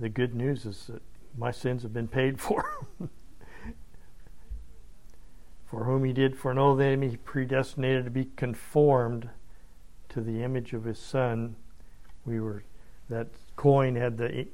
the 0.00 0.08
good 0.08 0.34
news 0.34 0.64
is 0.64 0.86
that 0.86 1.02
my 1.36 1.50
sins 1.50 1.82
have 1.82 1.92
been 1.92 2.08
paid 2.08 2.40
for. 2.40 2.86
For 5.66 5.84
whom 5.84 6.04
he 6.04 6.14
did 6.14 6.38
foreknow 6.38 6.76
them 6.76 7.02
he 7.02 7.18
predestinated 7.18 8.06
to 8.06 8.10
be 8.10 8.30
conformed 8.36 9.28
to 10.12 10.20
the 10.20 10.42
image 10.42 10.72
of 10.72 10.84
his 10.84 10.98
son. 10.98 11.56
We 12.24 12.40
were 12.40 12.64
that 13.08 13.28
coin 13.56 13.96
had 13.96 14.18
the 14.18 14.46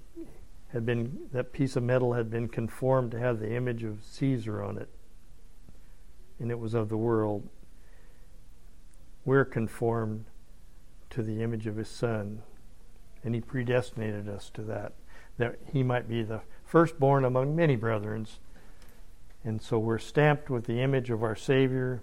had 0.73 0.85
been 0.85 1.29
that 1.33 1.53
piece 1.53 1.77
of 1.77 1.83
metal 1.83 2.13
had 2.13 2.31
been 2.31 2.49
conformed 2.49 3.11
to 3.13 3.19
have 3.19 3.41
the 3.41 3.55
image 3.55 3.85
of 3.85 4.03
Caesar 4.05 4.63
on 4.63 4.79
it, 4.79 4.89
and 6.39 6.51
it 6.51 6.59
was 6.59 6.75
of 6.75 6.89
the 6.89 6.97
world. 6.97 7.49
We're 9.25 9.45
conformed 9.45 10.25
to 11.11 11.23
the 11.23 11.43
image 11.43 11.67
of 11.67 11.77
his 11.77 11.89
son, 11.89 12.43
and 13.25 13.35
he 13.35 13.41
predestinated 13.41 14.29
us 14.29 14.51
to 14.55 14.63
that, 14.63 14.93
that 15.39 15.59
he 15.73 15.83
might 15.83 16.09
be 16.09 16.23
the 16.23 16.43
firstborn 16.65 17.25
among 17.25 17.57
many 17.57 17.77
brethren. 17.77 18.27
And 19.45 19.63
so 19.63 19.79
we're 19.79 19.99
stamped 19.99 20.51
with 20.51 20.65
the 20.65 20.81
image 20.81 21.11
of 21.11 21.23
our 21.23 21.37
Savior. 21.37 22.03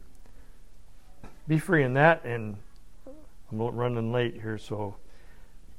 Be 1.47 1.60
free 1.60 1.84
in 1.84 1.93
that 1.93 2.24
and 2.26 2.58
I'm 3.51 3.59
running 3.59 4.11
late 4.11 4.35
here, 4.41 4.57
so 4.57 4.95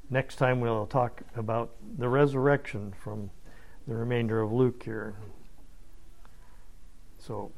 next 0.09 0.37
time 0.37 0.61
we'll 0.61 0.85
talk 0.87 1.21
about 1.35 1.71
the 1.97 2.07
resurrection 2.07 2.93
from 3.03 3.29
the 3.87 3.95
remainder 3.95 4.41
of 4.41 4.51
Luke 4.51 4.81
here. 4.83 5.15
So 7.19 7.51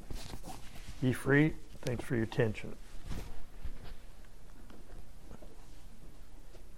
be 1.01 1.13
free. 1.13 1.53
Thanks 1.83 2.03
for 2.03 2.15
your 2.15 2.23
attention. 2.23 2.75